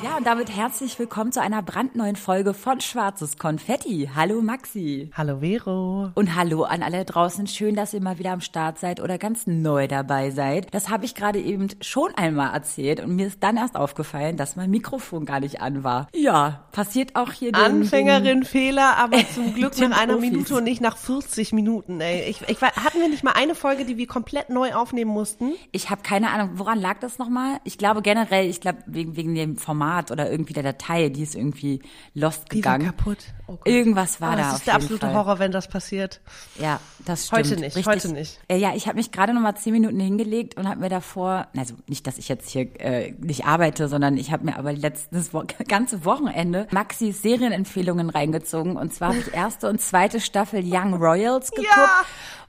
Ja, 0.00 0.16
und 0.16 0.24
damit 0.24 0.54
herzlich 0.54 0.96
willkommen 1.00 1.32
zu 1.32 1.40
einer 1.42 1.60
brandneuen 1.60 2.14
Folge 2.14 2.54
von 2.54 2.80
Schwarzes 2.80 3.36
Konfetti. 3.36 4.08
Hallo 4.14 4.40
Maxi. 4.42 5.10
Hallo 5.16 5.40
Vero. 5.40 6.12
Und 6.14 6.36
hallo 6.36 6.62
an 6.62 6.84
alle 6.84 7.04
draußen. 7.04 7.48
Schön, 7.48 7.74
dass 7.74 7.94
ihr 7.94 8.00
mal 8.00 8.20
wieder 8.20 8.30
am 8.30 8.40
Start 8.40 8.78
seid 8.78 9.00
oder 9.00 9.18
ganz 9.18 9.48
neu 9.48 9.88
dabei 9.88 10.30
seid. 10.30 10.72
Das 10.72 10.88
habe 10.88 11.04
ich 11.04 11.16
gerade 11.16 11.40
eben 11.40 11.66
schon 11.80 12.14
einmal 12.14 12.54
erzählt 12.54 13.00
und 13.00 13.16
mir 13.16 13.26
ist 13.26 13.42
dann 13.42 13.56
erst 13.56 13.74
aufgefallen, 13.74 14.36
dass 14.36 14.54
mein 14.54 14.70
Mikrofon 14.70 15.24
gar 15.24 15.40
nicht 15.40 15.60
an 15.60 15.82
war. 15.82 16.06
Ja, 16.14 16.68
passiert 16.70 17.16
auch 17.16 17.32
hier 17.32 17.50
den, 17.50 17.60
Anfängerin 17.60 18.44
Fehler, 18.44 18.98
aber 18.98 19.18
zum 19.34 19.52
Glück 19.54 19.76
nach 19.80 20.00
einer 20.00 20.14
Profis. 20.14 20.30
Minute 20.30 20.54
und 20.54 20.64
nicht 20.64 20.80
nach 20.80 20.96
40 20.96 21.52
Minuten. 21.52 22.00
Ey. 22.00 22.30
Ich, 22.30 22.42
ich, 22.48 22.62
hatten 22.62 23.00
wir 23.00 23.08
nicht 23.08 23.24
mal 23.24 23.34
eine 23.34 23.56
Folge, 23.56 23.84
die 23.84 23.96
wir 23.96 24.06
komplett 24.06 24.48
neu 24.48 24.74
aufnehmen 24.74 25.10
mussten? 25.10 25.54
Ich 25.72 25.90
habe 25.90 26.02
keine 26.02 26.30
Ahnung, 26.30 26.50
woran 26.54 26.80
lag 26.80 27.00
das 27.00 27.18
nochmal? 27.18 27.58
Ich 27.64 27.78
glaube 27.78 28.00
generell, 28.00 28.48
ich 28.48 28.60
glaube 28.60 28.78
wegen, 28.86 29.16
wegen 29.16 29.34
dem 29.34 29.56
Format 29.56 29.87
Format 29.88 30.10
oder 30.10 30.30
irgendwie 30.30 30.52
der 30.52 30.62
Datei, 30.62 31.08
die 31.08 31.22
ist 31.22 31.34
irgendwie 31.34 31.80
lost 32.14 32.50
gegangen. 32.50 32.80
Die 32.80 32.86
war 32.86 32.92
kaputt. 32.92 33.24
Oh 33.50 33.58
Irgendwas 33.64 34.20
war 34.20 34.34
oh, 34.34 34.36
da. 34.36 34.42
Das 34.42 34.58
ist 34.58 34.66
der 34.66 34.74
absolute 34.74 35.06
Fall. 35.06 35.14
Horror, 35.14 35.38
wenn 35.38 35.52
das 35.52 35.68
passiert. 35.68 36.20
Ja, 36.58 36.80
das 37.06 37.26
stimmt. 37.26 37.46
Heute 37.46 37.56
nicht, 37.56 37.76
Richtig. 37.76 37.86
heute 37.86 38.12
nicht. 38.12 38.38
Äh, 38.46 38.58
ja, 38.58 38.74
ich 38.74 38.86
habe 38.86 38.98
mich 38.98 39.10
gerade 39.10 39.32
noch 39.32 39.40
mal 39.40 39.54
zehn 39.56 39.72
Minuten 39.72 39.98
hingelegt 39.98 40.58
und 40.58 40.68
habe 40.68 40.80
mir 40.80 40.90
davor, 40.90 41.46
also 41.56 41.74
nicht, 41.86 42.06
dass 42.06 42.18
ich 42.18 42.28
jetzt 42.28 42.50
hier 42.50 42.68
äh, 42.78 43.12
nicht 43.12 43.46
arbeite, 43.46 43.88
sondern 43.88 44.18
ich 44.18 44.32
habe 44.32 44.44
mir 44.44 44.58
aber 44.58 44.74
letztes 44.74 45.32
Wo 45.32 45.44
ganze 45.66 46.04
Wochenende 46.04 46.68
Maxis 46.72 47.22
Serienempfehlungen 47.22 48.10
reingezogen 48.10 48.76
und 48.76 48.92
zwar 48.92 49.08
habe 49.08 49.18
ich 49.20 49.32
erste 49.32 49.70
und 49.70 49.80
zweite 49.80 50.20
Staffel 50.20 50.62
Young 50.62 50.94
Royals 50.94 51.50
geguckt. 51.50 51.74
Ja. 51.74 52.04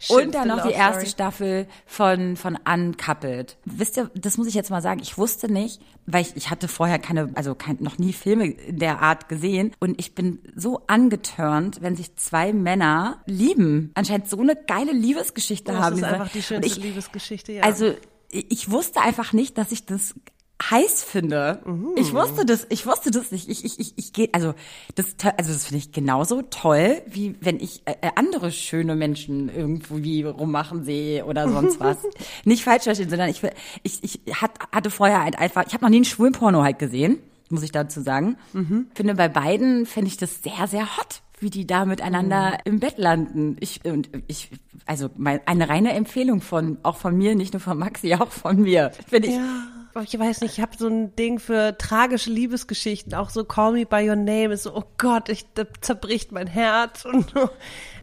Und 0.07 0.33
dann 0.33 0.47
noch 0.47 0.65
die 0.65 0.73
erste 0.73 1.05
Story. 1.05 1.09
Staffel 1.09 1.67
von, 1.85 2.37
von 2.37 2.57
Uncoupled. 2.65 3.57
Wisst 3.65 3.97
ihr, 3.97 4.09
das 4.15 4.37
muss 4.37 4.47
ich 4.47 4.53
jetzt 4.53 4.69
mal 4.69 4.81
sagen, 4.81 5.01
ich 5.01 5.17
wusste 5.17 5.51
nicht, 5.51 5.81
weil 6.05 6.21
ich, 6.21 6.35
ich 6.35 6.49
hatte 6.49 6.67
vorher 6.67 6.99
keine, 6.99 7.29
also 7.35 7.53
kein, 7.53 7.77
noch 7.81 7.97
nie 7.97 8.13
Filme 8.13 8.45
in 8.45 8.79
der 8.79 9.01
Art 9.01 9.27
gesehen. 9.27 9.73
Und 9.79 9.99
ich 9.99 10.15
bin 10.15 10.39
so 10.55 10.81
angeturnt, 10.89 11.81
wenn 11.81 11.95
sich 11.95 12.15
zwei 12.15 12.51
Männer 12.51 13.21
lieben. 13.25 13.91
Anscheinend 13.93 14.29
so 14.29 14.39
eine 14.39 14.55
geile 14.55 14.91
Liebesgeschichte 14.91 15.71
das 15.71 15.81
haben. 15.81 16.01
Das 16.01 16.09
ist 16.09 16.13
einfach 16.15 16.31
die 16.31 16.41
schönste 16.41 16.67
ich, 16.67 16.83
Liebesgeschichte, 16.83 17.51
ja. 17.53 17.63
Also, 17.63 17.93
ich 18.31 18.69
wusste 18.69 19.01
einfach 19.01 19.33
nicht, 19.33 19.57
dass 19.57 19.71
ich 19.71 19.85
das 19.85 20.15
heiß 20.61 21.03
finde. 21.03 21.61
Uh. 21.65 21.95
Ich 21.95 22.13
wusste 22.13 22.45
das, 22.45 22.67
ich 22.69 22.85
wusste 22.85 23.11
das 23.11 23.31
nicht. 23.31 23.49
Ich, 23.49 23.63
ich, 23.63 23.79
ich, 23.79 23.93
ich 23.95 24.13
gehe, 24.13 24.29
also 24.33 24.53
das, 24.95 25.15
also 25.37 25.53
das 25.53 25.65
finde 25.65 25.77
ich 25.77 25.91
genauso 25.91 26.41
toll, 26.41 27.01
wie 27.07 27.35
wenn 27.39 27.59
ich 27.59 27.81
äh, 27.85 28.09
andere 28.15 28.51
schöne 28.51 28.95
Menschen 28.95 29.49
irgendwie 29.49 30.23
rummachen 30.23 30.83
sehe 30.83 31.25
oder 31.25 31.49
sonst 31.49 31.79
was. 31.79 31.97
nicht 32.43 32.63
falsch 32.63 32.83
verstehen, 32.83 33.09
sondern 33.09 33.29
ich, 33.29 33.41
ich, 33.83 34.03
ich 34.03 34.41
hat, 34.41 34.51
hatte 34.71 34.89
vorher 34.89 35.23
halt 35.23 35.39
einfach, 35.39 35.65
ich 35.65 35.73
habe 35.73 35.85
noch 35.85 35.89
nie 35.89 35.97
einen 35.97 36.05
schwulen 36.05 36.33
Porno 36.33 36.61
halt 36.61 36.79
gesehen, 36.79 37.19
muss 37.49 37.63
ich 37.63 37.71
dazu 37.71 38.01
sagen. 38.01 38.37
Mhm. 38.53 38.87
Finde 38.93 39.15
bei 39.15 39.27
beiden 39.27 39.85
finde 39.85 40.07
ich 40.07 40.17
das 40.17 40.43
sehr, 40.43 40.67
sehr 40.67 40.97
hot 40.97 41.21
wie 41.41 41.49
die 41.49 41.65
da 41.65 41.85
miteinander 41.85 42.51
mhm. 42.51 42.57
im 42.65 42.79
Bett 42.81 42.97
landen. 42.97 43.55
Ich 43.61 43.85
und 43.85 44.09
ich 44.27 44.49
also 44.85 45.09
mein, 45.15 45.39
eine 45.45 45.69
reine 45.69 45.93
Empfehlung 45.93 46.41
von 46.41 46.79
auch 46.83 46.97
von 46.97 47.17
mir, 47.17 47.33
nicht 47.33 47.53
nur 47.53 47.61
von 47.61 47.77
Maxi, 47.77 48.13
auch 48.19 48.31
von 48.31 48.61
mir. 48.61 48.91
Finde 49.07 49.29
ich 49.29 49.35
ja 49.35 49.67
ich 50.03 50.17
weiß 50.17 50.41
nicht, 50.41 50.57
ich 50.57 50.61
habe 50.61 50.77
so 50.77 50.87
ein 50.87 51.15
Ding 51.15 51.39
für 51.39 51.77
tragische 51.77 52.29
Liebesgeschichten, 52.29 53.13
auch 53.13 53.29
so 53.29 53.43
Call 53.43 53.73
Me 53.73 53.85
By 53.85 54.09
Your 54.09 54.15
Name 54.15 54.53
ist 54.53 54.63
so, 54.63 54.75
oh 54.75 54.83
Gott, 54.97 55.29
ich, 55.29 55.45
da 55.53 55.63
zerbricht 55.81 56.31
mein 56.31 56.47
Herz. 56.47 57.05
Und 57.11 57.33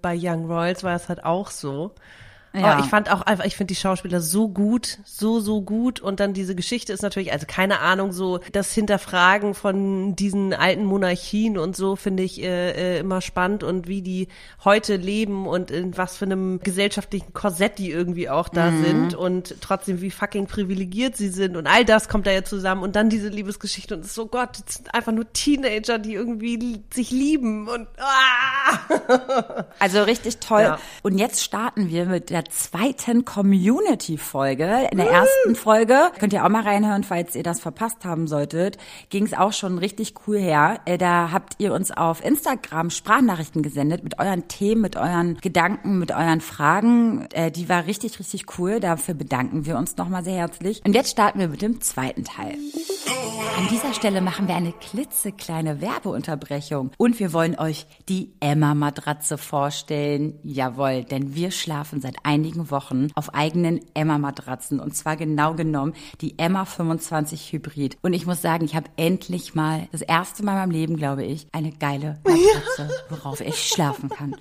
bei 0.03 0.16
Young 0.19 0.47
Royals 0.47 0.84
war 0.84 0.97
es 0.97 1.09
halt 1.09 1.25
auch 1.25 1.50
so. 1.50 1.94
Ja. 2.56 2.72
Aber 2.72 2.84
ich 2.84 2.91
fand 2.91 3.11
auch 3.11 3.22
einfach, 3.22 3.44
ich 3.44 3.56
finde 3.56 3.75
die 3.75 3.81
Schauspieler 3.81 4.21
so 4.21 4.49
gut, 4.49 4.99
so, 5.05 5.41
so 5.41 5.62
gut. 5.62 6.00
Und 6.00 6.21
dann 6.21 6.33
diese 6.33 6.55
Geschichte 6.55 6.93
ist 6.93 7.03
natürlich, 7.03 7.33
also 7.33 7.47
keine 7.47 7.81
Ahnung, 7.81 8.12
so 8.12 8.41
das 8.53 8.72
Hinterfragen 8.72 9.55
von 9.55 10.17
diesen 10.17 10.53
alten 10.53 10.84
Monarchien 10.84 11.59
und 11.59 11.77
so 11.77 11.97
finde 11.97 12.22
ich 12.22 12.43
äh, 12.43 12.97
äh, 12.97 13.00
immer 13.00 13.21
spannend 13.21 13.62
und 13.62 13.89
wie 13.89 14.03
die 14.03 14.28
heute 14.65 14.97
leben 14.97 15.47
und 15.47 15.71
in 15.71 15.97
was 15.97 16.17
für 16.17 16.25
einem 16.25 16.61
gesellschaftlichen 16.61 17.33
Korsett 17.33 17.78
die 17.78 17.91
irgendwie 17.91 18.28
auch 18.31 18.49
da 18.49 18.71
mhm. 18.71 18.84
sind 18.84 19.15
und 19.15 19.56
trotzdem 19.61 20.00
wie 20.00 20.11
fucking 20.11 20.47
privilegiert 20.47 21.17
sie 21.17 21.28
sind 21.28 21.56
und 21.56 21.67
all 21.67 21.84
das 21.84 22.09
kommt 22.09 22.27
da 22.27 22.31
ja 22.31 22.44
zusammen 22.44 22.83
und 22.83 22.97
dann 22.97 23.11
diese 23.11 23.28
Liebesgeschichte 23.28 23.97
und 23.97 24.06
so 24.06 24.27
Gott, 24.27 24.50
das 24.65 24.77
sind 24.77 24.94
einfach 24.94 25.12
nur 25.12 25.33
Teenager, 25.33 25.99
die 25.99 26.15
irgendwie 26.15 26.83
sich 26.93 27.11
lieben 27.11 27.69
und 27.69 27.87
ah! 27.99 29.65
also 29.78 30.03
richtig 30.03 30.38
toll. 30.38 30.62
Ja. 30.62 30.78
Und 31.03 31.19
jetzt 31.19 31.43
starten 31.43 31.88
wir 31.88 32.06
mit 32.06 32.31
der 32.31 32.44
zweiten 32.48 33.24
Community-Folge. 33.24 34.88
In 34.90 34.98
der 34.98 35.10
ersten 35.10 35.54
Folge, 35.54 36.10
könnt 36.18 36.32
ihr 36.32 36.44
auch 36.44 36.48
mal 36.48 36.62
reinhören, 36.62 37.04
falls 37.04 37.34
ihr 37.34 37.42
das 37.42 37.60
verpasst 37.60 38.04
haben 38.04 38.26
solltet, 38.26 38.78
ging 39.10 39.24
es 39.24 39.34
auch 39.34 39.52
schon 39.52 39.78
richtig 39.78 40.14
cool 40.26 40.38
her. 40.38 40.80
Äh, 40.84 40.98
da 40.98 41.30
habt 41.32 41.54
ihr 41.58 41.72
uns 41.72 41.90
auf 41.90 42.24
Instagram 42.24 42.90
Sprachnachrichten 42.90 43.62
gesendet 43.62 44.04
mit 44.04 44.18
euren 44.18 44.48
Themen, 44.48 44.80
mit 44.80 44.96
euren 44.96 45.36
Gedanken, 45.38 45.98
mit 45.98 46.12
euren 46.12 46.40
Fragen. 46.40 47.26
Äh, 47.32 47.50
die 47.50 47.68
war 47.68 47.86
richtig, 47.86 48.18
richtig 48.18 48.58
cool. 48.58 48.80
Dafür 48.80 49.14
bedanken 49.14 49.66
wir 49.66 49.76
uns 49.76 49.96
nochmal 49.96 50.24
sehr 50.24 50.36
herzlich. 50.36 50.82
Und 50.84 50.94
jetzt 50.94 51.10
starten 51.10 51.38
wir 51.38 51.48
mit 51.48 51.62
dem 51.62 51.80
zweiten 51.80 52.24
Teil. 52.24 52.56
An 53.56 53.68
dieser 53.68 53.94
Stelle 53.94 54.20
machen 54.20 54.48
wir 54.48 54.54
eine 54.54 54.72
klitzekleine 54.72 55.80
Werbeunterbrechung 55.80 56.90
und 56.98 57.18
wir 57.18 57.32
wollen 57.32 57.58
euch 57.58 57.86
die 58.08 58.34
Emma-Matratze 58.40 59.38
vorstellen. 59.38 60.38
Jawohl, 60.42 61.04
denn 61.04 61.34
wir 61.34 61.50
schlafen 61.50 62.02
seit 62.02 62.16
einigen 62.26 62.70
Wochen 62.70 63.09
auf 63.14 63.34
eigenen 63.34 63.81
Emma-Matratzen 63.94 64.81
und 64.81 64.94
zwar 64.94 65.16
genau 65.16 65.54
genommen 65.54 65.94
die 66.20 66.38
Emma 66.38 66.64
25 66.64 67.53
Hybrid. 67.53 67.97
Und 68.03 68.12
ich 68.12 68.26
muss 68.26 68.42
sagen, 68.42 68.64
ich 68.64 68.75
habe 68.75 68.91
endlich 68.97 69.54
mal, 69.54 69.88
das 69.92 70.03
erste 70.03 70.42
Mal 70.42 70.53
in 70.54 70.59
meinem 70.59 70.70
Leben, 70.72 70.97
glaube 70.97 71.25
ich, 71.25 71.47
eine 71.53 71.70
geile 71.70 72.19
Matratze, 72.25 72.91
worauf 73.09 73.41
ich 73.41 73.69
schlafen 73.69 74.09
kann. 74.09 74.37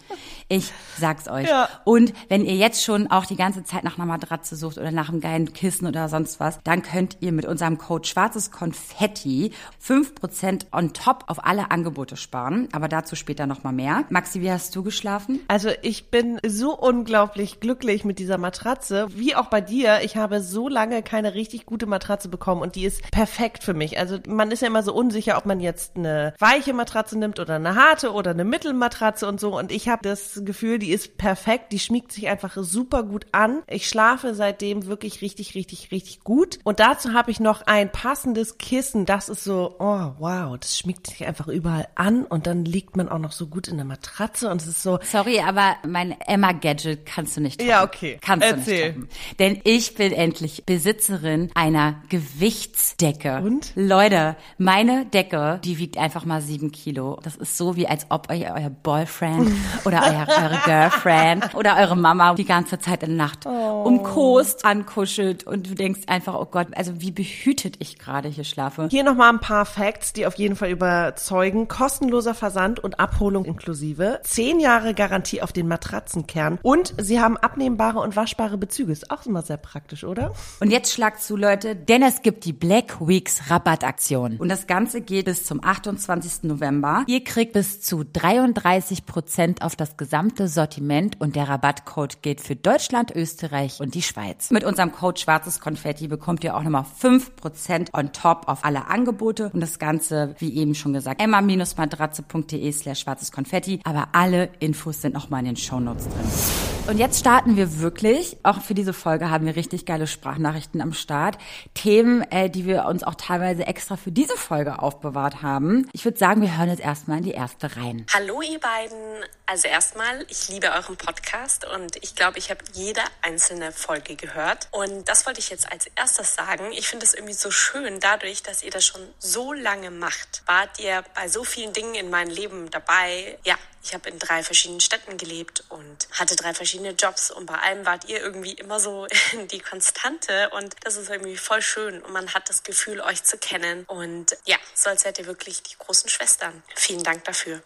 Ich 0.47 0.73
sag's 0.97 1.27
euch. 1.27 1.47
Ja. 1.47 1.69
Und 1.83 2.13
wenn 2.27 2.43
ihr 2.43 2.55
jetzt 2.55 2.83
schon 2.83 3.07
auch 3.11 3.25
die 3.25 3.35
ganze 3.35 3.63
Zeit 3.63 3.83
nach 3.83 3.97
einer 3.97 4.07
Matratze 4.07 4.55
sucht 4.55 4.79
oder 4.79 4.91
nach 4.91 5.09
einem 5.09 5.21
geilen 5.21 5.53
Kissen 5.53 5.85
oder 5.87 6.09
sonst 6.09 6.39
was, 6.39 6.59
dann 6.63 6.81
könnt 6.81 7.17
ihr 7.19 7.31
mit 7.31 7.45
unserem 7.45 7.77
Code 7.77 8.07
Schwarzes 8.07 8.49
Konfetti 8.49 9.51
5% 9.85 10.67
on 10.71 10.93
top 10.93 11.25
auf 11.27 11.45
alle 11.45 11.69
Angebote 11.69 12.17
sparen. 12.17 12.67
Aber 12.71 12.87
dazu 12.87 13.15
später 13.15 13.45
nochmal 13.45 13.73
mehr. 13.73 14.05
Maxi, 14.09 14.41
wie 14.41 14.51
hast 14.51 14.75
du 14.75 14.81
geschlafen? 14.81 15.41
Also 15.47 15.69
ich 15.83 16.09
bin 16.09 16.39
so 16.47 16.75
unglaublich 16.75 17.59
glücklich 17.59 17.74
mit 18.03 18.19
dieser 18.19 18.37
Matratze. 18.37 19.07
Wie 19.09 19.35
auch 19.35 19.47
bei 19.47 19.61
dir. 19.61 19.99
Ich 20.03 20.15
habe 20.17 20.41
so 20.41 20.69
lange 20.69 21.03
keine 21.03 21.33
richtig 21.33 21.65
gute 21.65 21.85
Matratze 21.85 22.29
bekommen 22.29 22.61
und 22.61 22.75
die 22.75 22.85
ist 22.85 23.01
perfekt 23.11 23.63
für 23.63 23.73
mich. 23.73 23.99
Also 23.99 24.19
man 24.27 24.51
ist 24.51 24.61
ja 24.61 24.67
immer 24.67 24.83
so 24.83 24.93
unsicher, 24.93 25.37
ob 25.37 25.45
man 25.45 25.59
jetzt 25.59 25.95
eine 25.95 26.33
weiche 26.39 26.73
Matratze 26.73 27.17
nimmt 27.17 27.39
oder 27.39 27.55
eine 27.55 27.75
harte 27.75 28.13
oder 28.13 28.31
eine 28.31 28.45
Mittelmatratze 28.45 29.27
und 29.27 29.39
so. 29.39 29.57
Und 29.57 29.71
ich 29.71 29.89
habe 29.89 30.01
das 30.03 30.41
Gefühl, 30.43 30.79
die 30.79 30.91
ist 30.91 31.17
perfekt. 31.17 31.71
Die 31.71 31.79
schmiegt 31.79 32.11
sich 32.11 32.27
einfach 32.27 32.55
super 32.57 33.03
gut 33.03 33.27
an. 33.31 33.61
Ich 33.67 33.87
schlafe 33.89 34.33
seitdem 34.33 34.85
wirklich 34.85 35.21
richtig, 35.21 35.55
richtig, 35.55 35.91
richtig 35.91 36.21
gut. 36.21 36.59
Und 36.63 36.79
dazu 36.79 37.13
habe 37.13 37.31
ich 37.31 37.39
noch 37.39 37.63
ein 37.65 37.91
passendes 37.91 38.57
Kissen, 38.57 39.05
das 39.05 39.29
ist 39.29 39.43
so, 39.43 39.75
oh 39.79 40.11
wow, 40.19 40.57
das 40.59 40.77
schmiegt 40.77 41.07
sich 41.07 41.25
einfach 41.25 41.47
überall 41.47 41.87
an 41.95 42.25
und 42.25 42.47
dann 42.47 42.65
liegt 42.65 42.97
man 42.97 43.09
auch 43.09 43.19
noch 43.19 43.31
so 43.31 43.47
gut 43.47 43.67
in 43.67 43.77
der 43.77 43.85
Matratze 43.85 44.49
und 44.49 44.61
es 44.61 44.67
ist 44.67 44.83
so. 44.83 44.99
Sorry, 45.03 45.39
aber 45.39 45.75
mein 45.87 46.15
Emma-Gadget 46.19 47.05
kannst 47.05 47.37
du 47.37 47.41
nicht. 47.41 47.61
Ja, 47.65 47.83
okay. 47.83 48.17
Kannst 48.21 48.45
Erzähl. 48.45 48.93
du 48.93 48.99
nicht 48.99 49.09
toppen. 49.09 49.09
Denn 49.39 49.61
ich 49.63 49.95
bin 49.95 50.11
endlich 50.11 50.65
Besitzerin 50.65 51.51
einer 51.55 52.01
Gewichtsdecke. 52.09 53.41
Und? 53.43 53.71
Leute, 53.75 54.35
meine 54.57 55.05
Decke, 55.05 55.59
die 55.63 55.77
wiegt 55.77 55.97
einfach 55.97 56.25
mal 56.25 56.41
sieben 56.41 56.71
Kilo. 56.71 57.19
Das 57.23 57.35
ist 57.35 57.57
so, 57.57 57.75
wie 57.75 57.87
als 57.87 58.07
ob 58.09 58.29
euch 58.29 58.49
euer 58.49 58.69
Boyfriend 58.69 59.51
oder 59.85 60.03
euer, 60.03 60.27
eure 60.27 60.59
Girlfriend 60.65 61.55
oder 61.55 61.77
eure 61.77 61.95
Mama 61.95 62.33
die 62.35 62.45
ganze 62.45 62.79
Zeit 62.79 63.03
in 63.03 63.09
der 63.09 63.17
Nacht 63.17 63.45
oh. 63.45 63.83
umkost, 63.85 64.65
ankuschelt 64.65 65.45
und 65.45 65.69
du 65.69 65.75
denkst 65.75 66.01
einfach, 66.07 66.35
oh 66.35 66.45
Gott, 66.45 66.67
also 66.75 67.01
wie 67.01 67.11
behütet 67.11 67.75
ich 67.79 67.97
gerade 67.97 68.29
hier 68.29 68.43
schlafe. 68.43 68.87
Hier 68.89 69.03
nochmal 69.03 69.29
ein 69.29 69.39
paar 69.39 69.65
Facts, 69.65 70.13
die 70.13 70.25
auf 70.25 70.35
jeden 70.35 70.55
Fall 70.55 70.69
überzeugen. 70.69 71.67
Kostenloser 71.67 72.33
Versand 72.33 72.79
und 72.79 72.99
Abholung 72.99 73.45
inklusive. 73.45 74.19
Zehn 74.23 74.59
Jahre 74.59 74.93
Garantie 74.93 75.41
auf 75.41 75.51
den 75.53 75.67
Matratzenkern. 75.67 76.59
Und 76.61 76.93
sie 76.99 77.19
haben 77.19 77.37
abnehmbare 77.55 77.99
und 77.99 78.17
waschbare 78.17 78.57
Bezüge. 78.57 78.91
Ist 78.91 79.11
auch 79.11 79.25
immer 79.25 79.41
sehr 79.41 79.55
praktisch, 79.55 80.03
oder? 80.03 80.33
Und 80.59 80.71
jetzt 80.71 80.91
schlagt 80.91 81.21
zu, 81.21 81.37
Leute, 81.37 81.73
denn 81.73 82.03
es 82.03 82.21
gibt 82.21 82.43
die 82.43 82.51
Black 82.51 82.99
Weeks 82.99 83.49
Rabattaktion. 83.49 84.35
Und 84.37 84.49
das 84.49 84.67
Ganze 84.67 84.99
geht 84.99 85.25
bis 85.25 85.45
zum 85.45 85.63
28. 85.63 86.43
November. 86.43 87.05
Ihr 87.07 87.23
kriegt 87.23 87.53
bis 87.53 87.81
zu 87.81 88.03
33 88.03 89.05
Prozent 89.05 89.61
auf 89.61 89.77
das 89.77 89.95
gesamte 89.95 90.49
Sortiment 90.49 91.21
und 91.21 91.37
der 91.37 91.47
Rabattcode 91.47 92.21
geht 92.21 92.41
für 92.41 92.57
Deutschland, 92.57 93.15
Österreich, 93.15 93.79
und 93.79 93.95
die 93.95 94.01
Schweiz. 94.01 94.51
Mit 94.51 94.65
unserem 94.65 94.91
Code 94.91 95.19
Schwarzes 95.19 95.61
Konfetti 95.61 96.09
bekommt 96.09 96.43
ihr 96.43 96.57
auch 96.57 96.63
nochmal 96.63 96.85
5% 97.01 97.93
on 97.93 98.11
top 98.11 98.47
auf 98.47 98.65
alle 98.65 98.87
Angebote 98.87 99.49
und 99.53 99.61
das 99.61 99.79
Ganze, 99.79 100.35
wie 100.39 100.53
eben 100.55 100.75
schon 100.75 100.91
gesagt, 100.91 101.21
emma-matratze.de 101.21 102.71
slash 102.73 102.99
schwarzes 102.99 103.31
Konfetti. 103.31 103.79
Aber 103.85 104.09
alle 104.11 104.49
Infos 104.59 105.01
sind 105.01 105.13
nochmal 105.13 105.39
in 105.39 105.45
den 105.45 105.55
Shownotes 105.55 106.05
drin. 106.05 106.74
Und 106.87 106.99
jetzt 106.99 107.19
starten 107.19 107.57
wir 107.57 107.79
wirklich. 107.79 108.37
Auch 108.43 108.61
für 108.61 108.75
diese 108.75 108.93
Folge 108.93 109.31
haben 109.31 109.47
wir 109.47 109.55
richtig 109.55 109.87
geile 109.87 110.05
Sprachnachrichten 110.05 110.81
am 110.81 110.93
Start. 110.93 111.39
Themen, 111.73 112.21
äh, 112.29 112.47
die 112.47 112.67
wir 112.67 112.85
uns 112.85 113.03
auch 113.03 113.15
teilweise 113.15 113.65
extra 113.65 113.97
für 113.97 114.11
diese 114.11 114.37
Folge 114.37 114.77
aufbewahrt 114.77 115.41
haben. 115.41 115.89
Ich 115.93 116.05
würde 116.05 116.19
sagen, 116.19 116.43
wir 116.43 116.55
hören 116.55 116.69
jetzt 116.69 116.81
erstmal 116.81 117.17
in 117.17 117.23
die 117.23 117.31
erste 117.31 117.75
rein. 117.75 118.05
Hallo 118.13 118.39
ihr 118.43 118.59
beiden. 118.59 118.99
Also 119.47 119.67
erstmal, 119.67 120.25
ich 120.29 120.47
liebe 120.49 120.67
euren 120.67 120.95
Podcast 120.95 121.65
und 121.65 121.95
ich 122.03 122.15
glaube, 122.15 122.37
ich 122.37 122.51
habe 122.51 122.63
jede 122.73 123.01
einzelne 123.23 123.71
Folge 123.71 124.15
gehört. 124.15 124.67
Und 124.69 125.09
das 125.09 125.25
wollte 125.25 125.39
ich 125.39 125.49
jetzt 125.49 125.71
als 125.71 125.87
erstes 125.95 126.35
sagen. 126.35 126.65
Ich 126.71 126.87
finde 126.87 127.07
es 127.07 127.15
irgendwie 127.15 127.33
so 127.33 127.49
schön, 127.49 127.99
dadurch, 127.99 128.43
dass 128.43 128.61
ihr 128.61 128.71
das 128.71 128.85
schon 128.85 129.01
so 129.17 129.53
lange 129.53 129.89
macht. 129.89 130.43
Wart 130.45 130.79
ihr 130.79 131.03
bei 131.15 131.29
so 131.29 131.43
vielen 131.43 131.73
Dingen 131.73 131.95
in 131.95 132.11
meinem 132.11 132.29
Leben 132.29 132.69
dabei? 132.69 133.39
Ja, 133.43 133.55
ich 133.85 133.93
habe 133.93 134.09
in 134.09 134.17
drei 134.17 134.43
verschiedenen 134.43 134.81
Städten 134.81 135.17
gelebt 135.17 135.63
und 135.69 136.07
hatte 136.11 136.35
drei 136.35 136.53
verschiedene 136.55 136.91
Jobs 136.91 137.29
und 137.29 137.45
bei 137.45 137.55
allem 137.55 137.85
wart 137.85 138.05
ihr 138.09 138.19
irgendwie 138.19 138.53
immer 138.53 138.79
so 138.79 139.07
die 139.51 139.59
Konstante 139.59 140.49
und 140.49 140.75
das 140.81 140.97
ist 140.97 141.09
irgendwie 141.09 141.37
voll 141.37 141.61
schön 141.61 142.01
und 142.01 142.11
man 142.11 142.33
hat 142.33 142.49
das 142.49 142.63
Gefühl, 142.63 142.99
euch 142.99 143.23
zu 143.23 143.37
kennen 143.37 143.85
und 143.85 144.35
ja, 144.45 144.57
so 144.73 144.89
als 144.89 145.03
seid 145.03 145.19
ihr 145.19 145.27
wirklich 145.27 145.61
die 145.61 145.75
großen 145.77 146.09
Schwestern. 146.09 146.63
Vielen 146.75 147.03
Dank 147.03 147.23
dafür. 147.25 147.61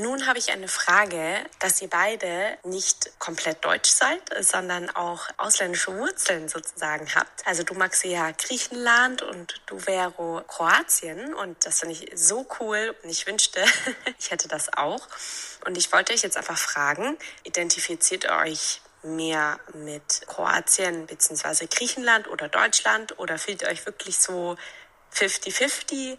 Nun 0.00 0.28
habe 0.28 0.38
ich 0.38 0.52
eine 0.52 0.68
Frage, 0.68 1.44
dass 1.58 1.82
ihr 1.82 1.90
beide 1.90 2.56
nicht 2.62 3.18
komplett 3.18 3.64
deutsch 3.64 3.90
seid, 3.90 4.20
sondern 4.44 4.88
auch 4.90 5.28
ausländische 5.38 5.92
Wurzeln 5.98 6.48
sozusagen 6.48 7.12
habt. 7.16 7.44
Also 7.44 7.64
du 7.64 7.74
magst 7.74 8.04
ja 8.04 8.30
Griechenland 8.30 9.22
und 9.22 9.60
du 9.66 9.80
Vero 9.80 10.44
Kroatien 10.46 11.34
und 11.34 11.66
das 11.66 11.80
finde 11.80 11.96
ich 11.96 12.12
so 12.14 12.46
cool 12.60 12.94
und 13.02 13.10
ich 13.10 13.26
wünschte, 13.26 13.64
ich 14.20 14.30
hätte 14.30 14.46
das 14.46 14.72
auch. 14.72 15.04
Und 15.66 15.76
ich 15.76 15.90
wollte 15.90 16.12
euch 16.12 16.22
jetzt 16.22 16.36
einfach 16.36 16.58
fragen, 16.58 17.18
identifiziert 17.42 18.22
ihr 18.22 18.36
euch 18.36 18.80
mehr 19.02 19.58
mit 19.74 20.22
Kroatien 20.28 21.06
bzw. 21.06 21.66
Griechenland 21.66 22.28
oder 22.28 22.48
Deutschland 22.48 23.18
oder 23.18 23.36
fühlt 23.36 23.62
ihr 23.62 23.68
euch 23.68 23.84
wirklich 23.84 24.16
so 24.18 24.56
50-50. 25.14 26.18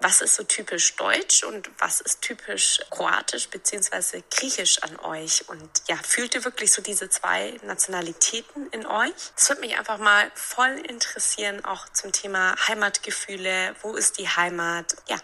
Was 0.00 0.20
ist 0.20 0.36
so 0.36 0.44
typisch 0.44 0.94
deutsch 0.96 1.42
und 1.44 1.70
was 1.78 2.00
ist 2.00 2.22
typisch 2.22 2.80
kroatisch 2.90 3.48
bzw. 3.48 4.22
griechisch 4.30 4.82
an 4.82 4.96
euch? 5.00 5.48
Und 5.48 5.70
ja, 5.88 5.96
fühlt 5.96 6.34
ihr 6.34 6.44
wirklich 6.44 6.72
so 6.72 6.82
diese 6.82 7.08
zwei 7.08 7.58
Nationalitäten 7.62 8.68
in 8.70 8.86
euch? 8.86 9.12
Das 9.34 9.48
würde 9.48 9.62
mich 9.62 9.78
einfach 9.78 9.98
mal 9.98 10.30
voll 10.34 10.78
interessieren, 10.88 11.64
auch 11.64 11.88
zum 11.90 12.12
Thema 12.12 12.54
Heimatgefühle. 12.68 13.74
Wo 13.82 13.94
ist 13.94 14.18
die 14.18 14.28
Heimat? 14.28 14.96
Ja, 15.08 15.18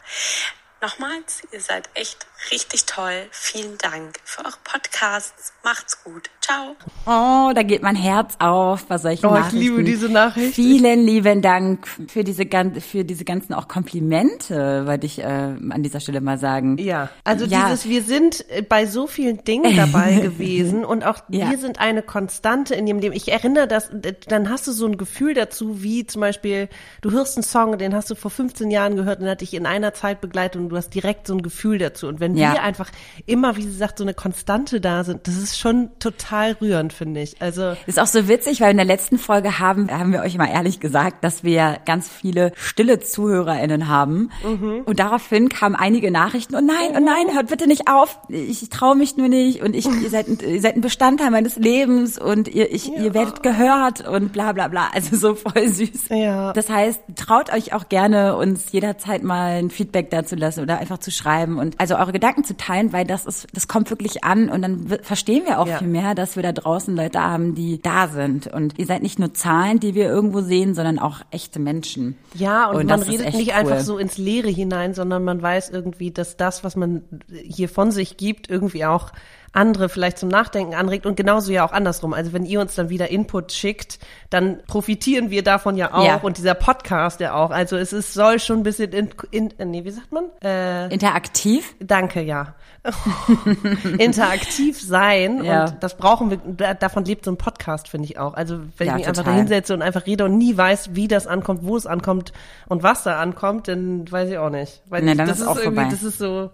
Nochmals, 0.82 1.43
ihr 1.52 1.61
seid 1.61 1.88
echt 1.94 2.26
richtig 2.50 2.87
toll. 2.87 3.12
Vielen 3.31 3.79
Dank 3.79 4.17
für 4.25 4.40
eure 4.44 4.56
Podcasts. 4.64 5.52
Macht's 5.62 6.02
gut. 6.02 6.29
Ciao. 6.40 6.75
Oh, 7.06 7.52
da 7.55 7.62
geht 7.62 7.82
mein 7.84 7.94
Herz 7.94 8.34
auf 8.40 8.87
bei 8.87 8.99
solchen 8.99 9.25
Oh, 9.26 9.29
ich 9.29 9.34
Nachrichten. 9.43 9.58
liebe 9.61 9.84
diese 9.84 10.08
Nachricht. 10.08 10.56
Vielen 10.56 11.06
lieben 11.06 11.40
Dank 11.40 11.87
für 11.87 12.25
diese, 12.25 12.44
für 12.81 13.05
diese 13.05 13.25
ganzen 13.25 13.55
auch 13.55 13.69
Komplimente, 13.69 14.84
wollte 14.84 15.06
ich 15.06 15.20
äh, 15.20 15.23
an 15.25 15.84
dieser 15.84 16.00
Stelle 16.00 16.20
mal 16.20 16.37
sagen. 16.37 16.79
Ja, 16.79 17.11
also 17.23 17.44
Ja. 17.44 17.67
dieses, 17.69 17.88
wir 17.88 18.02
sind 18.02 18.44
äh, 18.50 18.62
bei 18.62 18.87
so 18.87 19.06
vielen 19.06 19.44
Dingen 19.44 19.76
dabei 19.76 20.14
gewesen 20.20 20.84
und 20.84 21.05
auch 21.05 21.20
Ja. 21.29 21.49
wir 21.49 21.58
sind 21.58 21.79
eine 21.79 22.02
Konstante 22.02 22.75
in 22.75 22.88
ihrem 22.88 22.99
Leben. 22.99 23.14
Ich 23.14 23.31
erinnere 23.31 23.69
das, 23.69 23.88
dann 24.26 24.50
hast 24.50 24.67
du 24.67 24.73
so 24.73 24.87
ein 24.87 24.96
Gefühl 24.96 25.34
dazu, 25.34 25.81
wie 25.84 26.06
zum 26.06 26.20
Beispiel, 26.23 26.69
du 27.02 27.12
hörst 27.12 27.37
einen 27.37 27.44
Song, 27.44 27.79
den 27.79 27.94
hast 27.94 28.11
du 28.11 28.17
vor 28.17 28.32
15 28.32 28.69
Jahren 28.73 28.96
gehört 28.96 29.20
und 29.20 29.29
hat 29.29 29.43
dich 29.43 29.55
in 29.55 29.64
einer 29.67 29.94
Zeit 29.94 30.20
begleitet 30.20 30.61
und 30.61 30.72
du 30.73 30.77
hast 30.79 30.91
direkt 30.95 31.27
so 31.27 31.35
ein 31.35 31.43
Gefühl 31.43 31.79
dazu. 31.79 32.09
Und 32.09 32.19
wenn 32.21 32.37
Ja. 32.37 32.53
wir 32.55 32.63
einfach 32.63 32.91
immer, 33.27 33.57
wie 33.57 33.63
sie 33.63 33.73
sagt, 33.77 33.99
so 33.99 34.05
eine 34.05 34.15
Konstante 34.15 34.81
da 34.81 35.05
sind, 35.05 35.27
das 35.29 35.37
ist 35.37 35.59
schon 35.59 35.91
total 35.99 36.53
rührend, 36.61 36.93
finde 36.93 37.21
ich. 37.21 37.41
Also 37.41 37.75
Ist 37.87 38.01
auch 38.01 38.07
so 38.07 38.27
witzig, 38.29 38.61
weil 38.61 38.71
in 38.71 38.77
der 38.79 38.87
letzten 38.87 39.19
Folge 39.19 39.59
haben, 39.59 39.91
haben 39.91 40.13
wir 40.13 40.21
euch 40.23 40.37
mal 40.39 40.49
ehrlich 40.49 40.81
gesagt, 40.81 41.23
dass 41.25 41.45
wir 41.45 41.79
ganz 41.85 42.09
viele 42.09 42.53
stille 42.57 42.99
ZuhörerInnen 43.01 43.89
haben. 43.89 44.31
Mhm. 44.45 44.83
Und 44.85 44.99
daraufhin 44.99 45.49
kamen 45.49 45.75
einige 45.77 46.11
Nachrichten, 46.11 46.55
oh 46.55 46.61
nein, 46.61 46.91
oh 46.97 47.01
nein, 47.05 47.35
hört 47.35 47.49
bitte 47.49 47.67
nicht 47.67 47.89
auf, 47.89 48.19
ich, 48.29 48.69
traue 48.71 48.97
mich 48.97 49.17
nur 49.17 49.29
nicht 49.29 49.63
und 49.63 49.75
ich, 49.77 49.87
ihr, 49.87 50.11
seid, 50.11 50.29
ein- 50.29 50.39
ihr 50.47 50.61
seid 50.61 50.77
ein 50.77 50.81
Bestandteil 50.81 51.31
meines 51.31 51.57
Lebens 51.57 52.19
und 52.19 52.49
ihr, 52.49 52.73
ich, 52.73 52.91
ihr 52.93 53.13
werdet 53.15 53.43
gehört 53.43 54.07
und 54.09 54.33
bla 54.33 54.53
bla 54.53 54.69
bla. 54.69 54.89
Also 54.95 55.17
so 55.17 55.35
voll 55.35 55.69
süß. 55.69 56.09
Ja. 56.11 56.53
Das 56.53 56.69
heißt, 56.71 57.01
traut 57.17 57.53
euch 57.53 57.73
auch 57.75 57.89
gerne, 57.89 58.37
uns 58.37 58.73
jederzeit 58.73 59.23
mal 59.23 59.59
ein 59.59 59.71
Feedback 59.71 60.11
dazu 60.11 60.37
lassen 60.37 60.62
oder 60.62 60.79
einfach 60.79 60.99
zu 60.99 61.11
schreiben 61.11 61.59
und 61.59 61.79
also 61.81 61.97
eure 61.97 62.12
Gedanken 62.12 62.44
zu 62.44 62.56
teilen, 62.56 62.93
weil 62.93 63.05
das 63.05 63.26
ist, 63.26 63.47
das 63.53 63.69
kommt 63.69 63.91
wirklich 63.91 64.25
an 64.25 64.49
und 64.49 64.62
dann 64.62 64.87
verstehen 65.03 65.44
wir 65.44 65.59
auch 65.61 65.67
Ja. 65.67 65.79
viel 65.79 65.88
mehr, 65.88 66.14
dass 66.14 66.37
wir 66.37 66.43
da 66.43 66.53
draußen 66.53 66.94
Leute 66.97 67.20
haben, 67.20 67.55
die 67.55 67.81
da 67.82 68.09
sind. 68.09 68.47
Und 68.47 68.79
ihr 68.79 68.87
seid 68.87 69.03
nicht 69.03 69.19
nur 69.19 69.35
Zahlen, 69.35 69.81
die 69.81 69.94
wir 69.94 70.06
irgendwo 70.06 70.41
sehen, 70.41 70.75
sondern 70.75 70.99
auch 70.99 71.20
echte 71.31 71.59
Menschen. 71.61 72.17
Ja, 72.35 72.67
und, 72.70 72.76
Und 72.76 72.87
man 72.87 73.03
redet 73.03 73.35
nicht 73.35 73.49
cool. 73.49 73.55
einfach 73.55 73.81
so 73.81 73.99
ins 73.99 74.17
Leere 74.19 74.49
hinein, 74.49 74.94
sondern 74.94 75.25
man 75.25 75.43
weiß 75.43 75.70
irgendwie, 75.70 76.11
dass 76.11 76.37
das, 76.37 76.65
was 76.65 76.76
man 76.76 77.03
hier 77.31 77.69
von 77.69 77.91
sich 77.91 78.17
gibt, 78.17 78.49
irgendwie 78.49 78.85
auch 78.85 79.12
andere 79.55 79.89
vielleicht 79.91 80.17
zum 80.19 80.29
Nachdenken 80.31 80.75
anregt 80.75 81.05
und 81.05 81.15
genauso 81.17 81.53
ja 81.53 81.65
auch 81.67 81.73
andersrum. 81.73 82.15
Also 82.15 82.33
wenn 82.33 82.47
ihr 82.47 82.61
uns 82.61 82.75
dann 82.75 82.89
wieder 82.89 83.11
Input 83.11 83.53
schickt, 83.53 83.99
dann 84.31 84.63
profitieren 84.67 85.31
wir 85.31 85.43
davon 85.43 85.77
ja 85.77 85.93
auch 85.93 86.05
Ja. 86.07 86.17
und 86.17 86.39
dieser 86.39 86.55
Podcast 86.55 87.21
ja 87.21 87.35
auch. 87.35 87.51
Also 87.51 87.77
es 87.77 87.93
ist, 87.93 88.15
soll 88.15 88.39
schon 88.41 88.61
ein 88.61 88.63
bisschen 88.63 88.93
in, 88.93 89.11
in 89.31 89.51
äh, 89.59 89.65
nee, 89.67 89.85
wie 89.85 89.91
sagt 89.91 90.11
man? 90.11 90.25
Äh, 90.43 90.93
Interaktiv? 90.93 91.75
danke, 91.81 92.23
ja. 92.23 92.55
Interaktiv 93.99 94.81
sein 94.81 95.45
Ja. 95.45 95.65
und 95.67 95.83
das 95.83 95.97
brauchen 95.97 96.31
wir, 96.31 96.39
da- 96.39 96.75
davon 96.75 97.05
lebt 97.05 97.25
so 97.25 97.31
ein 97.31 97.37
Podcast, 97.37 97.89
finde 97.89 98.07
ich 98.07 98.19
auch. 98.19 98.35
Also 98.35 98.61
wenn 98.79 98.87
Ja, 98.87 98.93
ich 98.95 98.99
mich 99.01 99.09
einfach 99.09 99.23
total. 99.23 99.35
da 99.35 99.39
hinsetze 99.39 99.75
und 99.75 99.83
einfach 99.83 100.07
rede 100.07 100.25
und 100.25 100.39
nie 100.39 100.57
weiß, 100.57 100.95
wie 100.95 101.09
das 101.09 101.27
ankommt, 101.27 101.61
wo 101.65 101.77
es 101.77 101.87
ankommt 101.87 102.33
und 102.69 102.83
was 102.83 103.03
da 103.05 103.21
ankommt, 103.21 103.69
dann 103.69 104.11
weiß 104.11 104.31
ich 104.31 104.39
auch 104.39 104.51
nicht. 104.51 104.83
Weil 104.89 105.03
Nee, 105.03 105.15
dann 105.15 105.29
das 105.29 105.41
ist 105.41 105.47
auch 105.47 105.57
irgendwie, 105.57 105.77
vorbei. 105.77 105.91
das 105.91 106.03
ist 106.03 106.19
so, 106.19 106.51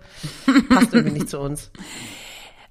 passt 0.69 0.93
irgendwie 0.95 1.15
nicht 1.15 1.29
zu 1.31 1.39
uns. 1.39 1.71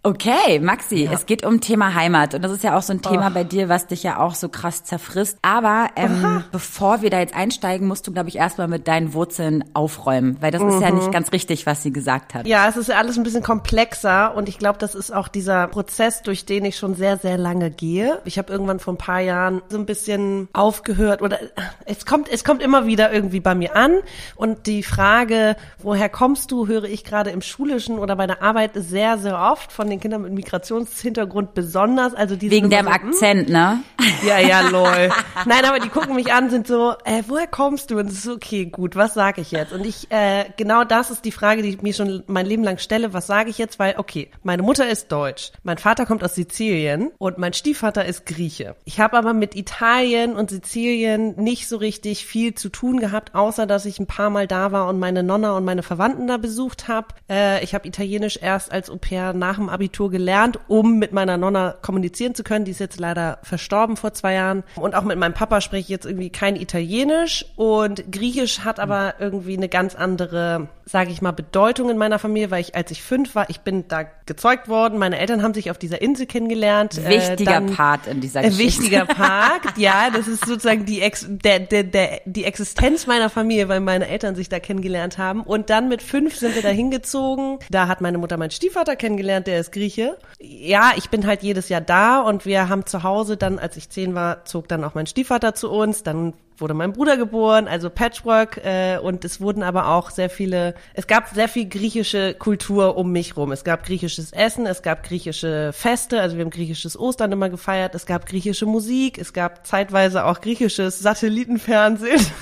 Okay, 0.03 0.59
Maxi, 0.59 1.09
es 1.11 1.25
geht 1.25 1.45
um 1.45 1.59
Thema 1.59 1.93
Heimat. 1.93 2.33
Und 2.33 2.41
das 2.41 2.53
ist 2.53 2.63
ja 2.63 2.77
auch 2.77 2.81
so 2.81 2.93
ein 2.93 3.01
Thema 3.01 3.29
bei 3.29 3.43
dir, 3.43 3.67
was 3.67 3.87
dich 3.87 4.03
ja 4.03 4.19
auch 4.19 4.35
so 4.35 4.47
krass 4.47 4.85
zerfrisst. 4.85 5.37
Aber 5.41 5.89
ähm, 5.97 6.45
bevor 6.51 7.01
wir 7.01 7.09
da 7.09 7.19
jetzt 7.19 7.35
einsteigen, 7.35 7.87
musst 7.87 8.07
du, 8.07 8.13
glaube 8.13 8.29
ich, 8.29 8.37
erstmal 8.37 8.69
mit 8.69 8.87
deinen 8.87 9.13
Wurzeln 9.13 9.65
aufräumen, 9.73 10.37
weil 10.39 10.51
das 10.51 10.61
ist 10.61 10.81
ja 10.81 10.91
nicht 10.91 11.11
ganz 11.11 11.33
richtig, 11.33 11.65
was 11.65 11.83
sie 11.83 11.91
gesagt 11.91 12.35
hat. 12.35 12.47
Ja, 12.47 12.69
es 12.69 12.77
ist 12.77 12.87
ja 12.87 12.95
alles 12.97 13.17
ein 13.17 13.23
bisschen 13.23 13.43
komplexer. 13.43 14.33
Und 14.33 14.47
ich 14.47 14.59
glaube, 14.59 14.79
das 14.79 14.95
ist 14.95 15.13
auch 15.13 15.27
dieser 15.27 15.67
Prozess, 15.67 16.21
durch 16.21 16.45
den 16.45 16.63
ich 16.63 16.77
schon 16.77 16.95
sehr, 16.95 17.17
sehr 17.17 17.37
lange 17.37 17.69
gehe. 17.69 18.21
Ich 18.23 18.37
habe 18.37 18.53
irgendwann 18.53 18.79
vor 18.79 18.93
ein 18.93 18.97
paar 18.97 19.19
Jahren 19.19 19.61
so 19.67 19.77
ein 19.77 19.85
bisschen 19.85 20.47
aufgehört. 20.53 21.21
Oder 21.21 21.39
es 21.85 22.05
kommt, 22.05 22.29
es 22.29 22.45
kommt 22.45 22.61
immer 22.61 22.85
wieder 22.85 23.11
irgendwie 23.11 23.41
bei 23.41 23.55
mir 23.55 23.75
an. 23.75 23.97
Und 24.35 24.67
die 24.67 24.83
Frage, 24.83 25.57
woher 25.79 26.07
kommst 26.07 26.51
du, 26.51 26.67
höre 26.67 26.85
ich 26.85 27.03
gerade 27.03 27.31
im 27.31 27.41
Schulischen 27.41 27.99
oder 27.99 28.15
bei 28.15 28.27
der 28.27 28.41
Arbeit 28.41 28.71
sehr, 28.75 29.17
sehr 29.17 29.37
oft 29.37 29.73
von 29.73 29.86
den 29.89 29.99
Kindern 29.99 30.21
mit 30.21 30.33
Migrationshintergrund 30.33 31.53
besonders. 31.53 32.13
Also 32.13 32.35
die 32.35 32.51
Wegen 32.51 32.69
deinem 32.69 32.87
so, 32.87 32.91
hm, 32.91 33.07
Akzent, 33.07 33.49
ne? 33.49 33.79
ja, 34.25 34.39
ja, 34.39 34.67
lol. 34.69 35.09
Nein, 35.45 35.65
aber 35.65 35.79
die 35.79 35.89
gucken 35.89 36.15
mich 36.15 36.31
an, 36.33 36.49
sind 36.49 36.67
so, 36.67 36.93
äh, 37.05 37.23
woher 37.27 37.47
kommst 37.47 37.91
du? 37.91 37.99
Und 37.99 38.07
es 38.07 38.25
ist 38.25 38.27
okay, 38.27 38.65
gut, 38.65 38.95
was 38.95 39.13
sage 39.13 39.41
ich 39.41 39.51
jetzt? 39.51 39.73
Und 39.73 39.85
ich, 39.85 40.11
äh, 40.11 40.45
genau 40.57 40.83
das 40.83 41.11
ist 41.11 41.25
die 41.25 41.31
Frage, 41.31 41.61
die 41.61 41.69
ich 41.69 41.81
mir 41.81 41.93
schon 41.93 42.23
mein 42.27 42.45
Leben 42.45 42.63
lang 42.63 42.77
stelle. 42.77 43.13
Was 43.13 43.27
sage 43.27 43.49
ich 43.49 43.57
jetzt? 43.57 43.79
Weil, 43.79 43.95
okay, 43.97 44.29
meine 44.43 44.63
Mutter 44.63 44.87
ist 44.87 45.11
deutsch, 45.11 45.51
mein 45.63 45.77
Vater 45.77 46.05
kommt 46.05 46.23
aus 46.23 46.35
Sizilien 46.35 47.11
und 47.17 47.37
mein 47.37 47.53
Stiefvater 47.53 48.05
ist 48.05 48.25
Grieche. 48.25 48.75
Ich 48.85 48.99
habe 48.99 49.17
aber 49.17 49.33
mit 49.33 49.55
Italien 49.55 50.35
und 50.35 50.49
Sizilien 50.49 51.35
nicht 51.35 51.67
so 51.67 51.77
richtig 51.77 52.25
viel 52.25 52.53
zu 52.55 52.69
tun 52.69 52.99
gehabt, 52.99 53.35
außer 53.35 53.65
dass 53.65 53.85
ich 53.85 53.99
ein 53.99 54.07
paar 54.07 54.29
Mal 54.29 54.47
da 54.47 54.71
war 54.71 54.87
und 54.87 54.99
meine 54.99 55.23
Nonna 55.23 55.55
und 55.55 55.65
meine 55.65 55.83
Verwandten 55.83 56.27
da 56.27 56.37
besucht 56.37 56.87
habe. 56.87 57.07
Äh, 57.29 57.63
ich 57.63 57.73
habe 57.73 57.87
Italienisch 57.87 58.39
erst 58.41 58.71
als 58.71 58.89
Au 58.89 58.97
pair 58.97 59.33
nach 59.33 59.55
dem 59.55 59.69
Abitur 59.77 60.09
gelernt, 60.09 60.59
um 60.67 60.97
mit 60.97 61.13
meiner 61.13 61.37
Nonna 61.37 61.75
kommunizieren 61.81 62.33
zu 62.35 62.43
können. 62.43 62.65
Die 62.65 62.71
ist 62.71 62.79
jetzt 62.79 62.99
leider 62.99 63.37
verstorben 63.43 63.95
vor 63.95 64.11
zwei 64.13 64.33
Jahren. 64.33 64.63
Und 64.75 64.95
auch 64.95 65.03
mit 65.03 65.17
meinem 65.19 65.33
Papa 65.33 65.61
spreche 65.61 65.81
ich 65.83 65.89
jetzt 65.89 66.05
irgendwie 66.05 66.29
kein 66.31 66.55
Italienisch. 66.55 67.45
Und 67.55 68.11
Griechisch 68.11 68.59
hat 68.61 68.79
aber 68.79 69.15
irgendwie 69.19 69.55
eine 69.55 69.69
ganz 69.69 69.93
andere, 69.95 70.67
sage 70.85 71.11
ich 71.11 71.21
mal, 71.21 71.31
Bedeutung 71.31 71.89
in 71.89 71.97
meiner 71.97 72.17
Familie, 72.19 72.49
weil 72.51 72.61
ich, 72.61 72.75
als 72.75 72.89
ich 72.91 73.03
fünf 73.03 73.35
war, 73.35 73.49
ich 73.49 73.59
bin 73.61 73.87
da 73.87 74.03
gezeugt 74.25 74.67
worden. 74.67 74.97
Meine 74.97 75.19
Eltern 75.19 75.43
haben 75.43 75.53
sich 75.53 75.69
auf 75.71 75.77
dieser 75.77 76.01
Insel 76.01 76.25
kennengelernt. 76.25 76.97
Äh, 76.97 77.09
Wichtiger 77.09 77.51
dann- 77.51 77.73
Part 77.75 78.07
in 78.07 78.19
dieser 78.19 78.39
ein 78.39 78.49
Geschichte. 78.49 78.81
wichtiger 78.83 79.05
Part, 79.05 79.77
ja, 79.77 80.09
das 80.11 80.27
ist 80.27 80.45
sozusagen 80.45 80.85
die, 80.85 81.01
Ex 81.01 81.25
der, 81.29 81.59
der, 81.59 81.83
der, 81.83 82.21
die 82.25 82.43
Existenz 82.45 83.05
meiner 83.07 83.29
Familie, 83.29 83.69
weil 83.69 83.79
meine 83.79 84.07
Eltern 84.07 84.35
sich 84.35 84.49
da 84.49 84.59
kennengelernt 84.59 85.17
haben. 85.17 85.41
Und 85.41 85.69
dann 85.69 85.87
mit 85.87 86.01
fünf 86.01 86.35
sind 86.35 86.55
wir 86.55 86.61
da 86.63 86.69
hingezogen. 86.69 87.59
Da 87.69 87.87
hat 87.87 88.01
meine 88.01 88.17
Mutter 88.17 88.37
meinen 88.37 88.51
Stiefvater 88.51 88.95
kennengelernt, 88.95 89.47
der 89.47 89.59
ist 89.59 89.66
Grieche. 89.71 90.17
Ja, 90.39 90.91
ich 90.97 91.09
bin 91.09 91.25
halt 91.25 91.43
jedes 91.43 91.69
Jahr 91.69 91.81
da 91.81 92.21
und 92.21 92.45
wir 92.45 92.69
haben 92.69 92.85
zu 92.85 93.03
Hause 93.03 93.37
dann, 93.37 93.59
als 93.59 93.67
als 93.67 93.75
ich 93.75 93.89
zehn 93.89 94.15
war, 94.15 94.45
zog 94.45 94.69
dann 94.69 94.83
auch 94.85 94.95
mein 94.95 95.07
Stiefvater 95.07 95.53
zu 95.53 95.69
uns. 95.69 96.01
Dann 96.01 96.33
wurde 96.57 96.73
mein 96.73 96.93
Bruder 96.93 97.17
geboren, 97.17 97.67
also 97.67 97.89
Patchwork. 97.89 98.57
Äh, 98.63 98.97
und 98.97 99.25
es 99.25 99.41
wurden 99.41 99.61
aber 99.61 99.89
auch 99.89 100.09
sehr 100.09 100.29
viele, 100.29 100.73
es 100.93 101.05
gab 101.05 101.27
sehr 101.29 101.49
viel 101.49 101.67
griechische 101.67 102.33
Kultur 102.33 102.95
um 102.95 103.11
mich 103.11 103.35
rum. 103.35 103.51
Es 103.51 103.65
gab 103.65 103.85
griechisches 103.85 104.31
Essen, 104.31 104.65
es 104.65 104.81
gab 104.81 105.03
griechische 105.03 105.73
Feste, 105.73 106.21
also 106.21 106.37
wir 106.37 106.45
haben 106.45 106.49
griechisches 106.49 106.97
Ostern 106.97 107.33
immer 107.33 107.49
gefeiert, 107.49 107.93
es 107.93 108.05
gab 108.05 108.25
griechische 108.25 108.65
Musik, 108.65 109.17
es 109.17 109.33
gab 109.33 109.67
zeitweise 109.67 110.25
auch 110.25 110.41
griechisches 110.41 110.99
Satellitenfernsehen. 110.99 112.25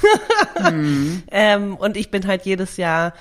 Mhm. 0.72 1.24
ähm, 1.32 1.76
und 1.76 1.98
ich 1.98 2.12
bin 2.12 2.26
halt 2.28 2.46
jedes 2.46 2.78
Jahr 2.78 3.14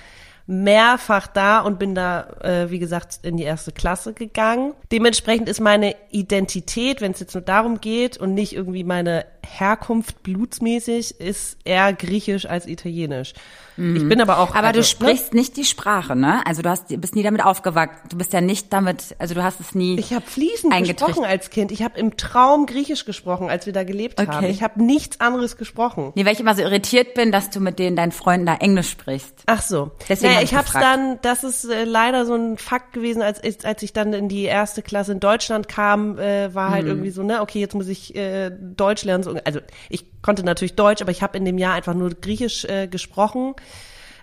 mehrfach 0.46 1.26
da 1.26 1.60
und 1.60 1.78
bin 1.78 1.94
da, 1.94 2.28
äh, 2.42 2.70
wie 2.70 2.78
gesagt, 2.78 3.20
in 3.22 3.36
die 3.36 3.44
erste 3.44 3.72
Klasse 3.72 4.12
gegangen. 4.12 4.74
Dementsprechend 4.92 5.48
ist 5.48 5.60
meine 5.60 5.94
Identität, 6.10 7.00
wenn 7.00 7.12
es 7.12 7.20
jetzt 7.20 7.34
nur 7.34 7.42
darum 7.42 7.80
geht 7.80 8.18
und 8.18 8.34
nicht 8.34 8.54
irgendwie 8.54 8.84
meine 8.84 9.24
Herkunft 9.44 10.22
blutsmäßig, 10.22 11.20
ist 11.20 11.58
eher 11.64 11.92
griechisch 11.92 12.46
als 12.46 12.66
italienisch. 12.66 13.34
Mhm. 13.76 13.96
Ich 13.96 14.08
bin 14.08 14.20
aber 14.20 14.38
auch. 14.38 14.54
Aber 14.54 14.68
also, 14.68 14.72
du 14.72 14.78
ne? 14.78 14.84
sprichst 14.84 15.34
ne? 15.34 15.40
nicht 15.40 15.56
die 15.56 15.64
Sprache, 15.64 16.14
ne? 16.14 16.46
Also 16.46 16.62
du 16.62 16.70
hast, 16.70 16.88
bist 17.00 17.16
nie 17.16 17.22
damit 17.22 17.44
aufgewachsen. 17.44 18.08
Du 18.08 18.16
bist 18.16 18.32
ja 18.32 18.40
nicht 18.40 18.72
damit, 18.72 19.16
also 19.18 19.34
du 19.34 19.42
hast 19.42 19.60
es 19.60 19.74
nie. 19.74 19.98
Ich 19.98 20.12
habe 20.12 20.24
fließend 20.24 20.72
gesprochen 20.86 21.24
als 21.24 21.50
Kind. 21.50 21.72
Ich 21.72 21.82
habe 21.82 21.98
im 21.98 22.16
Traum 22.16 22.66
Griechisch 22.66 23.04
gesprochen, 23.04 23.50
als 23.50 23.66
wir 23.66 23.72
da 23.72 23.84
gelebt 23.84 24.20
okay. 24.20 24.30
haben. 24.30 24.46
Ich 24.46 24.62
habe 24.62 24.82
nichts 24.82 25.20
anderes 25.20 25.56
gesprochen. 25.56 26.12
Nee, 26.14 26.24
weil 26.24 26.34
ich 26.34 26.40
immer 26.40 26.54
so 26.54 26.62
irritiert 26.62 27.14
bin, 27.14 27.32
dass 27.32 27.50
du 27.50 27.60
mit 27.60 27.78
denen 27.78 27.96
deinen 27.96 28.12
Freunden 28.12 28.46
da 28.46 28.54
Englisch 28.54 28.90
sprichst. 28.90 29.42
Ach 29.46 29.62
so. 29.62 29.90
Deswegen 30.08 30.34
naja, 30.34 30.38
hab 30.38 30.44
ich, 30.44 30.54
hab's 30.54 30.72
dann, 30.72 31.18
das 31.22 31.44
ist 31.44 31.64
äh, 31.64 31.84
leider 31.84 32.26
so 32.26 32.34
ein 32.34 32.58
Fakt 32.58 32.92
gewesen, 32.92 33.22
als, 33.22 33.40
als 33.64 33.82
ich 33.82 33.92
dann 33.92 34.12
in 34.12 34.28
die 34.28 34.44
erste 34.44 34.82
Klasse 34.82 35.12
in 35.12 35.20
Deutschland 35.20 35.68
kam, 35.68 36.18
äh, 36.18 36.54
war 36.54 36.70
halt 36.70 36.84
mhm. 36.84 36.90
irgendwie 36.90 37.10
so, 37.10 37.22
ne, 37.22 37.40
okay, 37.40 37.60
jetzt 37.60 37.74
muss 37.74 37.88
ich 37.88 38.14
äh, 38.14 38.50
Deutsch 38.50 39.04
lernen. 39.04 39.24
So, 39.24 39.33
also 39.44 39.60
ich 39.88 40.04
konnte 40.22 40.44
natürlich 40.44 40.74
Deutsch, 40.74 41.02
aber 41.02 41.10
ich 41.10 41.22
habe 41.22 41.36
in 41.38 41.44
dem 41.44 41.58
Jahr 41.58 41.74
einfach 41.74 41.94
nur 41.94 42.10
Griechisch 42.10 42.64
äh, 42.64 42.86
gesprochen. 42.86 43.54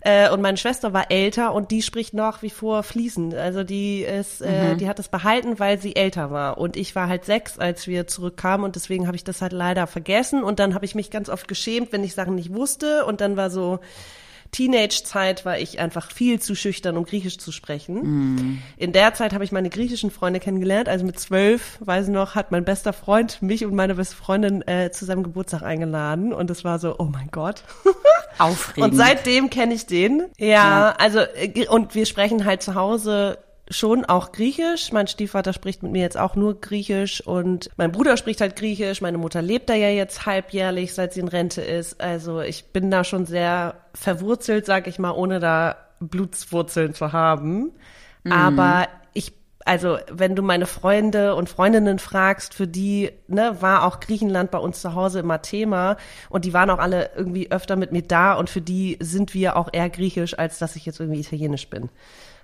Äh, 0.03 0.31
und 0.31 0.41
meine 0.41 0.57
Schwester 0.57 0.93
war 0.93 1.11
älter 1.11 1.53
und 1.53 1.69
die 1.69 1.83
spricht 1.83 2.13
nach 2.15 2.41
wie 2.41 2.49
vor 2.49 2.81
fließend. 2.81 3.35
Also 3.35 3.63
die 3.63 4.01
ist, 4.01 4.41
äh, 4.41 4.73
mhm. 4.73 4.77
die 4.79 4.89
hat 4.89 4.97
es 4.99 5.09
behalten, 5.09 5.59
weil 5.59 5.79
sie 5.79 5.95
älter 5.95 6.31
war. 6.31 6.57
Und 6.57 6.75
ich 6.75 6.95
war 6.95 7.07
halt 7.07 7.25
sechs, 7.25 7.59
als 7.59 7.85
wir 7.85 8.07
zurückkamen 8.07 8.65
und 8.65 8.75
deswegen 8.75 9.05
habe 9.05 9.15
ich 9.15 9.23
das 9.23 9.41
halt 9.41 9.53
leider 9.53 9.85
vergessen. 9.85 10.43
Und 10.43 10.59
dann 10.59 10.73
habe 10.73 10.85
ich 10.85 10.95
mich 10.95 11.11
ganz 11.11 11.29
oft 11.29 11.47
geschämt, 11.47 11.91
wenn 11.91 12.03
ich 12.03 12.15
Sachen 12.15 12.33
nicht 12.33 12.51
wusste. 12.51 13.05
Und 13.05 13.21
dann 13.21 13.37
war 13.37 13.51
so, 13.51 13.79
Teenage-Zeit 14.51 15.46
war 15.46 15.58
ich 15.58 15.79
einfach 15.79 16.12
viel 16.12 16.39
zu 16.39 16.55
schüchtern, 16.55 16.98
um 16.98 17.05
Griechisch 17.05 17.38
zu 17.38 17.51
sprechen. 17.51 17.96
Mm. 17.96 18.62
In 18.77 18.91
der 18.91 19.13
Zeit 19.13 19.34
habe 19.34 19.43
ich 19.43 19.51
meine 19.51 19.70
griechischen 19.70 20.12
Freunde 20.12 20.39
kennengelernt. 20.39 20.89
Also 20.89 21.05
mit 21.05 21.20
zwölf, 21.20 21.77
weiß 21.79 22.08
ich 22.08 22.13
noch, 22.13 22.36
hat 22.36 22.51
mein 22.51 22.65
bester 22.65 22.91
Freund 22.93 23.41
mich 23.41 23.65
und 23.65 23.74
meine 23.74 23.96
beste 23.96 24.15
Freundin 24.15 24.62
äh, 24.67 24.91
zu 24.91 25.05
seinem 25.05 25.24
Geburtstag 25.24 25.62
eingeladen. 25.63 26.34
Und 26.34 26.50
es 26.50 26.63
war 26.63 26.79
so, 26.79 26.96
oh 27.00 27.05
mein 27.05 27.29
Gott. 27.31 27.63
Aufregend. 28.38 28.91
Und 28.91 28.98
seitdem 28.98 29.50
kenne 29.50 29.74
ich 29.74 29.86
den. 29.86 30.24
Ja, 30.38 30.48
ja, 30.48 30.96
also, 30.98 31.20
äh, 31.20 31.67
und 31.67 31.96
wir 31.96 32.05
sprechen 32.05 32.46
halt 32.46 32.62
zu 32.62 32.75
Hause 32.75 33.38
schon 33.69 34.05
auch 34.05 34.31
Griechisch. 34.31 34.91
Mein 34.91 35.07
Stiefvater 35.07 35.53
spricht 35.53 35.83
mit 35.83 35.91
mir 35.91 36.01
jetzt 36.01 36.17
auch 36.17 36.35
nur 36.35 36.59
Griechisch 36.59 37.25
und 37.25 37.69
mein 37.77 37.91
Bruder 37.91 38.17
spricht 38.17 38.41
halt 38.41 38.55
Griechisch. 38.55 39.01
Meine 39.01 39.17
Mutter 39.17 39.41
lebt 39.41 39.69
da 39.69 39.73
ja 39.73 39.89
jetzt 39.89 40.25
halbjährlich, 40.25 40.93
seit 40.93 41.13
sie 41.13 41.21
in 41.21 41.27
Rente 41.27 41.61
ist. 41.61 42.01
Also 42.01 42.41
ich 42.41 42.65
bin 42.65 42.91
da 42.91 43.03
schon 43.03 43.25
sehr 43.25 43.75
verwurzelt, 43.93 44.65
sag 44.65 44.87
ich 44.87 44.99
mal, 44.99 45.11
ohne 45.11 45.39
da 45.39 45.77
Blutswurzeln 45.99 46.93
zu 46.93 47.13
haben. 47.13 47.71
Mhm. 48.23 48.31
Aber 48.31 48.87
ich 49.13 49.33
also 49.65 49.99
wenn 50.11 50.35
du 50.35 50.41
meine 50.41 50.65
Freunde 50.65 51.35
und 51.35 51.47
Freundinnen 51.49 51.99
fragst, 51.99 52.53
für 52.53 52.67
die 52.67 53.11
ne, 53.27 53.57
war 53.61 53.85
auch 53.85 53.99
Griechenland 53.99 54.51
bei 54.51 54.57
uns 54.57 54.81
zu 54.81 54.95
Hause 54.95 55.19
immer 55.19 55.41
Thema 55.41 55.97
und 56.29 56.45
die 56.45 56.53
waren 56.53 56.69
auch 56.69 56.79
alle 56.79 57.11
irgendwie 57.15 57.51
öfter 57.51 57.75
mit 57.75 57.91
mir 57.91 58.01
da 58.01 58.33
und 58.33 58.49
für 58.49 58.61
die 58.61 58.97
sind 58.99 59.33
wir 59.33 59.57
auch 59.57 59.69
eher 59.71 59.89
griechisch, 59.89 60.37
als 60.37 60.57
dass 60.59 60.75
ich 60.75 60.85
jetzt 60.85 60.99
irgendwie 60.99 61.19
italienisch 61.19 61.69
bin. 61.69 61.89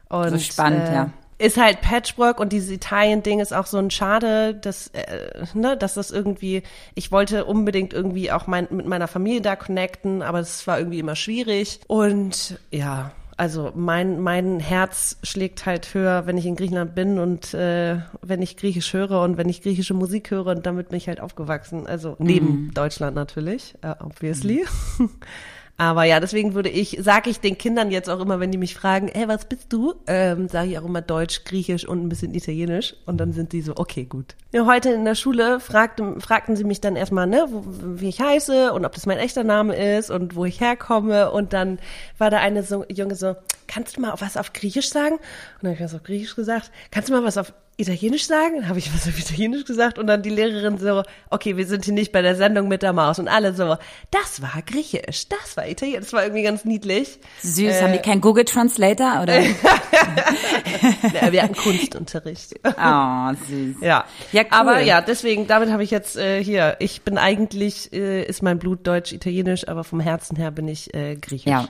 Und, 0.10 0.30
so 0.30 0.40
spannend, 0.40 0.88
äh, 0.88 0.94
ja. 0.94 1.10
Ist 1.40 1.58
halt 1.58 1.82
Patchwork 1.82 2.40
und 2.40 2.52
dieses 2.52 2.72
Italien-Ding 2.72 3.40
ist 3.40 3.54
auch 3.54 3.68
so 3.68 3.78
ein 3.78 3.92
Schade, 3.92 4.56
dass, 4.56 4.88
äh, 4.88 5.46
ne, 5.54 5.78
dass 5.78 5.94
das 5.94 6.10
irgendwie, 6.10 6.64
ich 6.96 7.12
wollte 7.12 7.46
unbedingt 7.46 7.94
irgendwie 7.94 8.32
auch 8.32 8.48
mein, 8.48 8.68
mit 8.72 8.88
meiner 8.88 9.08
Familie 9.08 9.42
da 9.42 9.56
connecten, 9.56 10.24
aber 10.24 10.40
es 10.40 10.66
war 10.66 10.80
irgendwie 10.80 10.98
immer 10.98 11.16
schwierig. 11.16 11.80
Und 11.86 12.60
ja, 12.72 13.12
also 13.38 13.72
mein, 13.76 14.20
mein 14.20 14.60
Herz 14.60 15.18
schlägt 15.22 15.68
halt 15.68 15.94
höher, 15.94 16.26
wenn 16.26 16.40
ich 16.40 16.48
in 16.48 16.56
Griechenland 16.56 16.96
bin 16.96 17.20
und 17.20 17.54
äh, 17.54 18.00
wenn 18.24 18.42
ich 18.42 18.58
Griechisch 18.58 18.94
höre 18.94 19.22
und 19.22 19.38
wenn 19.38 19.48
ich 19.48 19.62
griechische 19.62 19.94
Musik 19.94 20.32
höre 20.32 20.48
und 20.48 20.66
damit 20.66 20.90
bin 20.90 20.98
ich 20.98 21.08
halt 21.08 21.22
aufgewachsen. 21.22 21.86
Also 21.86 22.16
neben 22.18 22.70
mm. 22.70 22.74
Deutschland 22.74 23.16
natürlich, 23.16 23.76
uh, 23.86 23.94
obviously. 24.04 24.66
Mm. 24.98 25.04
Aber 25.80 26.06
ja, 26.06 26.20
deswegen 26.20 26.56
würde 26.56 26.70
ich, 26.70 26.98
sage 27.02 27.30
ich 27.30 27.40
den 27.40 27.56
Kindern 27.56 27.92
jetzt 27.92 28.10
auch 28.10 28.20
immer, 28.20 28.40
wenn 28.40 28.50
die 28.52 28.58
mich 28.58 28.74
fragen, 28.74 29.10
ey, 29.10 29.28
was 29.28 29.46
bist 29.46 29.72
du? 29.72 29.94
Ähm, 30.08 30.50
sage 30.50 30.72
ich 30.72 30.80
auch 30.80 30.86
immer 30.86 31.04
Deutsch, 31.04 31.44
Griechisch 31.46 31.88
und 31.88 32.04
ein 32.04 32.10
bisschen 32.10 32.34
Italienisch. 32.34 32.96
Und 33.06 33.18
dann 33.18 33.32
sind 33.32 33.54
die 33.54 33.62
so, 33.62 33.74
okay, 33.76 34.06
gut. 34.06 34.36
Ja, 34.52 34.66
heute 34.66 34.90
in 34.90 35.06
der 35.06 35.14
Schule 35.14 35.60
fragten, 35.60 36.20
fragten 36.20 36.56
sie 36.56 36.64
mich 36.64 36.82
dann 36.82 36.96
erstmal, 36.96 37.28
ne, 37.28 37.46
wo, 37.50 37.64
wie 38.00 38.10
ich 38.10 38.20
heiße 38.20 38.74
und 38.74 38.86
ob 38.86 38.96
das 38.96 39.06
mein 39.06 39.20
echter 39.20 39.44
Name 39.44 39.76
ist 39.98 40.10
und 40.10 40.36
wo 40.36 40.46
ich 40.46 40.60
herkomme. 40.60 41.30
Und 41.30 41.54
dann 41.54 41.78
war 42.18 42.32
da 42.32 42.40
eine 42.40 42.64
so, 42.64 42.84
Junge 42.90 43.14
so, 43.14 43.36
kannst 43.68 43.98
du 43.98 44.02
mal 44.02 44.16
was 44.18 44.36
auf 44.36 44.54
Griechisch 44.54 44.90
sagen? 44.90 45.18
Und 45.18 45.22
dann 45.62 45.72
habe 45.74 45.76
ich 45.76 45.84
was 45.84 45.94
auf 45.94 46.04
Griechisch 46.04 46.36
gesagt. 46.36 46.72
Kannst 46.90 47.10
du 47.10 47.14
mal 47.14 47.24
was 47.24 47.38
auf 47.38 47.54
Italienisch 47.80 48.26
sagen? 48.26 48.56
Dann 48.56 48.70
habe 48.70 48.80
ich 48.80 48.92
was 48.94 49.08
auf 49.08 49.18
Italienisch 49.20 49.66
gesagt 49.66 50.00
und 50.00 50.08
dann 50.08 50.24
die 50.24 50.32
Lehrerin 50.32 50.80
so, 50.80 51.04
okay, 51.30 51.58
wir 51.58 51.68
sind 51.68 51.86
hier 51.86 51.94
nicht 51.94 52.12
bei 52.12 52.24
der 52.24 52.36
Sendung 52.36 52.68
mit 52.68 52.82
der 52.82 52.92
Maus 52.92 53.20
und 53.20 53.28
alle 53.28 53.54
so, 53.54 53.78
das 54.10 54.42
war 54.42 54.62
Griechisch, 54.66 55.28
das 55.30 55.56
war 55.56 55.68
Italienisch, 55.68 56.06
das 56.06 56.14
war 56.14 56.24
irgendwie 56.24 56.42
ganz 56.42 56.66
niedlich. 56.66 57.20
Süß, 57.44 57.60
äh, 57.60 57.82
haben 57.84 57.94
die 57.94 58.00
keinen 58.00 58.22
Google 58.22 58.46
Translator 58.46 59.22
oder? 59.22 59.40
ja, 59.42 61.32
wir 61.32 61.44
hatten 61.44 61.56
Kunstunterricht. 61.56 62.56
Oh, 62.64 63.34
süß. 63.48 63.76
Ja, 63.82 64.06
ja 64.32 64.42
cool. 64.42 64.48
aber 64.50 64.80
ja, 64.82 65.02
deswegen, 65.02 65.46
damit 65.46 65.70
habe 65.70 65.84
ich 65.84 65.92
jetzt 65.92 66.18
äh, 66.18 66.44
hier, 66.44 66.78
ich 66.80 67.04
bin 67.04 67.20
eigentlich, 67.20 67.94
äh, 67.94 68.24
ist 68.24 68.42
mein 68.42 68.58
Blut 68.58 68.88
deutsch-italienisch, 68.88 69.68
aber 69.68 69.84
vom 69.84 70.00
Herzen 70.00 70.36
her 70.36 70.50
bin 70.50 70.68
ich 70.68 70.94
äh, 70.96 71.16
griechisch. 71.16 71.52
Ja, 71.52 71.68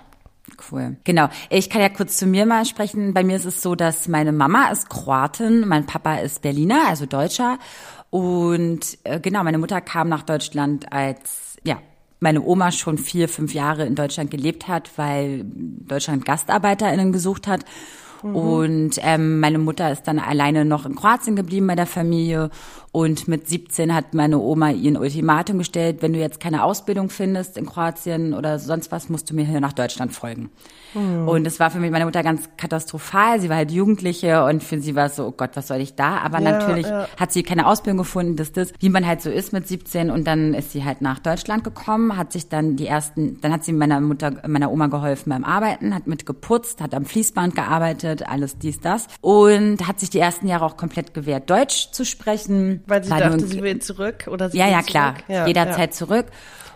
Cool. 0.72 0.98
Genau. 1.04 1.30
Ich 1.50 1.70
kann 1.70 1.82
ja 1.82 1.90
kurz 1.90 2.18
zu 2.18 2.26
mir 2.26 2.46
mal 2.46 2.66
sprechen. 2.66 3.14
Bei 3.14 3.24
mir 3.24 3.36
ist 3.36 3.46
es 3.46 3.62
so, 3.62 3.76
dass 3.76 4.08
meine 4.08 4.32
Mama 4.32 4.70
ist 4.70 4.90
Kroatin, 4.90 5.68
mein 5.68 5.86
Papa 5.86 6.16
ist 6.16 6.42
Berliner, 6.42 6.88
also 6.88 7.06
Deutscher. 7.06 7.60
Und 8.10 8.98
äh, 9.04 9.20
genau, 9.20 9.44
meine 9.44 9.58
Mutter 9.58 9.82
kam 9.82 10.10
nach 10.10 10.24
Deutschland 10.24 10.92
als, 10.92 11.58
ja, 11.64 11.80
meine 12.20 12.42
Oma 12.42 12.72
schon 12.72 12.98
vier, 12.98 13.30
fünf 13.30 13.54
Jahre 13.54 13.86
in 13.86 13.96
Deutschland 13.96 14.32
gelebt 14.32 14.68
hat, 14.68 14.92
weil 14.98 15.44
Deutschland 15.46 16.26
GastarbeiterInnen 16.26 17.12
gesucht 17.12 17.48
hat. 17.48 17.64
Mhm. 18.24 18.36
Und 18.36 19.00
ähm, 19.02 19.40
meine 19.40 19.60
Mutter 19.60 19.92
ist 19.92 20.04
dann 20.04 20.20
alleine 20.20 20.66
noch 20.66 20.86
in 20.86 20.96
Kroatien 20.96 21.36
geblieben 21.36 21.68
bei 21.68 21.76
der 21.76 21.86
Familie. 21.86 22.50
Und 22.98 23.28
mit 23.28 23.48
17 23.48 23.94
hat 23.94 24.16
meine 24.16 24.40
Oma 24.40 24.72
ihr 24.72 24.90
ein 24.90 24.98
Ultimatum 24.98 25.60
gestellt, 25.60 25.98
wenn 26.02 26.14
du 26.14 26.20
jetzt 26.20 26.40
keine 26.40 26.64
Ausbildung 26.64 27.12
findest 27.12 27.56
in 27.56 27.68
Kroatien 27.68 28.34
oder 28.34 28.58
sonst 28.58 28.92
was, 28.92 29.08
musst 29.08 29.30
du 29.30 29.36
mir 29.36 29.46
hier 29.46 29.62
nach 29.62 29.74
Deutschland 29.74 30.14
folgen. 30.14 30.50
Mhm. 30.96 31.28
Und 31.28 31.46
es 31.46 31.60
war 31.60 31.70
für 31.70 31.78
mich 31.78 31.92
meine 31.92 32.06
Mutter 32.06 32.24
ganz 32.24 32.50
katastrophal. 32.58 33.40
Sie 33.40 33.50
war 33.50 33.58
halt 33.58 33.70
Jugendliche 33.70 34.44
und 34.46 34.64
für 34.64 34.80
sie 34.80 34.96
war 34.96 35.06
es 35.06 35.18
so, 35.18 35.28
oh 35.28 35.32
Gott, 35.32 35.52
was 35.54 35.68
soll 35.68 35.78
ich 35.78 35.94
da? 35.94 36.18
Aber 36.18 36.42
ja, 36.42 36.50
natürlich 36.50 36.88
ja. 36.88 37.08
hat 37.20 37.32
sie 37.32 37.44
keine 37.44 37.68
Ausbildung 37.68 38.00
gefunden, 38.00 38.36
das 38.36 38.52
das, 38.52 38.74
wie 38.80 38.90
man 38.90 39.06
halt 39.06 39.22
so 39.22 39.30
ist 39.30 39.54
mit 39.54 39.68
17. 39.68 40.10
Und 40.10 40.26
dann 40.26 40.56
ist 40.56 40.72
sie 40.72 40.84
halt 40.84 41.02
nach 41.02 41.20
Deutschland 41.20 41.64
gekommen, 41.64 42.18
hat 42.18 42.32
sich 42.32 42.50
dann 42.50 42.78
die 42.78 42.88
ersten, 42.88 43.40
dann 43.42 43.52
hat 43.52 43.64
sie 43.64 43.74
meiner 43.74 44.02
Mutter, 44.02 44.42
meiner 44.48 44.72
Oma 44.72 44.88
geholfen 44.88 45.30
beim 45.30 45.44
Arbeiten, 45.44 45.94
hat 45.94 46.08
mit 46.08 46.26
geputzt, 46.26 46.82
hat 46.82 46.96
am 46.96 47.06
Fließband 47.06 47.54
gearbeitet, 47.54 48.28
alles 48.28 48.58
dies, 48.58 48.80
das. 48.80 49.06
Und 49.22 49.88
hat 49.88 50.00
sich 50.00 50.10
die 50.10 50.20
ersten 50.20 50.48
Jahre 50.48 50.66
auch 50.66 50.78
komplett 50.78 51.14
gewehrt, 51.14 51.48
Deutsch 51.48 51.92
zu 51.92 52.04
sprechen. 52.04 52.82
Weil 52.88 53.04
sie 53.04 53.10
dachte, 53.10 53.46
sie 53.46 53.62
will 53.62 53.80
zurück 53.80 54.28
oder 54.32 54.50
sie 54.50 54.58
Ja, 54.58 54.68
ja, 54.68 54.82
klar. 54.82 55.16
Ja, 55.28 55.46
jederzeit 55.46 55.94
zurück. 55.94 56.28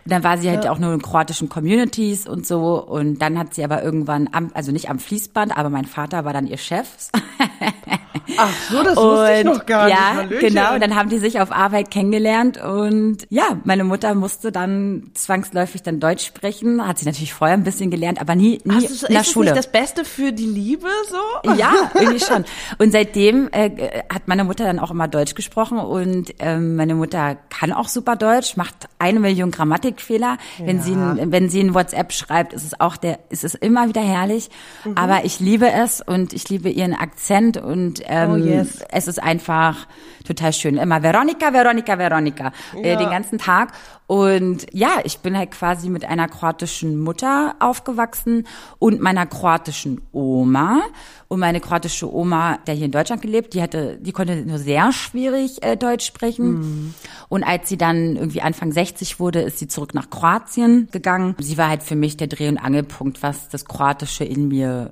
Und 0.04 0.12
dann 0.12 0.24
war 0.24 0.38
sie 0.38 0.50
halt 0.50 0.66
ja. 0.66 0.72
auch 0.72 0.80
nur 0.80 0.94
in 0.94 1.02
kroatischen 1.02 1.48
Communities 1.48 2.28
und 2.28 2.46
so. 2.46 2.84
Und 2.84 3.20
dann 3.20 3.38
hat 3.38 3.54
sie 3.54 3.64
aber 3.64 3.84
irgendwann, 3.84 4.30
am, 4.32 4.52
also 4.54 4.72
nicht 4.72 4.90
am 4.90 5.00
Fließband, 5.00 5.56
aber 5.56 5.70
mein 5.70 5.86
Vater 5.86 6.26
war 6.26 6.34
dann 6.34 6.48
ihr 6.48 6.58
Chef. 6.58 6.88
Ach 8.38 8.50
so, 8.70 8.84
das 8.84 8.96
wusste 8.98 9.34
ich 9.40 9.44
noch 9.44 9.66
gar 9.66 9.90
ja, 9.90 10.24
nicht. 10.24 10.32
Ja, 10.42 10.48
genau. 10.50 10.74
Und 10.76 10.82
dann 10.84 10.96
haben 10.96 11.10
die 11.10 11.18
sich 11.18 11.40
auf 11.40 11.52
Arbeit 11.52 11.92
kennengelernt. 11.92 12.62
Und 12.64 13.20
ja, 13.30 13.44
meine 13.64 13.84
Mutter 13.84 14.14
musste 14.16 14.52
dann 14.52 15.12
zwangsläufig 15.14 15.84
dann 15.84 16.00
Deutsch 16.00 16.26
sprechen. 16.26 16.86
Hat 16.88 17.00
sie 17.00 17.06
natürlich 17.06 17.34
vorher 17.34 17.56
ein 17.58 17.64
bisschen 17.64 17.92
gelernt, 17.92 18.22
aber 18.22 18.36
nie, 18.36 18.60
nie 18.64 18.86
ist, 18.86 19.04
in 19.04 19.14
der 19.14 19.22
ist 19.22 19.32
Schule. 19.32 19.50
Ist 19.52 19.58
das 19.58 19.72
Beste 19.72 20.06
für 20.06 20.32
die 20.32 20.46
Liebe 20.46 20.88
so? 21.10 21.52
Ja, 21.56 21.74
irgendwie 21.96 22.20
schon. 22.20 22.46
Und 22.78 22.92
seitdem 22.92 23.50
äh, 23.52 24.02
hat 24.14 24.28
meine 24.28 24.44
Mutter 24.44 24.64
dann 24.66 24.80
auch 24.80 24.92
immer 24.92 25.08
Deutsch 25.08 25.36
gesprochen. 25.36 25.80
Und 25.80 26.34
ähm, 26.40 26.76
meine 26.76 26.96
Mutter 26.96 27.36
kann 27.50 27.72
auch 27.74 27.88
super 27.88 28.16
Deutsch, 28.16 28.58
macht 28.58 28.76
eine 29.00 29.20
Million 29.20 29.52
Grammatik 29.52 29.72
Grammatikfehler. 29.82 30.38
Wenn 30.60 30.82
sie, 30.82 30.94
ein- 30.94 31.32
wenn 31.32 31.50
sie 31.50 31.62
ein 31.62 31.74
WhatsApp 31.74 32.12
schreibt, 32.14 32.54
ist 32.54 32.64
es 32.66 32.80
auch 32.80 32.98
der, 32.98 33.20
ist 33.30 33.44
es 33.44 33.56
immer 33.56 33.88
wieder 33.88 34.02
herrlich. 34.02 34.50
Mhm. 34.86 34.98
Aber 34.98 35.24
ich 35.26 35.40
liebe 35.40 35.72
es 35.72 36.02
und 36.02 36.34
ich 36.34 36.50
liebe 36.50 36.70
ihren 36.70 36.94
Akzent 36.94 37.58
und 37.58 38.01
ähm, 38.08 38.32
Oh, 38.32 38.36
yes. 38.36 38.80
es 38.92 39.08
ist 39.08 39.22
einfach 39.22 39.88
total 40.26 40.54
schön. 40.54 40.78
Immer 40.78 41.02
Veronika, 41.04 41.52
Veronika, 41.54 41.98
Veronika. 41.98 42.52
Äh, 42.76 42.92
Ja. 42.92 42.96
den 42.98 43.10
ganzen 43.10 43.38
Tag. 43.40 43.72
Und 44.08 44.66
ja, 44.74 44.90
ich 45.06 45.20
bin 45.20 45.38
halt 45.38 45.52
quasi 45.52 45.90
mit 45.90 46.04
einer 46.06 46.28
kroatischen 46.28 47.00
Mutter 47.00 47.56
aufgewachsen 47.60 48.46
und 48.78 49.00
meiner 49.02 49.26
kroatischen 49.26 50.02
Oma. 50.12 50.82
Und 51.30 51.40
meine 51.40 51.62
kroatische 51.62 52.14
Oma, 52.14 52.58
der 52.68 52.76
hier 52.76 52.86
in 52.88 52.92
Deutschland 52.92 53.22
gelebt, 53.22 53.54
die 53.54 53.62
hatte, 53.62 53.98
die 54.02 54.12
konnte 54.12 54.36
nur 54.46 54.60
sehr 54.60 54.92
schwierig 54.92 55.64
äh, 55.64 55.78
Deutsch 55.78 56.06
sprechen. 56.06 56.94
Und 57.30 57.44
als 57.46 57.70
sie 57.70 57.78
dann 57.78 58.18
irgendwie 58.18 58.42
Anfang 58.42 58.74
60 58.74 59.20
wurde, 59.22 59.40
ist 59.42 59.60
sie 59.60 59.70
zurück 59.70 59.94
nach 59.94 60.10
Kroatien 60.10 60.90
gegangen. 60.92 61.36
Sie 61.40 61.58
war 61.58 61.70
halt 61.70 61.82
für 61.84 61.96
mich 61.96 62.18
der 62.18 62.28
Dreh- 62.28 62.50
und 62.50 62.58
Angelpunkt, 62.58 63.24
was 63.24 63.48
das 63.48 63.64
Kroatische 63.64 64.26
in 64.26 64.50
mir 64.50 64.92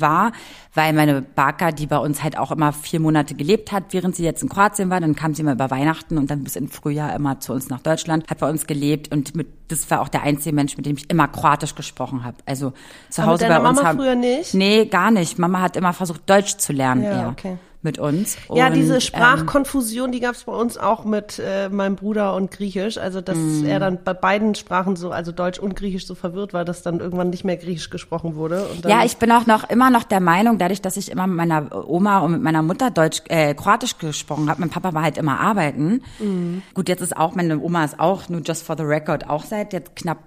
war, 0.00 0.32
weil 0.74 0.92
meine 0.92 1.22
Baka, 1.22 1.72
die 1.72 1.86
bei 1.86 1.98
uns 1.98 2.22
halt 2.22 2.38
auch 2.38 2.50
immer 2.50 2.72
vier 2.72 3.00
Monate 3.00 3.34
gelebt 3.34 3.72
hat, 3.72 3.84
während 3.90 4.16
sie 4.16 4.24
jetzt 4.24 4.42
in 4.42 4.48
Kroatien 4.48 4.90
war, 4.90 5.00
dann 5.00 5.14
kam 5.14 5.34
sie 5.34 5.42
immer 5.42 5.52
über 5.52 5.70
Weihnachten 5.70 6.18
und 6.18 6.30
dann 6.30 6.44
bis 6.44 6.56
in 6.56 6.68
Frühjahr 6.68 7.14
immer 7.14 7.40
zu 7.40 7.52
uns 7.52 7.68
nach 7.68 7.80
Deutschland, 7.80 8.28
hat 8.28 8.38
bei 8.38 8.48
uns 8.48 8.66
gelebt 8.66 9.12
und 9.12 9.34
mit, 9.34 9.48
das 9.68 9.90
war 9.90 10.00
auch 10.00 10.08
der 10.08 10.22
einzige 10.22 10.54
Mensch, 10.54 10.76
mit 10.76 10.86
dem 10.86 10.96
ich 10.96 11.10
immer 11.10 11.28
Kroatisch 11.28 11.74
gesprochen 11.74 12.24
habe. 12.24 12.36
Also 12.46 12.72
zu 13.10 13.22
Aber 13.22 13.32
Hause 13.32 13.48
bei 13.48 13.56
uns 13.56 13.76
Mama 13.76 13.88
haben, 13.88 13.98
früher 13.98 14.14
nicht? 14.14 14.54
Nee, 14.54 14.86
gar 14.86 15.10
nicht. 15.10 15.38
Mama 15.38 15.60
hat 15.60 15.76
immer 15.76 15.92
versucht 15.92 16.28
Deutsch 16.28 16.56
zu 16.56 16.72
lernen 16.72 17.04
Ja, 17.04 17.10
eher 17.22 17.28
okay. 17.28 17.58
Mit 17.86 17.98
uns. 17.98 18.36
Ja, 18.52 18.66
Und, 18.66 18.74
diese 18.74 18.94
ähm, 18.96 19.00
Sprachkonfusion, 19.00 20.12
die 20.12 20.20
gab 20.20 20.34
es 20.34 20.44
bei 20.44 20.52
uns 20.52 20.76
auch 20.76 21.04
mit 21.04 21.38
äh, 21.38 21.68
meinem 21.70 21.96
Bruder 21.96 22.34
und 22.34 22.50
Griechisch. 22.50 22.98
Also, 22.98 23.20
dass 23.22 23.38
Mhm. 23.38 23.64
er 23.64 23.78
dann 23.80 23.98
bei 24.04 24.12
beiden 24.12 24.54
Sprachen 24.54 24.96
so, 24.96 25.10
also 25.10 25.32
Deutsch 25.32 25.58
und 25.58 25.76
Griechisch 25.76 26.06
so 26.06 26.14
verwirrt 26.14 26.52
war, 26.52 26.64
dass 26.64 26.82
dann 26.82 27.00
irgendwann 27.00 27.30
nicht 27.30 27.44
mehr 27.44 27.56
Griechisch 27.56 27.88
gesprochen 27.90 28.36
wurde. 28.36 28.66
Ja, 28.86 29.04
ich 29.04 29.16
bin 29.16 29.30
auch 29.32 29.46
noch 29.46 29.70
immer 29.70 29.88
noch 29.90 30.02
der 30.02 30.20
Meinung, 30.20 30.58
dadurch, 30.58 30.82
dass 30.82 30.96
ich 30.96 31.10
immer 31.10 31.26
mit 31.26 31.36
meiner 31.36 31.88
Oma 31.88 32.18
und 32.18 32.32
mit 32.32 32.42
meiner 32.42 32.62
Mutter 32.62 32.90
Deutsch, 32.90 33.22
äh, 33.28 33.54
Kroatisch 33.54 33.98
gesprochen 33.98 34.50
habe, 34.50 34.60
mein 34.60 34.70
Papa 34.70 34.92
war 34.92 35.02
halt 35.02 35.16
immer 35.16 35.38
arbeiten. 35.40 36.02
Mhm. 36.18 36.62
Gut, 36.74 36.88
jetzt 36.88 37.00
ist 37.00 37.16
auch 37.16 37.34
meine 37.34 37.58
Oma 37.60 37.84
ist 37.84 38.00
auch 38.00 38.28
nur 38.28 38.40
just 38.42 38.64
for 38.66 38.76
the 38.76 38.82
record 38.82 39.30
auch 39.30 39.44
seit 39.44 39.72
jetzt 39.72 39.94
knapp, 39.96 40.18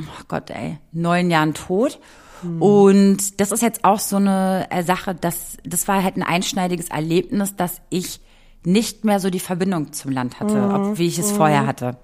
oh 0.00 0.22
Gott, 0.28 0.50
ey, 0.50 0.78
neun 0.92 1.30
Jahren 1.30 1.54
tot. 1.54 1.98
Mhm. 2.42 2.62
Und 2.62 3.40
das 3.40 3.52
ist 3.52 3.62
jetzt 3.62 3.84
auch 3.84 3.98
so 4.00 4.16
eine 4.16 4.66
äh, 4.70 4.82
Sache, 4.82 5.14
dass 5.14 5.56
das 5.64 5.88
war 5.88 6.02
halt 6.02 6.16
ein 6.16 6.22
einschneidiges 6.22 6.88
Erlebnis, 6.88 7.56
dass 7.56 7.80
ich 7.90 8.20
nicht 8.64 9.04
mehr 9.04 9.20
so 9.20 9.30
die 9.30 9.38
Verbindung 9.38 9.92
zum 9.92 10.10
Land 10.10 10.40
hatte, 10.40 10.54
Mhm. 10.56 10.74
ob, 10.74 10.98
wie 10.98 11.06
ich 11.06 11.18
es 11.20 11.30
vorher 11.30 11.66
hatte. 11.68 11.98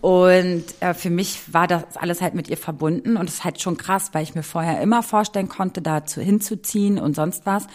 Und 0.00 0.64
äh, 0.80 0.94
für 0.94 1.10
mich 1.10 1.52
war 1.54 1.66
das 1.68 1.96
alles 1.96 2.20
halt 2.20 2.34
mit 2.34 2.48
ihr 2.48 2.56
verbunden 2.56 3.16
und 3.16 3.28
es 3.28 3.36
ist 3.36 3.44
halt 3.44 3.60
schon 3.60 3.76
krass, 3.76 4.10
weil 4.12 4.24
ich 4.24 4.34
mir 4.34 4.42
vorher 4.42 4.80
immer 4.80 5.02
vorstellen 5.02 5.48
konnte, 5.48 5.80
da 5.80 6.04
zu, 6.04 6.20
hinzuziehen 6.20 6.98
und 6.98 7.14
sonst 7.14 7.46
was 7.46 7.66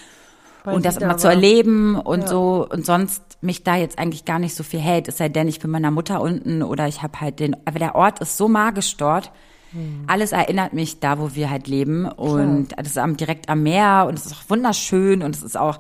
Weil 0.66 0.75
und 0.75 0.86
das 0.86 0.96
da 0.96 1.06
immer 1.06 1.18
zu 1.18 1.25
war. 1.25 1.32
erleben 1.34 1.96
und 1.96 2.27
so 2.27 2.68
und 2.70 2.86
sonst 2.86 3.22
mich 3.42 3.63
da 3.63 3.75
jetzt 3.77 3.98
eigentlich 3.98 4.25
gar 4.25 4.39
nicht 4.39 4.56
so 4.56 4.63
viel 4.63 4.80
hält, 4.82 5.08
es 5.08 5.18
sei 5.18 5.30
denn, 5.30 5.48
ich 5.48 5.60
bin 5.60 5.72
meiner 5.72 5.92
Mutter 5.92 6.20
unten 6.22 6.63
oder 6.63 6.88
ich 6.88 7.04
habe 7.04 7.22
halt 7.22 7.39
den, 7.39 7.56
aber 7.66 7.80
der 7.80 7.96
Ort 7.96 8.20
ist 8.20 8.36
so 8.36 8.48
magisch 8.50 8.98
dort. 8.98 9.32
Hm. 9.71 10.05
Alles 10.07 10.31
erinnert 10.31 10.74
mich 10.74 11.00
da, 11.00 11.19
wo 11.19 11.36
wir 11.36 11.50
halt 11.50 11.67
leben 11.67 12.05
und 12.05 12.69
das 12.77 12.88
ist 12.88 12.97
am, 12.97 13.17
direkt 13.17 13.50
am 13.50 13.63
Meer 13.63 14.05
und 14.07 14.17
es 14.17 14.25
ist 14.25 14.33
auch 14.33 14.50
wunderschön 14.50 15.24
und 15.24 15.36
es 15.36 15.43
ist 15.43 15.57
auch 15.57 15.79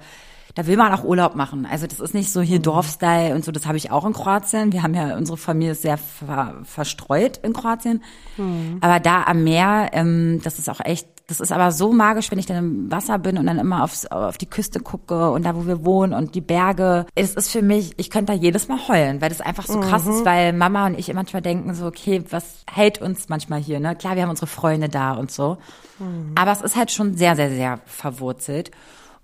da 0.57 0.65
will 0.65 0.75
man 0.75 0.91
auch 0.91 1.03
Urlaub 1.03 1.35
machen. 1.35 1.67
Also 1.69 1.85
das 1.85 1.99
ist 1.99 2.15
nicht 2.15 2.31
so 2.31 2.41
hier 2.41 2.57
Dorfstyle 2.57 3.35
und 3.35 3.45
so, 3.45 3.51
das 3.51 3.67
habe 3.67 3.77
ich 3.77 3.91
auch 3.91 4.05
in 4.05 4.13
Kroatien. 4.13 4.73
Wir 4.73 4.81
haben 4.81 4.95
ja, 4.95 5.15
unsere 5.15 5.37
Familie 5.37 5.73
ist 5.73 5.83
sehr 5.83 5.99
ver, 5.99 6.55
verstreut 6.63 7.37
in 7.43 7.53
Kroatien. 7.53 8.03
Hm. 8.37 8.79
Aber 8.81 8.99
da 8.99 9.21
am 9.25 9.43
Meer, 9.43 9.91
ähm, 9.93 10.41
das 10.43 10.57
ist 10.57 10.67
auch 10.67 10.79
echt, 10.83 11.07
das 11.27 11.41
ist 11.41 11.51
aber 11.51 11.71
so 11.73 11.91
magisch, 11.91 12.31
wenn 12.31 12.39
ich 12.39 12.45
dann 12.45 12.57
im 12.57 12.91
Wasser 12.91 13.19
bin 13.19 13.37
und 13.37 13.45
dann 13.47 13.59
immer 13.59 13.83
aufs, 13.83 14.05
auf 14.05 14.37
die 14.37 14.45
Küste 14.49 14.79
gucke 14.79 15.29
und 15.31 15.43
da, 15.45 15.55
wo 15.55 15.67
wir 15.67 15.83
wohnen 15.83 16.13
und 16.13 16.35
die 16.35 16.41
Berge. 16.41 17.05
Es 17.15 17.35
ist 17.35 17.51
für 17.51 17.61
mich, 17.61 17.93
ich 17.97 18.09
könnte 18.09 18.31
da 18.31 18.39
jedes 18.39 18.69
Mal 18.69 18.87
heulen, 18.87 19.19
weil 19.21 19.27
das 19.27 19.41
einfach 19.41 19.65
so 19.65 19.79
krass 19.81 20.05
Mhm. 20.05 20.11
ist, 20.11 20.25
weil 20.25 20.53
Mama 20.53 20.85
und 20.87 20.97
ich 20.97 21.13
manchmal 21.13 21.41
denken 21.41 21.73
so, 21.73 21.85
okay, 21.85 22.23
was 22.29 22.63
hält 22.71 23.01
uns 23.01 23.27
manchmal 23.27 23.59
hier, 23.59 23.79
ne? 23.81 23.95
Klar, 23.95 24.15
wir 24.15 24.23
haben 24.23 24.29
unsere 24.29 24.47
Freunde 24.47 24.87
da 24.87 25.13
und 25.13 25.29
so. 25.29 25.57
Mhm. 25.99 26.31
Aber 26.35 26.51
es 26.53 26.61
ist 26.61 26.77
halt 26.77 26.91
schon 26.91 27.17
sehr, 27.17 27.35
sehr, 27.35 27.49
sehr 27.49 27.79
verwurzelt. 27.85 28.71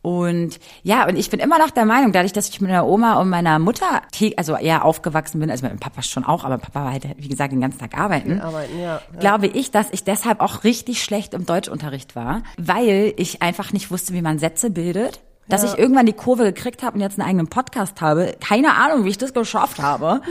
Und 0.04 0.60
ja, 0.84 1.08
und 1.08 1.16
ich 1.16 1.30
bin 1.30 1.40
immer 1.40 1.58
noch 1.58 1.72
der 1.72 1.86
Meinung, 1.86 2.12
dadurch, 2.12 2.34
dass 2.34 2.50
ich 2.50 2.60
mit 2.60 2.70
meiner 2.70 2.86
Oma 2.86 3.22
und 3.22 3.30
meiner 3.30 3.58
Mutter, 3.58 4.02
also 4.36 4.58
eher 4.58 4.84
aufgewachsen 4.84 5.40
bin, 5.40 5.50
also 5.50 5.64
mit 5.64 5.72
meinem 5.72 5.80
Papa 5.80 6.02
schon 6.02 6.26
auch, 6.26 6.44
aber 6.44 6.58
Papa 6.58 6.84
war 6.84 6.92
halt, 6.92 7.08
wie 7.18 7.30
gesagt, 7.30 7.54
den 7.54 7.62
ganzen 7.62 7.80
Tag 7.80 7.98
arbeiten, 7.98 8.42
Arbeiten, 8.42 8.78
ja, 8.78 9.02
ja. 9.14 9.20
glaube 9.20 9.48
ich, 9.48 9.72
dass 9.72 9.88
ich 9.92 10.04
deshalb 10.04 10.42
auch 10.42 10.66
richtig 10.66 11.02
schlecht 11.02 11.34
im 11.34 11.46
Deutschunterricht 11.46 12.18
war, 12.18 12.44
weil 12.58 13.14
ich 13.16 13.42
einfach 13.42 13.72
nicht 13.72 13.92
wusste, 13.92 14.14
wie 14.14 14.22
man 14.22 14.40
Sätze 14.40 14.70
bildet. 14.72 15.22
Dass 15.48 15.64
ich 15.64 15.78
irgendwann 15.78 16.06
die 16.06 16.14
Kurve 16.14 16.46
gekriegt 16.46 16.84
habe 16.84 16.96
und 16.96 17.02
jetzt 17.02 17.20
einen 17.20 17.28
eigenen 17.28 17.48
Podcast 17.48 18.00
habe. 18.02 18.36
Keine 18.40 18.76
Ahnung, 18.76 19.04
wie 19.04 19.10
ich 19.10 19.18
das 19.18 19.34
geschafft 19.34 19.82
habe. 19.82 20.22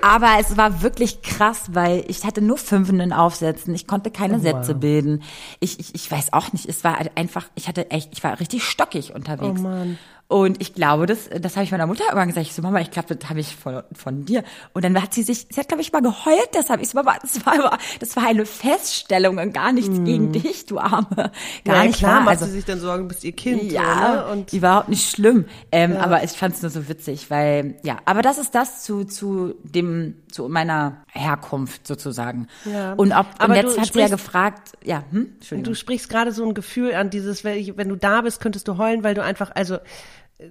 Aber 0.00 0.28
es 0.40 0.56
war 0.56 0.82
wirklich 0.82 1.22
krass, 1.22 1.64
weil 1.72 2.04
ich 2.08 2.24
hatte 2.24 2.40
nur 2.40 2.56
Fünfen 2.56 2.98
in 3.00 3.12
Aufsätzen. 3.12 3.74
Ich 3.74 3.86
konnte 3.86 4.10
keine 4.10 4.40
Sätze 4.40 4.74
bilden. 4.74 5.22
Ich, 5.60 5.78
ich, 5.80 5.94
ich 5.94 6.10
weiß 6.10 6.32
auch 6.32 6.52
nicht, 6.52 6.66
es 6.66 6.82
war 6.82 6.98
einfach, 7.14 7.46
ich 7.56 7.68
hatte 7.68 7.90
echt, 7.90 8.10
ich 8.12 8.24
war 8.24 8.40
richtig 8.40 8.64
stockig 8.64 9.14
unterwegs. 9.14 9.60
Oh 9.60 9.62
Mann. 9.62 9.98
Und 10.30 10.60
ich 10.60 10.74
glaube, 10.74 11.06
das, 11.06 11.30
das 11.40 11.56
habe 11.56 11.64
ich 11.64 11.70
meiner 11.70 11.86
Mutter 11.86 12.04
immer 12.12 12.26
gesagt. 12.26 12.46
Ich 12.46 12.52
so, 12.52 12.60
Mama, 12.60 12.80
ich 12.80 12.90
glaube, 12.90 13.16
das 13.16 13.30
habe 13.30 13.40
ich 13.40 13.56
von, 13.56 13.82
von 13.94 14.26
dir. 14.26 14.44
Und 14.74 14.84
dann 14.84 15.00
hat 15.02 15.14
sie 15.14 15.22
sich, 15.22 15.46
sie 15.48 15.58
hat, 15.58 15.68
glaube 15.68 15.80
ich, 15.80 15.90
mal 15.90 16.02
geheult 16.02 16.50
deshalb. 16.54 16.82
Ich 16.82 16.90
so, 16.90 16.98
Mama, 16.98 17.16
das 17.22 17.46
war, 17.46 17.78
das 17.98 18.14
war 18.14 18.26
eine 18.26 18.44
Feststellung 18.44 19.38
und 19.38 19.54
gar 19.54 19.72
nichts 19.72 19.96
gegen 20.04 20.30
dich, 20.32 20.66
du 20.66 20.78
Arme. 20.78 21.32
Gar 21.64 21.76
ja, 21.76 21.84
nicht 21.84 21.98
klar, 21.98 22.16
wahr. 22.16 22.20
macht 22.20 22.28
Also, 22.28 22.44
sie 22.44 22.52
sich 22.52 22.66
dann 22.66 22.78
Sorgen, 22.78 23.08
bist 23.08 23.24
ihr 23.24 23.32
Kind. 23.32 23.72
ja, 23.72 24.24
so, 24.24 24.26
ne? 24.26 24.32
und 24.32 24.52
überhaupt 24.52 24.90
nicht 24.90 25.08
schlimm. 25.08 25.46
Ähm, 25.72 25.96
Aber 25.96 26.22
ich 26.22 26.32
fand 26.32 26.54
es 26.54 26.60
nur 26.60 26.70
so 26.70 26.90
witzig, 26.90 27.30
weil, 27.30 27.76
ja, 27.82 27.96
aber 28.04 28.20
das 28.20 28.36
ist 28.36 28.54
das 28.54 28.82
zu, 28.82 29.04
zu 29.04 29.54
dem, 29.62 30.14
zu 30.30 30.50
meiner 30.50 31.04
Herkunft 31.10 31.86
sozusagen. 31.86 32.48
Ja. 32.70 32.92
Und 32.92 33.12
ob, 33.12 33.26
Aber 33.38 33.54
und 33.54 33.56
jetzt 33.56 33.78
du 33.78 33.80
hat 33.80 33.92
sie 33.94 33.98
ja 34.00 34.08
gefragt, 34.08 34.72
ja, 34.84 35.04
hm. 35.10 35.38
Du 35.62 35.74
sprichst 35.74 36.10
gerade 36.10 36.32
so 36.32 36.46
ein 36.46 36.52
Gefühl 36.52 36.92
an, 36.94 37.08
dieses, 37.08 37.44
wenn, 37.44 37.56
ich, 37.56 37.78
wenn 37.78 37.88
du 37.88 37.96
da 37.96 38.20
bist, 38.20 38.40
könntest 38.40 38.68
du 38.68 38.76
heulen, 38.76 39.02
weil 39.04 39.14
du 39.14 39.22
einfach, 39.22 39.52
also 39.54 39.78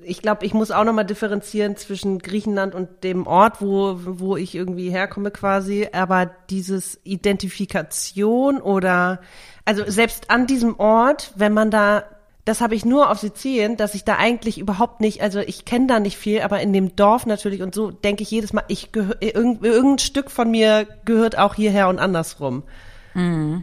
ich 0.04 0.22
glaube, 0.22 0.46
ich 0.46 0.54
muss 0.54 0.72
auch 0.72 0.84
nochmal 0.84 1.06
differenzieren 1.06 1.78
zwischen 1.78 2.20
Griechenland 2.20 2.76
und 2.76 3.04
dem 3.04 3.26
Ort, 3.26 3.62
wo, 3.62 3.98
wo 4.04 4.36
ich 4.36 4.54
irgendwie 4.54 4.90
herkomme 4.90 5.32
quasi, 5.32 5.88
aber 5.94 6.30
dieses 6.50 7.00
Identifikation 7.04 8.62
oder, 8.62 9.22
also 9.64 9.84
selbst 9.88 10.30
an 10.30 10.46
diesem 10.46 10.78
Ort, 10.80 11.32
wenn 11.36 11.54
man 11.54 11.72
da 11.72 12.04
das 12.48 12.62
habe 12.62 12.76
ich 12.76 12.86
nur 12.86 13.12
auf 13.12 13.20
Sizilien, 13.20 13.76
dass 13.76 13.94
ich 13.94 14.06
da 14.06 14.16
eigentlich 14.16 14.58
überhaupt 14.58 15.02
nicht, 15.02 15.22
also 15.22 15.40
ich 15.40 15.66
kenne 15.66 15.88
da 15.88 16.00
nicht 16.00 16.18
viel, 16.18 16.40
aber 16.40 16.62
in 16.62 16.72
dem 16.72 16.96
Dorf 16.96 17.26
natürlich 17.26 17.62
und 17.62 17.76
so 17.76 17.92
denke 17.92 18.24
ich 18.24 18.32
jedes 18.32 18.54
Mal, 18.54 18.64
ich 18.70 18.94
gehör, 18.94 19.18
irgend, 19.20 19.66
irgendein 19.66 20.00
Stück 20.00 20.32
von 20.32 20.50
mir 20.50 20.88
gehört 21.04 21.38
auch 21.38 21.56
hierher 21.56 21.90
und 21.90 22.00
andersrum. 22.00 22.64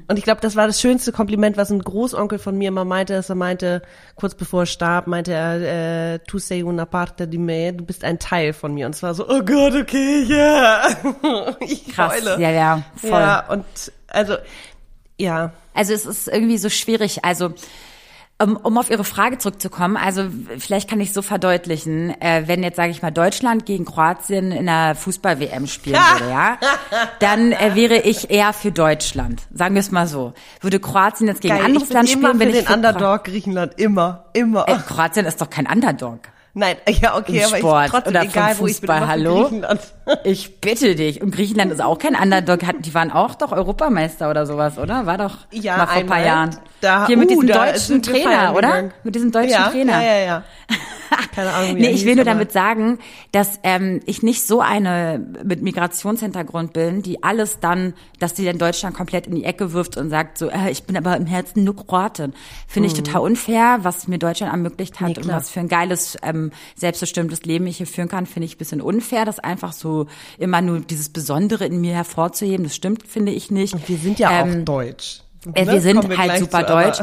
Und 0.08 0.16
ich 0.16 0.24
glaube, 0.24 0.40
das 0.40 0.56
war 0.56 0.66
das 0.66 0.80
schönste 0.80 1.12
Kompliment, 1.12 1.56
was 1.56 1.70
ein 1.70 1.78
Großonkel 1.78 2.40
von 2.40 2.58
mir 2.58 2.68
immer 2.68 2.84
meinte, 2.84 3.12
dass 3.12 3.28
er 3.28 3.36
meinte, 3.36 3.82
kurz 4.16 4.34
bevor 4.34 4.62
er 4.62 4.66
starb, 4.66 5.06
meinte 5.06 5.32
er, 5.32 6.14
äh, 6.14 6.18
tu 6.26 6.40
sei 6.40 6.64
una 6.64 6.86
parte 6.86 7.28
di 7.28 7.38
me, 7.38 7.72
du 7.72 7.84
bist 7.84 8.02
ein 8.02 8.18
Teil 8.18 8.52
von 8.52 8.74
mir. 8.74 8.86
Und 8.86 8.96
es 8.96 9.02
war 9.04 9.14
so, 9.14 9.28
oh 9.28 9.42
Gott, 9.42 9.74
okay, 9.76 10.24
ja. 10.24 10.82
ich 11.60 11.86
Krass, 11.94 12.14
heule. 12.14 12.42
ja, 12.42 12.50
ja, 12.50 12.82
voll. 12.96 13.10
Ja, 13.10 13.48
und 13.48 13.64
also, 14.08 14.34
ja. 15.20 15.52
Also 15.72 15.92
es 15.92 16.04
ist 16.04 16.26
irgendwie 16.26 16.58
so 16.58 16.68
schwierig. 16.68 17.24
Also 17.24 17.54
um, 18.42 18.56
um 18.56 18.78
auf 18.78 18.90
Ihre 18.90 19.04
Frage 19.04 19.38
zurückzukommen, 19.38 19.96
also 19.96 20.24
vielleicht 20.58 20.90
kann 20.90 21.00
ich 21.00 21.12
so 21.12 21.22
verdeutlichen, 21.22 22.10
äh, 22.20 22.44
wenn 22.46 22.62
jetzt 22.62 22.76
sage 22.76 22.90
ich 22.90 23.00
mal 23.00 23.12
Deutschland 23.12 23.64
gegen 23.64 23.84
Kroatien 23.84 24.50
in 24.50 24.66
der 24.66 24.96
Fußball-WM 24.96 25.66
spielen 25.66 25.96
würde, 26.18 26.30
ja, 26.30 26.58
dann 27.20 27.52
äh, 27.52 27.74
wäre 27.74 27.98
ich 27.98 28.30
eher 28.30 28.52
für 28.52 28.72
Deutschland. 28.72 29.42
Sagen 29.52 29.74
wir 29.74 29.80
es 29.80 29.92
mal 29.92 30.06
so. 30.06 30.32
Würde 30.60 30.80
Kroatien 30.80 31.28
jetzt 31.28 31.42
gegen 31.42 31.54
ein 31.54 31.60
Geil, 31.60 31.66
anderes 31.68 31.90
Land 31.90 32.10
spielen, 32.10 32.38
bin 32.38 32.48
ich 32.48 32.56
den 32.56 32.66
für 32.66 32.74
Underdog 32.74 33.24
Griechenland, 33.24 33.78
immer, 33.78 34.24
immer. 34.32 34.68
Äh, 34.68 34.78
Kroatien 34.78 35.26
ist 35.26 35.40
doch 35.40 35.50
kein 35.50 35.66
Underdog. 35.66 36.20
Nein, 36.56 36.76
ja, 36.88 37.16
okay, 37.16 37.38
Im 37.38 37.44
aber 37.46 37.56
Sport 37.58 37.84
ich 37.86 37.90
trotzdem 37.90 38.10
oder 38.10 38.22
egal, 38.22 38.54
vom 38.54 38.64
wo 38.64 38.68
ich 38.68 38.80
bin, 38.80 38.88
Fußball, 38.88 39.08
hallo? 39.08 39.42
Griechenland. 39.42 39.80
Ich 40.24 40.60
bitte 40.60 40.94
dich. 40.94 41.22
Und 41.22 41.30
Griechenland 41.34 41.72
ist 41.72 41.80
auch 41.80 41.98
kein 41.98 42.14
Underdog. 42.14 42.60
Die 42.80 42.92
waren 42.94 43.10
auch 43.10 43.34
doch 43.34 43.52
Europameister 43.52 44.28
oder 44.30 44.44
sowas, 44.46 44.76
oder? 44.78 45.06
War 45.06 45.16
doch 45.16 45.38
Ja, 45.50 45.78
mal 45.78 45.86
vor 45.86 45.96
ein 45.96 46.06
paar. 46.06 46.22
Jahren. 46.24 46.58
Da- 46.82 47.06
Hier 47.06 47.16
mit 47.16 47.26
uh, 47.30 47.32
diesem 47.32 47.46
da 47.48 47.66
deutschen 47.66 48.02
Trainer, 48.02 48.52
oder? 48.52 48.68
gegangen. 48.68 48.92
Mit 49.02 49.14
diesem 49.14 49.32
deutschen 49.32 49.50
ja, 49.50 49.68
Trainer. 49.70 50.02
Ja, 50.02 50.12
ja, 50.14 50.24
ja. 50.24 50.42
Keine 51.34 51.52
Ahnung, 51.52 51.76
wie 51.76 51.80
nee, 51.80 51.90
ich 51.90 52.04
will 52.04 52.14
nur 52.16 52.24
damit 52.24 52.52
sagen, 52.52 52.98
dass 53.32 53.58
ähm, 53.62 54.00
ich 54.06 54.22
nicht 54.22 54.46
so 54.46 54.60
eine 54.60 55.24
mit 55.44 55.62
Migrationshintergrund 55.62 56.72
bin, 56.72 57.02
die 57.02 57.22
alles 57.22 57.60
dann, 57.60 57.94
dass 58.18 58.34
die 58.34 58.46
in 58.46 58.58
Deutschland 58.58 58.94
komplett 58.96 59.26
in 59.26 59.34
die 59.34 59.44
Ecke 59.44 59.72
wirft 59.72 59.96
und 59.96 60.10
sagt 60.10 60.38
so, 60.38 60.48
äh, 60.50 60.70
ich 60.70 60.84
bin 60.84 60.96
aber 60.96 61.16
im 61.16 61.26
Herzen 61.26 61.64
nur 61.64 61.76
Kroatin. 61.76 62.34
Finde 62.68 62.88
ich 62.88 62.94
total 62.94 63.22
unfair, 63.22 63.78
was 63.82 64.08
mir 64.08 64.18
Deutschland 64.18 64.52
ermöglicht 64.52 65.00
hat 65.00 65.08
Mhm. 65.08 65.14
Nee, 65.16 65.22
und 65.22 65.28
was 65.28 65.50
für 65.50 65.60
ein 65.60 65.68
geiles, 65.68 66.16
ähm, 66.22 66.50
selbstbestimmtes 66.76 67.44
Leben 67.44 67.66
ich 67.66 67.76
hier 67.78 67.86
führen 67.86 68.08
kann, 68.08 68.26
finde 68.26 68.46
ich 68.46 68.54
ein 68.54 68.58
bisschen 68.58 68.80
unfair, 68.80 69.24
das 69.24 69.38
einfach 69.38 69.72
so 69.72 70.06
immer 70.38 70.60
nur 70.60 70.80
dieses 70.80 71.08
Besondere 71.08 71.64
in 71.66 71.80
mir 71.80 71.94
hervorzuheben. 71.94 72.64
Das 72.64 72.74
stimmt, 72.74 73.06
finde 73.06 73.32
ich 73.32 73.50
nicht. 73.50 73.88
Wir 73.88 73.98
sind 73.98 74.18
ja 74.18 74.30
Ähm, 74.40 74.60
auch 74.60 74.64
deutsch. 74.64 75.20
äh, 75.54 75.64
Ne? 75.64 75.72
wir 75.72 75.80
sind 75.82 76.00
Kommen 76.00 76.16
halt 76.16 76.38
super 76.38 76.66
zu, 76.66 76.72
deutsch. 76.72 76.98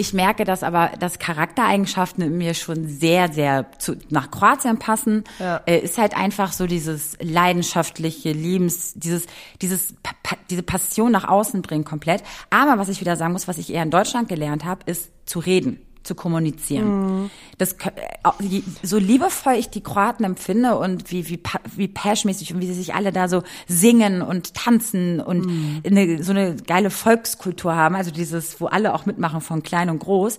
Ich 0.00 0.14
merke, 0.14 0.44
dass 0.44 0.62
aber 0.62 0.92
dass 1.00 1.18
Charaktereigenschaften 1.18 2.22
in 2.22 2.38
mir 2.38 2.54
schon 2.54 2.86
sehr, 2.88 3.32
sehr 3.32 3.66
zu, 3.78 3.96
nach 4.10 4.30
Kroatien 4.30 4.78
passen. 4.78 5.24
Ja. 5.40 5.60
Äh, 5.66 5.80
ist 5.80 5.98
halt 5.98 6.16
einfach 6.16 6.52
so 6.52 6.68
dieses 6.68 7.16
leidenschaftliche 7.20 8.30
Liebens, 8.30 8.94
dieses, 8.94 9.26
dieses, 9.60 9.94
pa 10.02 10.36
diese 10.50 10.62
Passion 10.62 11.10
nach 11.10 11.26
außen 11.26 11.62
bringen 11.62 11.84
komplett. 11.84 12.22
Aber 12.48 12.78
was 12.78 12.88
ich 12.88 13.00
wieder 13.00 13.16
sagen 13.16 13.32
muss, 13.32 13.48
was 13.48 13.58
ich 13.58 13.72
eher 13.72 13.82
in 13.82 13.90
Deutschland 13.90 14.28
gelernt 14.28 14.64
habe, 14.64 14.82
ist 14.86 15.10
zu 15.26 15.40
reden 15.40 15.80
zu 16.02 16.14
kommunizieren. 16.14 17.30
Das, 17.58 17.78
kö- 17.78 17.92
äh, 17.96 18.62
so 18.82 18.98
liebevoll 18.98 19.54
ich 19.54 19.68
die 19.68 19.82
Kroaten 19.82 20.24
empfinde 20.24 20.78
und 20.78 21.10
wie, 21.10 21.28
wie, 21.28 21.40
wie 21.76 21.88
pashmäßig 21.88 22.54
und 22.54 22.60
wie 22.60 22.66
sie 22.66 22.74
sich 22.74 22.94
alle 22.94 23.12
da 23.12 23.28
so 23.28 23.42
singen 23.66 24.22
und 24.22 24.54
tanzen 24.54 25.20
und 25.20 25.50
eine, 25.84 26.22
so 26.22 26.32
eine 26.32 26.56
geile 26.56 26.90
Volkskultur 26.90 27.74
haben, 27.74 27.94
also 27.94 28.10
dieses, 28.10 28.60
wo 28.60 28.66
alle 28.66 28.94
auch 28.94 29.06
mitmachen, 29.06 29.40
von 29.40 29.62
klein 29.62 29.90
und 29.90 29.98
groß, 29.98 30.38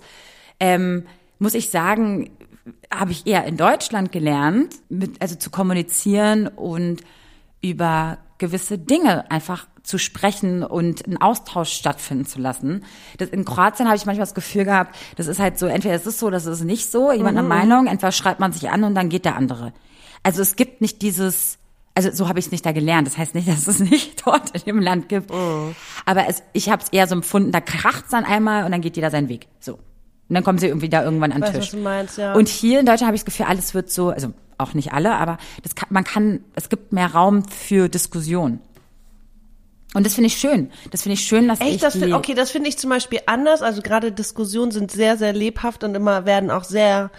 ähm, 0.60 1.06
muss 1.39 1.54
ich 1.54 1.69
sagen, 1.69 2.32
habe 2.91 3.12
ich 3.12 3.28
eher 3.28 3.45
in 3.45 3.58
Deutschland 3.58 4.12
gelernt, 4.12 4.76
mit, 4.89 5.22
also 5.22 5.36
zu 5.36 5.50
kommunizieren 5.50 6.48
und 6.48 7.02
über 7.62 8.17
gewisse 8.39 8.78
Dinge 8.78 9.30
einfach 9.30 9.67
zu 9.84 9.97
sprechen 9.97 10.63
und 10.63 11.06
einen 11.06 11.17
Austausch 11.17 11.71
stattfinden 11.71 12.25
zu 12.25 12.39
lassen. 12.39 12.84
Das, 13.17 13.30
in 13.30 13.45
Kroatien 13.45 13.88
habe 13.88 13.97
ich 13.97 14.06
manchmal 14.06 14.25
das 14.25 14.34
Gefühl 14.34 14.65
gehabt, 14.65 14.95
das 15.17 15.28
ist 15.28 15.39
halt 15.39 15.60
so, 15.60 15.67
entweder 15.67 15.95
es 15.95 16.08
ist 16.08 16.19
so, 16.19 16.30
das 16.30 16.45
ist 16.45 16.63
nicht 16.63 16.91
so, 16.91 17.12
jemand 17.12 17.38
eine 17.38 17.47
Meinung, 17.47 17.88
entweder 17.88 18.12
schreibt 18.12 18.39
man 18.39 18.52
sich 18.52 18.69
an 18.69 18.84
und 18.84 18.95
dann 18.95 19.10
geht 19.10 19.25
der 19.25 19.36
andere. 19.36 19.73
Also 20.23 20.41
es 20.41 20.56
gibt 20.56 20.82
nicht 20.82 21.02
dieses, 21.02 21.60
also 21.95 22.12
so 22.12 22.30
habe 22.30 22.39
ich 22.39 22.45
es 22.45 22.52
nicht 22.52 22.65
da 22.65 22.71
gelernt. 22.71 23.08
Das 23.08 23.17
heißt 23.17 23.36
nicht, 23.36 23.47
dass 23.47 23.67
es 23.67 23.80
nicht 23.80 24.21
dort 24.25 24.52
in 24.52 24.62
dem 24.62 24.80
Land 24.80 25.10
gibt. 25.10 25.32
Aber 26.06 26.28
es, 26.28 26.43
ich 26.54 26.69
habe 26.69 26.82
es 26.82 26.89
eher 26.89 27.08
so 27.08 27.15
empfunden, 27.15 27.52
da 27.52 27.62
kracht's 27.62 28.12
dann 28.12 28.25
einmal 28.25 28.65
und 28.65 28.71
dann 28.71 28.82
geht 28.82 28.95
jeder 28.95 29.12
seinen 29.12 29.30
Weg. 29.30 29.47
So. 29.60 29.73
Und 29.73 30.36
dann 30.36 30.43
kommen 30.43 30.60
sie 30.60 30.67
irgendwie 30.67 30.89
da 30.89 31.04
irgendwann 31.04 31.32
an 31.32 31.41
den 31.41 31.54
Tisch. 31.54 31.73
meinst, 31.73 32.17
ja. 32.17 32.34
Und 32.34 32.47
hier 32.47 32.80
in 32.80 32.86
Deutschland 32.86 33.08
habe 33.08 33.15
ich 33.15 33.23
das 33.23 33.25
Gefühl, 33.25 33.47
alles 33.47 33.73
wird 33.73 33.91
so, 33.91 34.10
also 34.10 34.34
auch 34.60 34.74
nicht 34.74 34.93
alle, 34.93 35.15
aber 35.15 35.38
das 35.63 35.76
kann, 35.76 35.88
man 35.91 36.04
kann, 36.04 36.43
es 36.56 36.69
gibt 36.69 36.93
mehr 36.93 37.13
Raum 37.13 37.43
für 37.48 37.89
Diskussion. 37.89 38.60
Und 39.95 40.06
das 40.06 40.13
finde 40.13 40.28
ich 40.28 40.38
schön. 40.38 40.72
Das 40.91 41.02
finde 41.02 41.15
ich 41.15 41.22
schön, 41.22 41.48
dass 41.48 41.60
ich 41.62 41.67
Echt, 41.67 41.84
das 41.84 41.93
die, 41.93 42.00
find, 42.00 42.13
okay, 42.13 42.36
das 42.36 42.52
finde 42.52 42.69
ich 42.69 42.78
zum 42.78 42.91
Beispiel 42.91 43.19
anders. 43.26 43.63
Also 43.63 43.82
gerade 43.82 44.12
Diskussionen 44.12 44.72
sind 44.72 44.91
sehr, 44.91 45.17
sehr 45.17 45.34
lebhaft 45.34 45.84
und 45.84 45.95
immer 45.95 46.26
werden 46.26 46.52
auch 46.52 46.63
sehr 46.63 47.10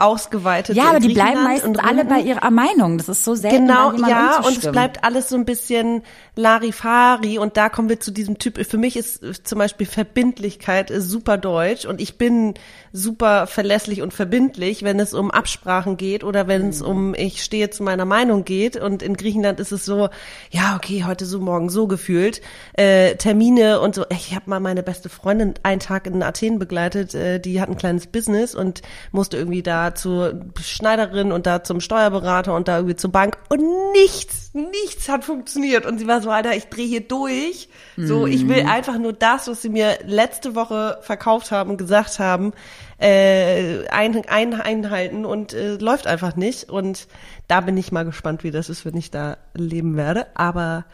ausgeweitet. 0.00 0.76
ja, 0.76 0.84
aber 0.84 1.00
die 1.00 1.12
bleiben 1.12 1.44
meistens 1.44 1.78
und 1.78 1.84
alle 1.84 2.04
bei 2.04 2.20
ihrer 2.20 2.50
Meinung. 2.50 2.96
Das 2.98 3.08
ist 3.08 3.24
so 3.24 3.34
selten, 3.34 3.66
Genau, 3.66 3.92
ja, 4.08 4.40
und 4.40 4.56
es 4.56 4.70
bleibt 4.70 5.04
alles 5.04 5.28
so 5.28 5.36
ein 5.36 5.44
bisschen 5.44 6.02
Larifari 6.36 7.38
und 7.38 7.56
da 7.56 7.68
kommen 7.68 7.88
wir 7.88 8.00
zu 8.00 8.10
diesem 8.10 8.38
Typ. 8.38 8.64
Für 8.66 8.78
mich 8.78 8.96
ist 8.96 9.22
äh, 9.22 9.32
zum 9.42 9.58
Beispiel 9.58 9.86
Verbindlichkeit 9.86 10.90
ist 10.90 11.10
super 11.10 11.36
deutsch 11.36 11.84
und 11.84 12.00
ich 12.00 12.16
bin 12.16 12.54
super 12.92 13.46
verlässlich 13.46 14.02
und 14.02 14.12
verbindlich, 14.12 14.82
wenn 14.82 14.98
es 14.98 15.14
um 15.14 15.30
Absprachen 15.30 15.96
geht 15.96 16.24
oder 16.24 16.48
wenn 16.48 16.62
Mhm. 16.62 16.68
es 16.68 16.82
um 16.82 17.14
ich 17.14 17.42
stehe 17.42 17.70
zu 17.70 17.82
meiner 17.82 18.04
Meinung 18.04 18.44
geht 18.44 18.76
und 18.76 19.02
in 19.02 19.16
Griechenland 19.16 19.60
ist 19.60 19.72
es 19.72 19.84
so, 19.84 20.08
ja, 20.50 20.74
okay, 20.76 21.04
heute 21.06 21.24
so, 21.24 21.38
morgen 21.38 21.70
so 21.70 21.86
gefühlt, 21.86 22.40
äh, 22.74 23.14
Termine 23.16 23.80
und 23.80 23.94
so. 23.94 24.04
Ich 24.10 24.34
habe 24.34 24.50
mal 24.50 24.60
meine 24.60 24.82
beste 24.82 25.08
Freundin 25.08 25.54
einen 25.62 25.80
Tag 25.80 26.06
in 26.06 26.22
Athen 26.22 26.58
begleitet, 26.58 27.14
äh, 27.14 27.38
die 27.38 27.60
hat 27.60 27.68
ein 27.68 27.76
kleines 27.76 28.06
Business 28.08 28.54
und 28.54 28.82
musste 29.12 29.36
irgendwie 29.36 29.62
da 29.62 29.94
zur 29.94 30.40
Schneiderin 30.60 31.30
und 31.32 31.46
da 31.46 31.62
zum 31.62 31.80
Steuerberater 31.80 32.54
und 32.54 32.66
da 32.68 32.76
irgendwie 32.78 32.96
zur 32.96 33.12
Bank 33.12 33.36
und 33.48 33.62
nichts, 33.92 34.50
nichts 34.52 35.08
hat 35.08 35.24
funktioniert 35.24 35.86
und 35.86 35.98
sie 35.98 36.06
war 36.08 36.20
so, 36.22 36.30
Alter, 36.30 36.56
ich 36.56 36.66
drehe 36.66 36.86
hier 36.86 37.00
durch. 37.06 37.68
So, 37.96 38.26
ich 38.26 38.48
will 38.48 38.62
einfach 38.66 38.98
nur 38.98 39.12
das, 39.12 39.46
was 39.46 39.60
sie 39.60 39.68
mir 39.68 39.98
letzte 40.06 40.54
Woche 40.54 40.98
verkauft 41.02 41.50
haben 41.50 41.70
und 41.70 41.76
gesagt 41.76 42.18
haben, 42.18 42.52
äh, 43.00 43.88
ein, 43.88 44.24
ein, 44.28 44.54
einhalten 44.54 45.24
und 45.24 45.54
äh, 45.54 45.76
läuft 45.76 46.06
einfach 46.06 46.36
nicht. 46.36 46.68
Und 46.68 47.08
da 47.48 47.60
bin 47.62 47.76
ich 47.76 47.92
mal 47.92 48.04
gespannt, 48.04 48.44
wie 48.44 48.50
das 48.50 48.68
ist, 48.68 48.84
wenn 48.84 48.96
ich 48.96 49.10
da 49.10 49.38
leben 49.54 49.96
werde. 49.96 50.26
Aber 50.34 50.84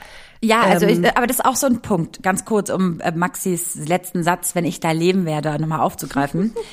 Ja, 0.41 0.61
also 0.61 0.87
Ähm, 0.87 1.05
ich, 1.05 1.17
aber 1.17 1.27
das 1.27 1.39
ist 1.39 1.45
auch 1.45 1.57
so 1.57 1.67
ein 1.67 1.83
Punkt, 1.83 2.23
ganz 2.23 2.45
kurz, 2.45 2.71
um 2.71 3.01
äh, 3.01 3.11
Maxis 3.11 3.75
letzten 3.89 4.23
Satz, 4.23 4.55
wenn 4.55 4.65
ich 4.65 4.79
da 4.79 4.93
leben 4.93 5.27
werde, 5.27 5.61
nochmal 5.61 5.81
aufzugreifen. 5.81 6.55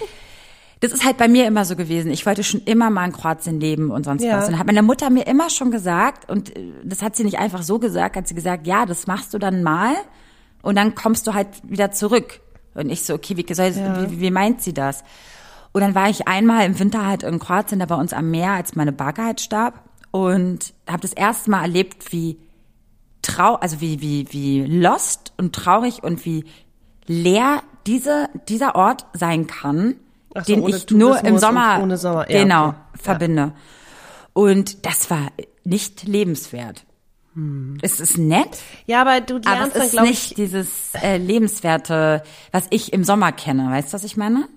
Das 0.79 0.91
ist 0.91 1.05
halt 1.05 1.15
bei 1.15 1.29
mir 1.29 1.47
immer 1.47 1.63
so 1.63 1.77
gewesen. 1.77 2.11
Ich 2.11 2.25
wollte 2.25 2.43
schon 2.43 2.59
immer 2.65 2.89
mal 2.89 3.05
in 3.05 3.13
Kroatien 3.13 3.57
leben 3.57 3.89
und 3.89 4.03
sonst 4.03 4.21
Ja. 4.21 4.39
was. 4.39 4.49
Und 4.49 4.59
hat 4.59 4.67
meine 4.67 4.81
Mutter 4.81 5.09
mir 5.09 5.25
immer 5.27 5.49
schon 5.49 5.71
gesagt, 5.71 6.29
und 6.29 6.53
äh, 6.57 6.73
das 6.83 7.01
hat 7.01 7.15
sie 7.15 7.23
nicht 7.23 7.39
einfach 7.39 7.63
so 7.63 7.79
gesagt, 7.79 8.17
hat 8.17 8.27
sie 8.27 8.35
gesagt, 8.35 8.67
ja, 8.67 8.85
das 8.85 9.07
machst 9.07 9.33
du 9.33 9.37
dann 9.39 9.63
mal 9.63 9.93
und 10.61 10.75
dann 10.75 10.93
kommst 10.93 11.25
du 11.25 11.33
halt 11.33 11.47
wieder 11.63 11.91
zurück. 11.91 12.41
Und 12.73 12.89
ich 12.89 13.03
so, 13.03 13.13
okay, 13.13 13.37
wie, 13.37 13.53
soll, 13.53 13.67
Ja. 13.67 14.09
wie, 14.09 14.19
wie 14.19 14.31
meint 14.31 14.61
sie 14.61 14.73
das? 14.73 15.03
Und 15.71 15.81
dann 15.81 15.95
war 15.95 16.09
ich 16.09 16.27
einmal 16.27 16.65
im 16.65 16.77
Winter 16.79 17.05
halt 17.05 17.23
in 17.23 17.39
Kroatien, 17.39 17.79
da 17.79 17.85
bei 17.85 17.95
uns 17.95 18.13
am 18.13 18.29
Meer, 18.31 18.51
als 18.51 18.75
meine 18.75 18.91
Barke 18.91 19.23
halt 19.23 19.41
starb. 19.41 19.81
Und 20.11 20.73
habe 20.87 21.01
das 21.01 21.13
erste 21.13 21.49
Mal 21.49 21.63
erlebt, 21.63 22.11
wie 22.11 22.37
trau, 23.23 23.55
also 23.55 23.81
wie, 23.81 24.01
wie, 24.01 24.27
wie 24.31 24.63
lost 24.65 25.33
und 25.37 25.55
traurig 25.55 26.03
und 26.03 26.25
wie 26.25 26.45
leer 27.07 27.63
diese, 27.87 28.29
dieser 28.47 28.75
Ort 28.75 29.05
sein 29.13 29.47
kann, 29.47 29.95
Ach 30.35 30.45
so, 30.45 30.53
den 30.53 30.67
ich 30.67 30.89
nur 30.91 31.17
im 31.17 31.37
Tourismus 31.37 31.41
Sommer, 31.41 31.97
Sommer, 31.97 32.31
ja, 32.31 32.43
genau, 32.43 32.67
okay. 32.69 32.75
Ja. 32.93 32.99
verbinde. 33.01 33.51
Und 34.33 34.85
das 34.85 35.09
war 35.09 35.31
nicht 35.63 36.03
lebenswert. 36.03 36.85
Es 37.81 37.99
ist 37.99 38.17
nett, 38.17 38.59
ja, 38.85 39.01
aber 39.01 39.21
du 39.21 39.37
aber 39.37 39.49
lernst 39.55 39.75
es 39.75 39.91
dann, 39.91 40.05
ist 40.05 40.09
nicht 40.09 40.31
ich, 40.31 40.35
dieses 40.35 40.69
äh, 41.01 41.17
lebenswerte, 41.17 42.21
was 42.51 42.65
ich 42.69 42.93
im 42.93 43.03
Sommer 43.03 43.31
kenne. 43.31 43.69
Weißt 43.71 43.89
du, 43.89 43.93
was 43.95 44.03
ich 44.03 44.17
meine? 44.17 44.47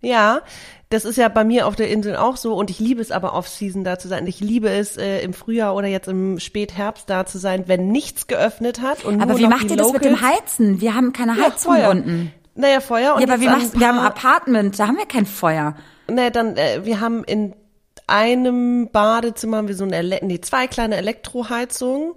ja, 0.00 0.42
das 0.90 1.04
ist 1.04 1.16
ja 1.16 1.28
bei 1.28 1.44
mir 1.44 1.66
auf 1.66 1.76
der 1.76 1.90
Insel 1.90 2.16
auch 2.16 2.36
so 2.38 2.54
und 2.54 2.70
ich 2.70 2.78
liebe 2.78 3.02
es 3.02 3.10
aber 3.10 3.34
Off-Season 3.34 3.84
da 3.84 3.98
zu 3.98 4.08
sein. 4.08 4.26
Ich 4.26 4.40
liebe 4.40 4.70
es 4.70 4.96
äh, 4.96 5.20
im 5.20 5.34
Frühjahr 5.34 5.74
oder 5.74 5.86
jetzt 5.88 6.08
im 6.08 6.38
Spätherbst 6.40 7.10
da 7.10 7.26
zu 7.26 7.36
sein, 7.38 7.64
wenn 7.66 7.88
nichts 7.88 8.26
geöffnet 8.26 8.80
hat 8.80 9.04
und 9.04 9.20
Aber 9.20 9.32
nur 9.32 9.38
wie 9.38 9.42
noch 9.42 9.50
macht 9.50 9.70
ihr 9.70 9.76
das 9.76 9.92
mit 9.92 10.04
dem 10.04 10.12
Locals- 10.14 10.38
Heizen? 10.38 10.80
Wir 10.80 10.94
haben 10.94 11.12
keine 11.12 11.36
Ja, 11.36 11.44
Heizung 11.46 11.74
Feuer. 11.74 11.90
unten. 11.90 12.32
Naja, 12.54 12.80
Feuer. 12.80 13.14
Und 13.14 13.20
Ja, 13.20 13.34
aber 13.34 13.42
an 13.42 13.58
machst, 13.58 13.78
wir 13.78 13.86
haben 13.86 13.98
ein 13.98 14.06
Apartment, 14.06 14.78
da 14.78 14.86
haben 14.86 14.96
wir 14.96 15.06
kein 15.06 15.26
Feuer. 15.26 15.74
Ne, 16.10 16.30
dann, 16.30 16.56
äh, 16.56 16.80
wir 16.84 17.00
haben 17.00 17.22
in 17.24 17.54
einem 18.08 18.88
Badezimmer 18.90 19.58
haben 19.58 19.68
wir 19.68 19.76
so 19.76 19.84
eine, 19.84 20.18
nee, 20.22 20.40
zwei 20.40 20.66
kleine 20.66 20.96
Elektroheizungen 20.96 22.14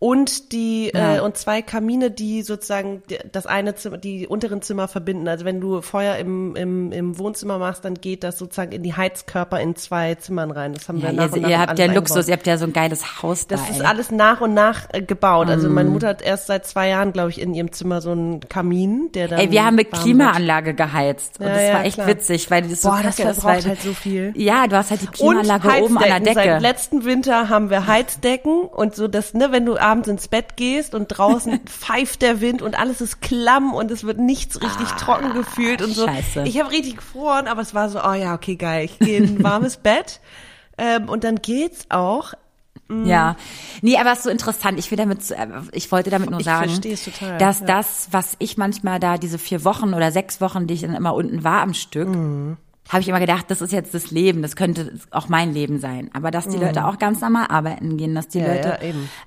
und 0.00 0.52
die 0.52 0.92
Ja. 0.94 1.16
äh, 1.16 1.20
und 1.20 1.36
zwei 1.36 1.60
Kamine, 1.60 2.10
die 2.12 2.42
sozusagen 2.42 3.02
das 3.32 3.46
eine 3.46 3.74
Zimmer, 3.74 3.98
die 3.98 4.28
unteren 4.28 4.62
Zimmer 4.62 4.86
verbinden. 4.86 5.26
Also 5.26 5.44
wenn 5.44 5.60
du 5.60 5.82
Feuer 5.82 6.16
im, 6.16 6.54
im, 6.54 6.92
im 6.92 7.18
Wohnzimmer 7.18 7.58
machst, 7.58 7.84
dann 7.84 7.94
geht 7.94 8.22
das 8.22 8.38
sozusagen 8.38 8.70
in 8.70 8.84
die 8.84 8.94
Heizkörper 8.94 9.60
in 9.60 9.74
zwei 9.74 10.14
Zimmern 10.14 10.52
rein. 10.52 10.74
Das 10.74 10.88
haben 10.88 10.98
Ja, 10.98 11.06
wir 11.08 11.12
nach 11.14 11.26
ihr, 11.26 11.32
und 11.34 11.42
nach 11.42 11.48
ihr 11.50 11.58
habt 11.58 11.78
ja. 11.80 11.86
Luxus, 11.86 12.28
ihr 12.28 12.34
habt 12.34 12.46
ja 12.46 12.56
so 12.58 12.66
ein 12.66 12.72
geiles 12.72 13.22
Haus 13.22 13.48
Das 13.48 13.60
da. 13.64 13.70
ist 13.72 13.80
ey. 13.80 13.86
alles 13.86 14.10
nach 14.12 14.40
und 14.40 14.54
nach 14.54 14.82
äh, 14.92 15.02
gebaut. 15.02 15.48
Also 15.48 15.68
Mm. 15.68 15.74
meine 15.74 15.90
Mutter 15.90 16.08
hat 16.08 16.22
erst 16.22 16.46
seit 16.46 16.64
zwei 16.66 16.88
Jahren, 16.90 17.12
glaube 17.12 17.30
ich, 17.30 17.40
in 17.40 17.52
ihrem 17.54 17.72
Zimmer 17.72 18.00
so 18.00 18.12
einen 18.12 18.40
Kamin, 18.48 19.10
der 19.14 19.26
dann 19.26 19.40
Ey, 19.40 19.50
wir 19.50 19.64
haben 19.66 19.74
mit 19.74 19.90
Klimaanlage 19.90 20.74
geheizt. 20.74 21.40
Und 21.40 21.46
Ja, 21.46 21.52
das 21.54 21.72
war 21.72 21.84
echt 21.84 21.94
klar. 21.96 22.06
witzig, 22.06 22.50
weil 22.52 22.62
das 22.62 22.82
so 22.82 22.88
Boah, 22.90 23.00
das 23.02 23.18
ist. 23.18 23.24
verbraucht 23.24 23.44
Weil, 23.44 23.64
halt 23.64 23.82
so 23.82 23.92
viel. 23.94 24.32
Ja, 24.36 24.68
du 24.68 24.76
hast 24.76 24.90
halt 24.90 25.02
die 25.02 25.06
Klimaanlage 25.08 25.82
oben 25.82 25.98
an 25.98 26.04
der 26.04 26.14
Heizdecken. 26.14 26.34
Seit 26.34 26.44
Decke. 26.46 26.58
letzten 26.60 27.04
Winter 27.04 27.48
haben 27.48 27.68
wir 27.70 27.86
Heizdecken 27.88 28.60
und 28.62 28.94
so, 28.94 29.08
dass, 29.08 29.34
ne, 29.34 29.48
wenn 29.50 29.66
du 29.66 29.76
abends 29.88 30.08
ins 30.08 30.28
Bett 30.28 30.56
gehst 30.56 30.94
und 30.94 31.08
draußen 31.08 31.60
pfeift 31.66 32.22
der 32.22 32.40
Wind 32.40 32.62
und 32.62 32.78
alles 32.78 33.00
ist 33.00 33.20
klamm 33.20 33.72
und 33.74 33.90
es 33.90 34.04
wird 34.04 34.18
nichts 34.18 34.60
richtig 34.62 34.88
trocken 34.92 35.32
gefühlt 35.34 35.82
und 35.82 35.92
so. 35.92 36.06
Ah, 36.06 36.14
scheiße. 36.14 36.44
Ich 36.46 36.58
habe 36.60 36.70
richtig 36.70 36.96
gefroren, 36.96 37.46
aber 37.48 37.62
es 37.62 37.74
war 37.74 37.88
so, 37.88 38.00
oh 38.04 38.12
ja, 38.14 38.34
okay, 38.34 38.56
geil, 38.56 38.84
ich 38.84 38.98
gehe 38.98 39.18
in 39.18 39.38
ein 39.38 39.42
warmes 39.42 39.76
Bett. 39.78 40.20
Ähm, 40.76 41.08
und 41.08 41.24
dann 41.24 41.36
geht's 41.36 41.86
auch. 41.88 42.34
Ja. 43.04 43.36
Nee, 43.82 43.98
aber 43.98 44.12
es 44.12 44.18
ist 44.18 44.24
so 44.24 44.30
interessant. 44.30 44.78
Ich 44.78 44.90
will 44.90 44.96
damit, 44.96 45.30
äh, 45.30 45.46
ich 45.72 45.92
wollte 45.92 46.08
damit 46.08 46.30
nur 46.30 46.40
Ich 46.40 46.46
sagen, 46.46 46.80
total, 46.80 47.36
dass 47.38 47.60
ja. 47.60 47.66
das, 47.66 48.08
was 48.12 48.36
ich 48.38 48.56
manchmal 48.56 48.98
da, 48.98 49.18
diese 49.18 49.38
vier 49.38 49.64
Wochen 49.64 49.92
oder 49.92 50.10
sechs 50.10 50.40
Wochen, 50.40 50.66
die 50.66 50.74
ich 50.74 50.80
dann 50.80 50.94
immer 50.94 51.14
unten 51.14 51.44
war 51.44 51.60
am 51.60 51.74
Stück, 51.74 52.08
Mhm. 52.08 52.56
Habe 52.88 53.02
ich 53.02 53.08
immer 53.08 53.20
gedacht, 53.20 53.46
das 53.48 53.60
ist 53.60 53.72
jetzt 53.72 53.92
das 53.94 54.10
Leben, 54.10 54.40
das 54.42 54.56
könnte 54.56 54.92
auch 55.10 55.28
mein 55.28 55.52
Leben 55.52 55.78
sein. 55.78 56.10
Aber 56.14 56.30
dass 56.30 56.48
die 56.48 56.56
Leute 56.56 56.86
auch 56.86 56.98
ganz 56.98 57.20
normal 57.20 57.46
arbeiten 57.48 57.96
gehen, 57.96 58.14
dass 58.14 58.28
die 58.28 58.38
Mhm. 58.40 58.44
Ja, 58.46 58.54
Leute 58.54 58.78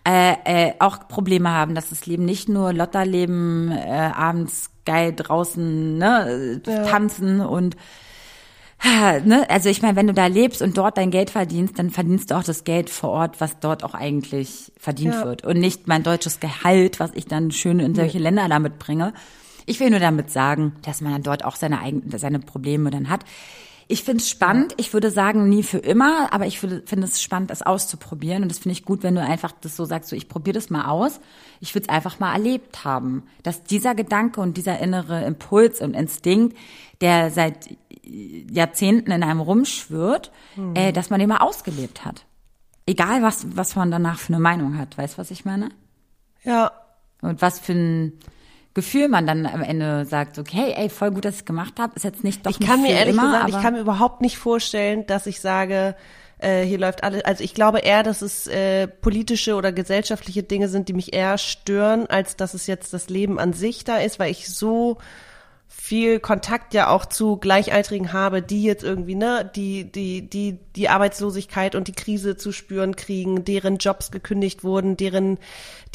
ja. 0.05 0.31
Äh, 0.43 0.67
äh, 0.69 0.73
auch 0.79 1.07
Probleme 1.07 1.49
haben, 1.51 1.75
dass 1.75 1.89
das 1.89 2.05
Leben 2.05 2.25
nicht 2.25 2.49
nur 2.49 2.73
Lotterleben, 2.73 3.71
äh, 3.71 4.11
abends 4.15 4.71
geil 4.85 5.13
draußen 5.15 5.97
ne, 5.97 6.59
äh, 6.65 6.85
tanzen 6.89 7.39
und 7.41 7.75
Ne? 9.25 9.47
Also 9.47 9.69
ich 9.69 9.83
meine, 9.83 9.95
wenn 9.95 10.07
du 10.07 10.13
da 10.13 10.25
lebst 10.25 10.63
und 10.63 10.75
dort 10.75 10.97
dein 10.97 11.11
Geld 11.11 11.29
verdienst, 11.29 11.77
dann 11.77 11.91
verdienst 11.91 12.31
du 12.31 12.35
auch 12.35 12.43
das 12.43 12.63
Geld 12.63 12.89
vor 12.89 13.11
Ort, 13.11 13.39
was 13.39 13.59
dort 13.59 13.83
auch 13.83 13.93
eigentlich 13.93 14.71
verdient 14.75 15.13
Ja. 15.13 15.23
wird. 15.25 15.45
Und 15.45 15.59
nicht 15.59 15.87
mein 15.87 16.01
deutsches 16.01 16.39
Gehalt, 16.39 16.99
was 16.99 17.11
ich 17.13 17.25
dann 17.27 17.51
schön 17.51 17.79
in 17.79 17.93
solche 17.93 18.17
Länder 18.17 18.49
damit 18.49 18.79
bringe. 18.79 19.13
Ich 19.65 19.79
will 19.79 19.89
nur 19.89 19.99
damit 19.99 20.29
sagen, 20.31 20.73
dass 20.83 21.01
man 21.01 21.13
dann 21.13 21.23
dort 21.23 21.45
auch 21.45 21.55
seine 21.55 21.79
eigenen, 21.81 22.17
seine 22.17 22.39
Probleme 22.39 22.89
dann 22.91 23.09
hat. 23.09 23.23
Ich 23.87 24.03
finde 24.03 24.21
es 24.21 24.29
spannend. 24.29 24.73
Ich 24.77 24.93
würde 24.93 25.11
sagen, 25.11 25.49
nie 25.49 25.63
für 25.63 25.79
immer, 25.79 26.31
aber 26.31 26.45
ich 26.47 26.61
würde- 26.63 26.81
finde 26.85 27.07
es 27.07 27.21
spannend, 27.21 27.51
das 27.51 27.61
auszuprobieren. 27.61 28.41
Und 28.43 28.49
das 28.49 28.59
finde 28.59 28.71
ich 28.73 28.85
gut, 28.85 29.03
wenn 29.03 29.15
du 29.15 29.21
einfach 29.21 29.51
das 29.59 29.75
so 29.75 29.83
sagst, 29.83 30.09
so 30.09 30.15
ich 30.15 30.29
probiere 30.29 30.53
das 30.53 30.69
mal 30.69 30.85
aus. 30.85 31.19
Ich 31.59 31.75
will 31.75 31.81
es 31.81 31.89
einfach 31.89 32.17
mal 32.19 32.31
erlebt 32.31 32.85
haben. 32.85 33.23
Dass 33.43 33.63
dieser 33.63 33.93
Gedanke 33.93 34.39
und 34.39 34.55
dieser 34.55 34.79
innere 34.79 35.25
Impuls 35.25 35.81
und 35.81 35.93
Instinkt, 35.93 36.55
der 37.01 37.31
seit 37.31 37.75
Jahrzehnten 38.03 39.11
in 39.11 39.23
einem 39.23 39.41
rumschwirrt, 39.41 40.31
äh, 40.73 40.91
dass 40.93 41.09
man 41.09 41.19
den 41.19 41.29
mal 41.29 41.37
ausgelebt 41.37 42.05
hat. 42.05 42.25
Egal, 42.85 43.21
was, 43.21 43.55
was 43.55 43.75
man 43.75 43.91
danach 43.91 44.19
für 44.19 44.33
eine 44.33 44.41
Meinung 44.41 44.77
hat. 44.77 44.97
Weißt 44.97 45.15
du, 45.15 45.17
was 45.19 45.31
ich 45.31 45.45
meine? 45.45 45.69
Ja. 46.43 46.71
Und 47.21 47.41
was 47.41 47.59
für 47.59 47.73
ein 47.73 48.13
Gefühl 48.73 49.09
man 49.09 49.27
dann 49.27 49.45
am 49.45 49.61
Ende 49.61 50.05
sagt, 50.05 50.39
okay, 50.39 50.73
ey, 50.77 50.89
voll 50.89 51.11
gut, 51.11 51.25
dass 51.25 51.37
ich 51.37 51.45
gemacht 51.45 51.79
habe, 51.79 51.93
ist 51.95 52.03
jetzt 52.03 52.23
nicht 52.23 52.45
doch 52.45 52.51
Ich 52.51 52.59
nicht 52.59 52.69
kann 52.69 52.81
mir 52.81 52.91
ehrlich 52.91 53.15
immer, 53.15 53.33
gesagt, 53.33 53.49
ich 53.49 53.61
kann 53.61 53.73
mir 53.73 53.81
überhaupt 53.81 54.21
nicht 54.21 54.37
vorstellen, 54.37 55.05
dass 55.07 55.27
ich 55.27 55.41
sage, 55.41 55.95
äh, 56.37 56.63
hier 56.63 56.77
läuft 56.77 57.03
alles. 57.03 57.23
Also 57.25 57.43
ich 57.43 57.53
glaube 57.53 57.79
eher, 57.79 58.03
dass 58.03 58.21
es 58.21 58.47
äh, 58.47 58.87
politische 58.87 59.55
oder 59.55 59.71
gesellschaftliche 59.71 60.43
Dinge 60.43 60.69
sind, 60.69 60.87
die 60.87 60.93
mich 60.93 61.13
eher 61.13 61.37
stören, 61.37 62.07
als 62.07 62.35
dass 62.37 62.53
es 62.53 62.65
jetzt 62.65 62.93
das 62.93 63.09
Leben 63.09 63.39
an 63.39 63.53
sich 63.53 63.83
da 63.83 63.97
ist, 63.97 64.19
weil 64.19 64.31
ich 64.31 64.49
so 64.49 64.97
viel 65.73 66.19
Kontakt 66.19 66.73
ja 66.73 66.89
auch 66.89 67.05
zu 67.05 67.37
Gleichaltrigen 67.37 68.11
habe, 68.11 68.41
die 68.41 68.61
jetzt 68.61 68.83
irgendwie, 68.83 69.15
ne, 69.15 69.49
die, 69.55 69.89
die, 69.89 70.21
die, 70.29 70.59
die 70.75 70.89
Arbeitslosigkeit 70.89 71.75
und 71.75 71.87
die 71.87 71.93
Krise 71.93 72.35
zu 72.35 72.51
spüren 72.51 72.97
kriegen, 72.97 73.45
deren 73.45 73.77
Jobs 73.77 74.11
gekündigt 74.11 74.65
wurden, 74.65 74.97
deren, 74.97 75.39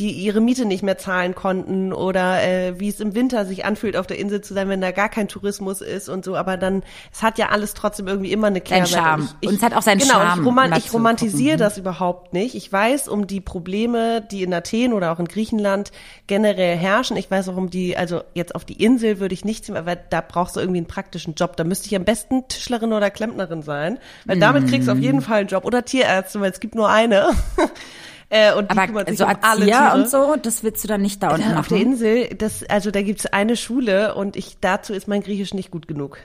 die 0.01 0.13
ihre 0.13 0.41
Miete 0.41 0.65
nicht 0.65 0.83
mehr 0.83 0.97
zahlen 0.97 1.35
konnten 1.35 1.93
oder 1.93 2.43
äh, 2.43 2.81
wie 2.81 2.89
es 2.89 3.01
im 3.01 3.15
Winter 3.15 3.45
sich 3.45 3.67
anfühlt, 3.67 3.99
auf 3.99 4.07
der 4.07 4.19
Insel 4.19 4.41
zu 4.41 4.55
sein, 4.55 4.71
wenn 4.71 4.81
da 4.81 4.93
gar 4.93 5.11
kein 5.11 5.29
Tourismus 5.29 5.83
ist 5.83 6.09
und 6.09 6.25
so, 6.25 6.37
aber 6.37 6.57
dann, 6.57 6.83
es 7.13 7.23
hat 7.23 7.37
ja 7.37 7.51
alles 7.51 7.75
trotzdem 7.75 8.09
irgendwie 8.09 8.33
immer 8.33 8.47
eine 8.47 8.63
Kehrseite. 8.63 8.95
Charme. 8.95 9.21
Und 9.21 9.29
Ich, 9.29 9.37
ich, 9.43 9.49
Und 9.51 9.57
es 9.57 9.63
hat 9.63 9.75
auch 9.75 9.83
seinen 9.83 9.99
genau, 9.99 10.15
Charme, 10.15 10.41
Ich, 10.41 10.47
roman 10.47 10.73
ich 10.73 10.93
romantisiere 10.93 11.57
gucken. 11.57 11.59
das 11.59 11.77
überhaupt 11.77 12.33
nicht. 12.33 12.55
Ich 12.55 12.73
weiß 12.73 13.09
um 13.09 13.27
die 13.27 13.43
Probleme, 13.43 14.23
die 14.23 14.43
in 14.43 14.55
Athen 14.55 14.95
oder 14.95 15.13
auch 15.13 15.19
in 15.21 15.29
Griechenland 15.29 15.93
generell 16.27 16.77
herrschen. 16.77 17.19
Ich 17.19 17.31
weiß 17.31 17.51
auch 17.51 17.57
um 17.57 17.69
die, 17.69 17.95
also 17.97 18.23
jetzt 18.33 18.55
auf 18.55 18.65
die 18.65 18.83
Insel 18.83 19.21
würde 19.21 19.35
ich 19.35 19.45
nicht 19.45 19.66
ziehen, 19.67 19.77
aber 19.77 19.97
da 19.97 20.21
brauchst 20.21 20.57
du 20.57 20.61
irgendwie 20.61 20.79
einen 20.79 20.87
praktischen 20.87 21.35
Job. 21.35 21.57
Da 21.57 21.65
müsste 21.65 21.87
ich 21.87 21.97
am 21.97 22.05
besten 22.05 22.49
Tischlerin 22.49 22.93
oder 22.93 23.11
Klempnerin 23.11 23.63
sein, 23.63 23.99
weil 24.25 24.39
damit 24.39 24.69
kriegst 24.69 24.89
du 24.89 24.93
auf 24.93 24.99
jeden 24.99 25.21
Fall 25.21 25.41
einen 25.41 25.49
Job. 25.49 25.65
Oder 25.65 25.85
Tierärztin, 25.85 26.41
weil 26.41 26.51
es 26.51 26.61
gibt 26.61 26.75
nur 26.75 26.89
eine. 26.89 27.31
äh, 28.31 28.55
und 28.55 28.73
die 28.73 28.79
aber 28.79 29.05
so 29.15 29.25
um 29.27 29.37
alle 29.43 29.71
Erzieher 29.71 29.95
und 29.95 30.09
so, 30.09 30.37
das 30.41 30.63
willst 30.65 30.83
du 30.85 30.89
dann 30.89 31.03
nicht 31.03 31.23
da 31.23 31.35
unten 31.35 31.51
Ja, 31.51 31.59
auf 31.59 31.69
der. 31.69 31.79
Insel, 31.79 32.29
das, 32.37 32.65
also 32.65 32.91
da 32.91 33.03
gibt's 33.03 33.27
eine 33.27 33.57
Schule 33.57 34.15
und 34.15 34.37
ich 34.37 34.59
dazu 34.61 34.93
ist 34.95 35.09
mein 35.09 35.23
Griechisch 35.23 35.55
nicht 35.55 35.71
gut 35.71 35.87
genug. 35.89 36.19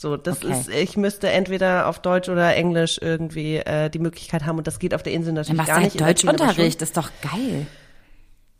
So, 0.00 0.16
das 0.16 0.42
Okay. 0.42 0.52
ist, 0.52 0.68
ich 0.68 0.96
müsste 0.96 1.28
entweder 1.30 1.86
auf 1.86 2.00
Deutsch 2.00 2.28
oder 2.28 2.56
Englisch 2.56 2.98
irgendwie 3.00 3.56
äh, 3.56 3.88
die 3.88 4.00
Möglichkeit 4.00 4.44
haben 4.44 4.58
und 4.58 4.66
das 4.66 4.78
geht 4.78 4.94
auf 4.94 5.02
der 5.02 5.12
Insel 5.12 5.34
Dann 5.34 5.56
natürlich 5.56 5.60
du 5.60 5.66
gar 5.66 5.76
halt 5.76 5.84
nicht. 5.84 6.00
Deutschunterricht, 6.00 6.80
das 6.82 6.88
ist 6.88 6.96
doch 6.96 7.10
geil. 7.22 7.66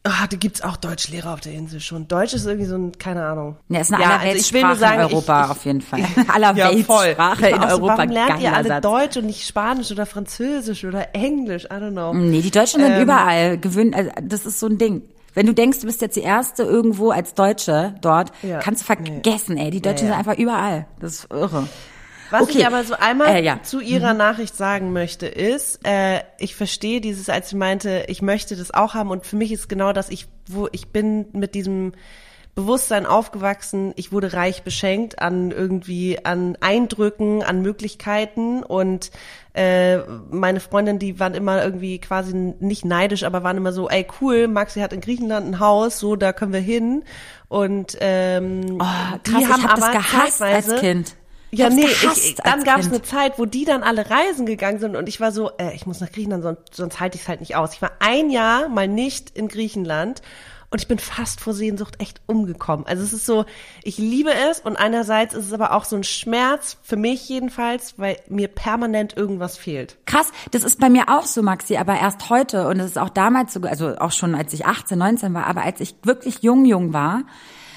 Ah, 0.05 0.27
da 0.29 0.37
gibt's 0.37 0.63
auch 0.63 0.77
Deutschlehrer 0.77 1.33
auf 1.33 1.41
der 1.41 1.53
Insel 1.53 1.79
schon. 1.79 2.09
Deutsch 2.09 2.33
ist 2.35 2.45
irgendwie 2.45 2.67
so 2.67 2.75
ein, 2.75 2.91
keine 2.99 3.25
Ahnung. 3.25 3.57
Ja, 3.69 3.81
ist 3.81 3.93
eine 3.93 4.03
Ja, 4.03 4.11
ja, 4.11 4.19
also 4.19 4.37
ich 4.37 4.53
will 4.53 4.63
nur 4.65 4.75
sagen, 4.75 4.95
in 5.01 5.07
Europa 5.07 5.41
ich- 5.41 5.45
ich- 5.45 5.51
auf 5.53 5.65
jeden 5.65 5.81
Fall. 5.81 6.01
Allerweltssprache 6.35 7.47
Ich 7.49 7.55
in 7.55 7.61
war 7.61 7.67
auch 7.67 7.71
so, 7.71 7.77
Europa. 7.77 7.99
Warum 7.99 8.11
lernt 8.11 8.41
ihr 8.43 8.53
alle 8.53 8.69
Satz. 8.69 8.83
Deutsch 8.83 9.17
und 9.19 9.27
nicht 9.27 9.47
Spanisch 9.47 9.93
oder 9.93 10.05
Französisch 10.07 10.85
oder 10.85 11.15
Englisch? 11.15 11.65
I 11.67 11.69
don't 11.75 11.93
know. 11.93 12.13
Nee, 12.15 12.41
die 12.43 12.51
Deutschen 12.51 12.81
sind 12.81 12.93
Ähm, 12.95 13.03
überall 13.03 13.59
gewöhnt. 13.59 13.95
Also 13.95 14.11
das 14.23 14.45
ist 14.45 14.59
so 14.59 14.67
ein 14.67 14.79
Ding. 14.79 15.03
Wenn 15.35 15.47
du 15.47 15.55
denkst, 15.55 15.79
du 15.81 15.87
bist 15.87 16.03
jetzt 16.03 16.17
die 16.17 16.21
erste 16.23 16.65
irgendwo 16.65 17.11
als 17.11 17.35
Deutsche 17.35 17.95
dort, 18.03 18.33
Ja, 18.43 18.59
kannst 18.59 18.83
du 18.83 18.87
vergessen, 18.87 19.57
ey. 19.57 19.71
Die 19.71 19.81
Deutschen 19.81 20.09
Ja, 20.09 20.15
ja. 20.15 20.19
sind 20.19 20.29
einfach 20.29 20.39
überall. 20.43 20.87
Das 21.01 21.13
ist 21.15 21.29
irre. 21.33 21.69
Was 22.33 22.43
Okay. 22.43 22.59
ich 22.61 22.67
aber 22.67 22.83
so 22.85 22.95
einmal 22.95 23.29
Äh, 23.37 23.43
ja. 23.45 23.63
zu 23.63 23.81
ihrer 23.81 24.15
Nachricht 24.15 24.57
sagen 24.57 24.93
möchte, 24.93 25.27
ist, 25.27 25.81
äh, 25.87 26.21
ich 26.39 26.57
verstehe 26.57 27.01
dieses, 27.01 27.29
als 27.29 27.51
sie 27.51 27.57
meinte, 27.57 28.05
ich 28.09 28.23
möchte 28.23 28.57
das 28.57 28.73
auch 28.73 28.95
haben 28.95 29.11
und 29.11 29.27
für 29.27 29.37
mich 29.37 29.53
ist 29.53 29.69
genau 29.69 29.93
das, 29.93 30.09
ich, 30.09 30.27
wo 30.49 30.69
ich 30.73 30.89
bin 30.89 31.27
mit 31.33 31.55
diesem 31.55 31.93
Bewusstsein 32.55 33.07
aufgewachsen, 33.07 33.95
ich 33.97 34.13
wurde 34.13 34.35
reich 34.35 34.63
beschenkt 34.63 35.21
an 35.21 35.53
irgendwie, 35.53 36.23
an 36.23 36.59
Eindrücken, 36.61 37.43
an 37.43 37.63
Möglichkeiten 37.63 38.63
und 38.63 39.11
äh, 39.55 39.99
meine 40.31 40.61
Freundin, 40.61 40.99
die 40.99 41.19
waren 41.19 41.33
immer 41.33 41.65
irgendwie 41.65 41.99
quasi 41.99 42.35
nicht 42.35 42.85
neidisch, 42.85 43.23
aber 43.25 43.43
waren 43.43 43.57
immer 43.57 43.73
so, 43.73 43.89
ey 43.89 44.07
cool, 44.21 44.49
Maxi 44.49 44.81
hat 44.81 44.93
in 44.93 45.01
Griechenland 45.01 45.47
ein 45.47 45.61
Haus, 45.61 45.99
so 45.99 46.15
da 46.15 46.35
können 46.35 46.53
wir 46.53 46.61
hin 46.61 47.05
und 47.49 47.97
ähm, 48.01 48.79
Oh, 48.81 49.17
die 49.27 49.31
krass, 49.33 49.43
ich 49.43 49.49
haben 49.49 49.63
hab 49.63 49.75
das 49.77 49.85
aber 49.85 49.93
gehasst 49.99 50.43
als 50.43 50.77
Kind. 50.77 51.15
Ja, 51.55 51.69
nee, 51.69 51.85
ich, 51.85 52.35
dann 52.37 52.65
gab 52.65 52.81
es 52.81 52.89
eine 52.89 53.03
Zeit, 53.03 53.39
wo 53.39 53.45
die 53.45 53.67
dann 53.67 53.83
alle 53.83 54.09
reisen 54.09 54.47
gegangen 54.47 54.79
sind 54.79 54.97
und 54.97 55.07
ich 55.07 55.21
war 55.21 55.33
so, 55.33 55.51
äh, 55.59 55.75
ich 55.75 55.85
muss 55.85 56.01
nach 56.01 56.11
Griechenland, 56.11 56.43
sonst, 56.43 56.75
sonst 56.75 56.99
halte 56.99 57.17
ich 57.17 57.23
es 57.23 57.29
halt 57.29 57.41
nicht 57.41 57.57
aus. 57.57 57.75
Ich 57.75 57.83
war 57.83 57.93
ein 58.01 58.31
Jahr 58.31 58.71
mal 58.71 58.89
nicht 58.89 59.37
in 59.37 59.49
Griechenland 59.49 60.23
und 60.71 60.81
ich 60.81 60.89
bin 60.89 60.99
fast 60.99 61.43
vor 61.43 61.53
Sehnsucht 61.53 62.01
echt 62.01 62.23
umgekommen. 62.25 62.87
Also 62.87 63.03
es 63.03 63.13
ist 63.13 63.27
so, 63.27 63.45
ich 63.85 63.99
liebe 63.99 64.31
es 64.51 64.61
und 64.61 64.77
einerseits 64.77 65.35
ist 65.35 65.45
es 65.45 65.53
aber 65.53 65.75
auch 65.75 65.85
so 65.85 65.95
ein 65.95 66.05
Schmerz, 66.05 66.79
für 66.83 66.97
mich 66.97 67.29
jedenfalls, 67.29 67.99
weil 67.99 68.17
mir 68.29 68.49
permanent 68.49 69.15
irgendwas 69.15 69.59
fehlt. 69.59 69.99
Krass, 70.07 70.33
das 70.53 70.65
ist 70.65 70.81
bei 70.81 70.89
mir 70.89 71.11
auch 71.11 71.27
so, 71.27 71.43
Maxi, 71.43 71.77
aber 71.77 72.01
erst 72.01 72.31
heute 72.31 72.67
und 72.69 72.79
das 72.79 72.87
ist 72.87 72.99
auch 72.99 73.11
damals 73.11 73.53
so, 73.53 73.61
also 73.61 73.99
auch 73.99 74.13
schon 74.13 74.35
als 74.35 74.55
ich 74.55 74.65
18, 74.65 74.97
19 74.97 75.35
war, 75.35 75.47
aber 75.47 75.63
als 75.65 75.81
ich 75.81 75.97
wirklich 76.03 76.43
jung, 76.43 76.65
jung 76.65 76.95
war, 76.95 77.25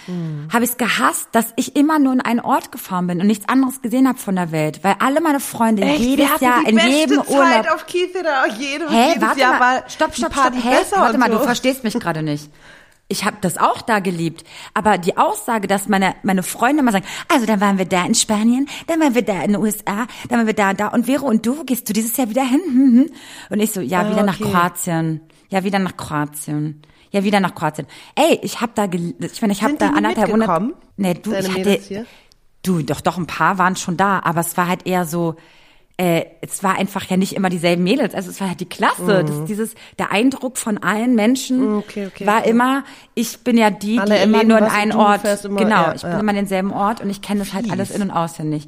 habe 0.08 0.64
ich 0.64 0.72
es 0.72 0.78
gehasst, 0.78 1.30
dass 1.32 1.54
ich 1.56 1.76
immer 1.76 2.00
nur 2.00 2.14
in 2.14 2.22
einen 2.22 2.40
Ort 2.40 2.72
gefahren 2.72 3.08
bin 3.08 3.22
und 3.22 3.28
nichts 3.28 3.48
anderes 3.50 3.82
gesehen 3.82 4.08
habe 4.08 4.18
von 4.18 4.36
der 4.36 4.52
Welt, 4.52 4.84
weil 4.84 4.96
alle 5.00 5.22
meine 5.22 5.40
Freunde 5.40 5.86
jedes 5.86 6.18
wir 6.18 6.30
hatten 6.34 6.44
Jahr 6.44 6.68
in 6.68 6.80
jedem 6.80 7.24
Zeit 7.24 7.30
Urlaub 7.30 7.76
auf 7.76 7.86
Kiefera, 7.86 8.48
jede, 8.58 8.90
Hä, 8.90 9.10
jedes 9.10 9.22
warte 9.22 9.40
Jahr 9.40 9.60
mal. 9.60 9.60
war 9.60 9.90
stopp, 9.90 10.16
stopp, 10.16 10.34
stopp. 10.34 10.54
Besser 10.54 10.98
Warte 10.98 11.14
und 11.14 11.20
mal, 11.20 11.32
so. 11.32 11.38
du 11.38 11.44
verstehst 11.44 11.84
mich 11.84 11.94
gerade 11.94 12.22
nicht. 12.24 12.50
Ich 13.08 13.24
habe 13.24 13.38
das 13.42 13.60
auch 13.60 13.84
da 13.84 14.00
geliebt, 14.00 14.44
aber 14.74 14.98
die 14.98 15.16
Aussage, 15.16 15.68
dass 15.68 15.88
meine 15.88 16.16
meine 16.24 16.42
Freunde 16.42 16.82
immer 16.82 16.92
sagen, 16.92 17.06
also 17.32 17.46
dann 17.46 17.62
waren 17.62 17.78
wir 17.78 17.86
da 17.86 18.04
in 18.04 18.16
Spanien, 18.16 18.68
dann 18.88 19.00
waren 19.00 19.14
wir 19.14 19.22
da 19.22 19.44
in 19.44 19.54
den 19.54 19.62
USA, 19.62 20.08
dann 20.28 20.40
waren 20.40 20.48
wir 20.48 20.56
da 20.56 20.74
da 20.74 20.88
und 20.88 21.06
Vero 21.06 21.28
und 21.28 21.46
du 21.46 21.64
gehst 21.66 21.88
du 21.88 21.94
dieses 21.94 22.18
Jahr 22.18 22.30
wieder 22.30 22.44
hin? 22.44 22.62
Hm, 22.66 23.00
hm. 23.00 23.12
Und 23.52 23.60
ich 23.60 23.72
so, 23.72 23.82
ja, 23.82 24.10
wieder 24.10 24.24
nach 24.24 24.40
okay. 24.40 24.50
Kroatien. 24.50 25.22
Ja, 25.50 25.64
wieder 25.64 25.78
nach 25.78 25.96
Kroatien. 25.96 26.82
Ja, 27.16 27.24
wieder 27.24 27.40
nach 27.40 27.56
Kroatien. 27.56 27.88
Ey, 28.16 28.40
ich 28.42 28.60
habe 28.60 28.74
da 28.76 28.86
ich 28.86 29.42
meine, 29.42 29.54
ich 29.54 29.64
habe 29.64 29.76
da 29.78 29.88
anderthalb 29.92 30.30
Monate 30.30 30.74
Nee, 30.98 31.14
du, 31.14 31.32
deine 31.32 31.48
ich 31.48 31.54
hatte 31.58 31.72
hier? 31.88 32.06
Du, 32.62 32.82
doch 32.82 33.00
doch 33.00 33.18
ein 33.18 33.26
paar 33.26 33.58
waren 33.58 33.78
schon 33.78 33.96
da, 33.96 34.20
aber 34.24 34.42
es 34.42 34.58
war 34.58 34.68
halt 34.68 34.86
eher 34.86 35.06
so 35.06 35.36
äh, 35.98 36.26
es 36.42 36.62
war 36.62 36.76
einfach 36.78 37.06
ja 37.06 37.16
nicht 37.16 37.32
immer 37.34 37.50
dieselben 37.50 37.84
Mädels, 37.84 38.14
also 38.16 38.30
es 38.30 38.42
war 38.42 38.50
halt 38.50 38.60
die 38.60 38.66
Klasse, 38.68 39.24
das, 39.24 39.46
dieses 39.46 39.76
der 39.98 40.12
Eindruck 40.12 40.58
von 40.58 40.78
allen 40.78 41.16
Menschen 41.16 41.72
Mhm, 41.72 41.78
okay, 41.78 42.08
okay, 42.08 42.28
war 42.28 42.40
okay. 42.40 42.50
immer, 42.50 42.84
ich 43.14 43.40
bin 43.46 43.58
ja 43.58 43.70
die, 43.70 43.98
Alle 43.98 44.16
die 44.18 44.24
immer 44.24 44.44
nur 44.44 44.58
in 44.58 44.66
einen 44.66 44.92
Ort, 44.92 45.22
immer- 45.46 45.58
genau, 45.62 45.84
ja, 45.84 45.94
ich 45.96 46.02
bin 46.02 46.12
ja. 46.12 46.20
immer 46.20 46.32
in 46.32 46.36
denselben 46.36 46.74
Ort 46.74 47.00
und 47.00 47.10
ich 47.10 47.22
kenne 47.22 47.40
das 47.40 47.54
halt 47.54 47.72
alles 47.72 47.92
in 47.92 48.02
und 48.02 48.12
auswendig. 48.12 48.68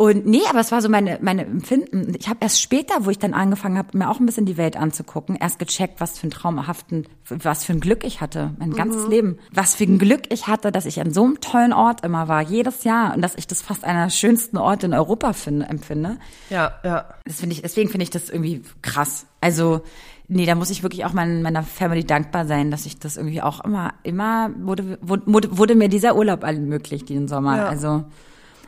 Und 0.00 0.24
nee, 0.24 0.40
aber 0.48 0.60
es 0.60 0.72
war 0.72 0.80
so 0.80 0.88
meine 0.88 1.18
meine 1.20 1.44
Empfinden. 1.44 2.14
Ich 2.18 2.30
habe 2.30 2.38
erst 2.40 2.62
später, 2.62 3.04
wo 3.04 3.10
ich 3.10 3.18
dann 3.18 3.34
angefangen 3.34 3.76
habe, 3.76 3.98
mir 3.98 4.08
auch 4.08 4.18
ein 4.18 4.24
bisschen 4.24 4.46
die 4.46 4.56
Welt 4.56 4.78
anzugucken, 4.78 5.36
erst 5.36 5.58
gecheckt, 5.58 6.00
was 6.00 6.18
für 6.18 6.26
ein 6.26 6.30
traumhaften, 6.30 7.04
was 7.28 7.66
für 7.66 7.74
ein 7.74 7.80
Glück 7.80 8.02
ich 8.02 8.22
hatte, 8.22 8.54
mein 8.58 8.72
ganzes 8.72 9.04
Mhm. 9.04 9.10
Leben. 9.10 9.38
Was 9.52 9.74
für 9.74 9.84
ein 9.84 9.98
Glück 9.98 10.22
ich 10.32 10.46
hatte, 10.46 10.72
dass 10.72 10.86
ich 10.86 11.02
an 11.02 11.12
so 11.12 11.24
einem 11.24 11.38
tollen 11.42 11.74
Ort 11.74 12.02
immer 12.02 12.28
war, 12.28 12.40
jedes 12.40 12.82
Jahr 12.84 13.14
und 13.14 13.20
dass 13.20 13.34
ich 13.34 13.46
das 13.46 13.60
fast 13.60 13.84
einer 13.84 14.04
der 14.04 14.10
schönsten 14.10 14.56
Orte 14.56 14.86
in 14.86 14.94
Europa 14.94 15.34
finde, 15.34 15.66
empfinde. 15.66 16.16
Ja, 16.48 16.72
ja. 16.82 17.04
Das 17.26 17.40
finde 17.40 17.56
ich, 17.56 17.60
deswegen 17.60 17.90
finde 17.90 18.04
ich 18.04 18.10
das 18.10 18.30
irgendwie 18.30 18.62
krass. 18.80 19.26
Also, 19.42 19.82
nee, 20.28 20.46
da 20.46 20.54
muss 20.54 20.70
ich 20.70 20.82
wirklich 20.82 21.04
auch 21.04 21.12
mein, 21.12 21.42
meiner 21.42 21.62
Family 21.62 22.04
dankbar 22.04 22.46
sein, 22.46 22.70
dass 22.70 22.86
ich 22.86 22.98
das 22.98 23.18
irgendwie 23.18 23.42
auch 23.42 23.62
immer, 23.62 23.92
immer 24.02 24.48
wurde, 24.60 24.98
wurde, 25.02 25.58
wurde 25.58 25.74
mir 25.74 25.90
dieser 25.90 26.16
Urlaub 26.16 26.42
ermöglicht, 26.42 27.10
diesen 27.10 27.28
Sommer. 27.28 27.58
Ja. 27.58 27.66
Also, 27.66 28.04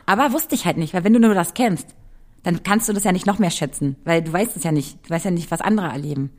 aber 0.05 0.33
wusste 0.33 0.55
ich 0.55 0.65
halt 0.65 0.77
nicht, 0.77 0.93
weil 0.93 1.03
wenn 1.03 1.13
du 1.13 1.19
nur 1.19 1.33
das 1.33 1.53
kennst, 1.53 1.87
dann 2.43 2.63
kannst 2.63 2.89
du 2.89 2.93
das 2.93 3.03
ja 3.03 3.11
nicht 3.11 3.25
noch 3.25 3.39
mehr 3.39 3.51
schätzen, 3.51 3.95
weil 4.03 4.21
du 4.21 4.33
weißt 4.33 4.57
es 4.57 4.63
ja 4.63 4.71
nicht. 4.71 4.97
Du 5.05 5.09
weißt 5.11 5.25
ja 5.25 5.31
nicht, 5.31 5.49
was 5.51 5.61
andere 5.61 5.87
erleben. 5.87 6.31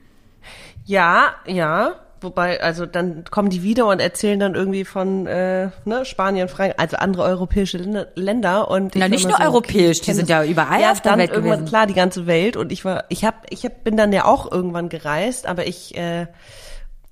Ja, 0.85 1.35
ja. 1.47 2.01
Wobei, 2.21 2.63
also 2.63 2.87
dann 2.87 3.25
kommen 3.31 3.51
die 3.51 3.63
wieder 3.63 3.87
und 3.87 4.01
erzählen 4.01 4.41
dann 4.41 4.55
irgendwie 4.55 4.87
von 4.87 5.27
äh, 5.27 5.69
ne, 5.85 6.07
Spanien, 6.07 6.49
Frankreich, 6.49 6.81
also 6.81 6.97
andere 6.97 7.23
europäische 7.25 7.77
Länder- 7.77 8.09
Länder 8.15 8.71
und 8.71 8.97
ich 8.97 9.01
Na, 9.01 9.09
nicht 9.09 9.29
nur 9.29 9.37
so, 9.37 9.43
europäisch, 9.43 10.01
die 10.01 10.13
sind 10.15 10.31
ja 10.31 10.43
überall 10.43 10.81
ja, 10.81 10.93
auf 10.93 11.03
der 11.03 11.13
dann 11.13 11.19
Welt 11.19 11.33
irgendwann, 11.33 11.59
gewesen. 11.59 11.69
Klar, 11.69 11.87
die 11.87 11.93
ganze 11.93 12.27
Welt 12.27 12.57
und 12.57 12.73
ich 12.73 12.83
war, 12.83 13.05
ich 13.11 13.27
hab, 13.27 13.45
ich 13.51 13.67
hab, 13.67 13.85
bin 13.85 13.99
dann 13.99 14.11
ja 14.11 14.25
auch 14.25 14.51
irgendwann 14.51 14.89
gereist, 14.89 15.47
aber 15.47 15.67
ich, 15.67 15.99
äh, 15.99 16.27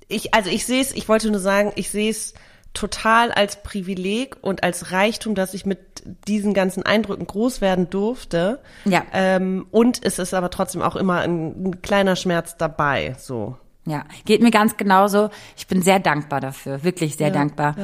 ich, 0.08 0.32
also 0.32 0.48
ich 0.48 0.64
sehe 0.64 0.80
es, 0.80 0.92
ich 0.92 1.08
wollte 1.10 1.30
nur 1.30 1.40
sagen, 1.40 1.72
ich 1.74 1.90
sehe 1.90 2.10
es 2.10 2.32
total 2.74 3.32
als 3.32 3.62
Privileg 3.62 4.36
und 4.40 4.62
als 4.62 4.92
Reichtum, 4.92 5.34
dass 5.34 5.54
ich 5.54 5.66
mit 5.66 5.78
diesen 6.26 6.54
ganzen 6.54 6.82
Eindrücken 6.84 7.26
groß 7.26 7.60
werden 7.60 7.90
durfte. 7.90 8.60
Ja. 8.84 9.04
Ähm, 9.12 9.66
und 9.70 10.04
es 10.04 10.18
ist 10.18 10.34
aber 10.34 10.50
trotzdem 10.50 10.82
auch 10.82 10.96
immer 10.96 11.20
ein, 11.20 11.64
ein 11.64 11.82
kleiner 11.82 12.16
Schmerz 12.16 12.56
dabei, 12.56 13.14
so. 13.18 13.56
Ja, 13.84 14.04
geht 14.24 14.42
mir 14.42 14.52
ganz 14.52 14.76
genauso. 14.76 15.30
Ich 15.56 15.66
bin 15.66 15.82
sehr 15.82 15.98
dankbar 15.98 16.40
dafür, 16.40 16.84
wirklich 16.84 17.16
sehr 17.16 17.30
dankbar. 17.30 17.74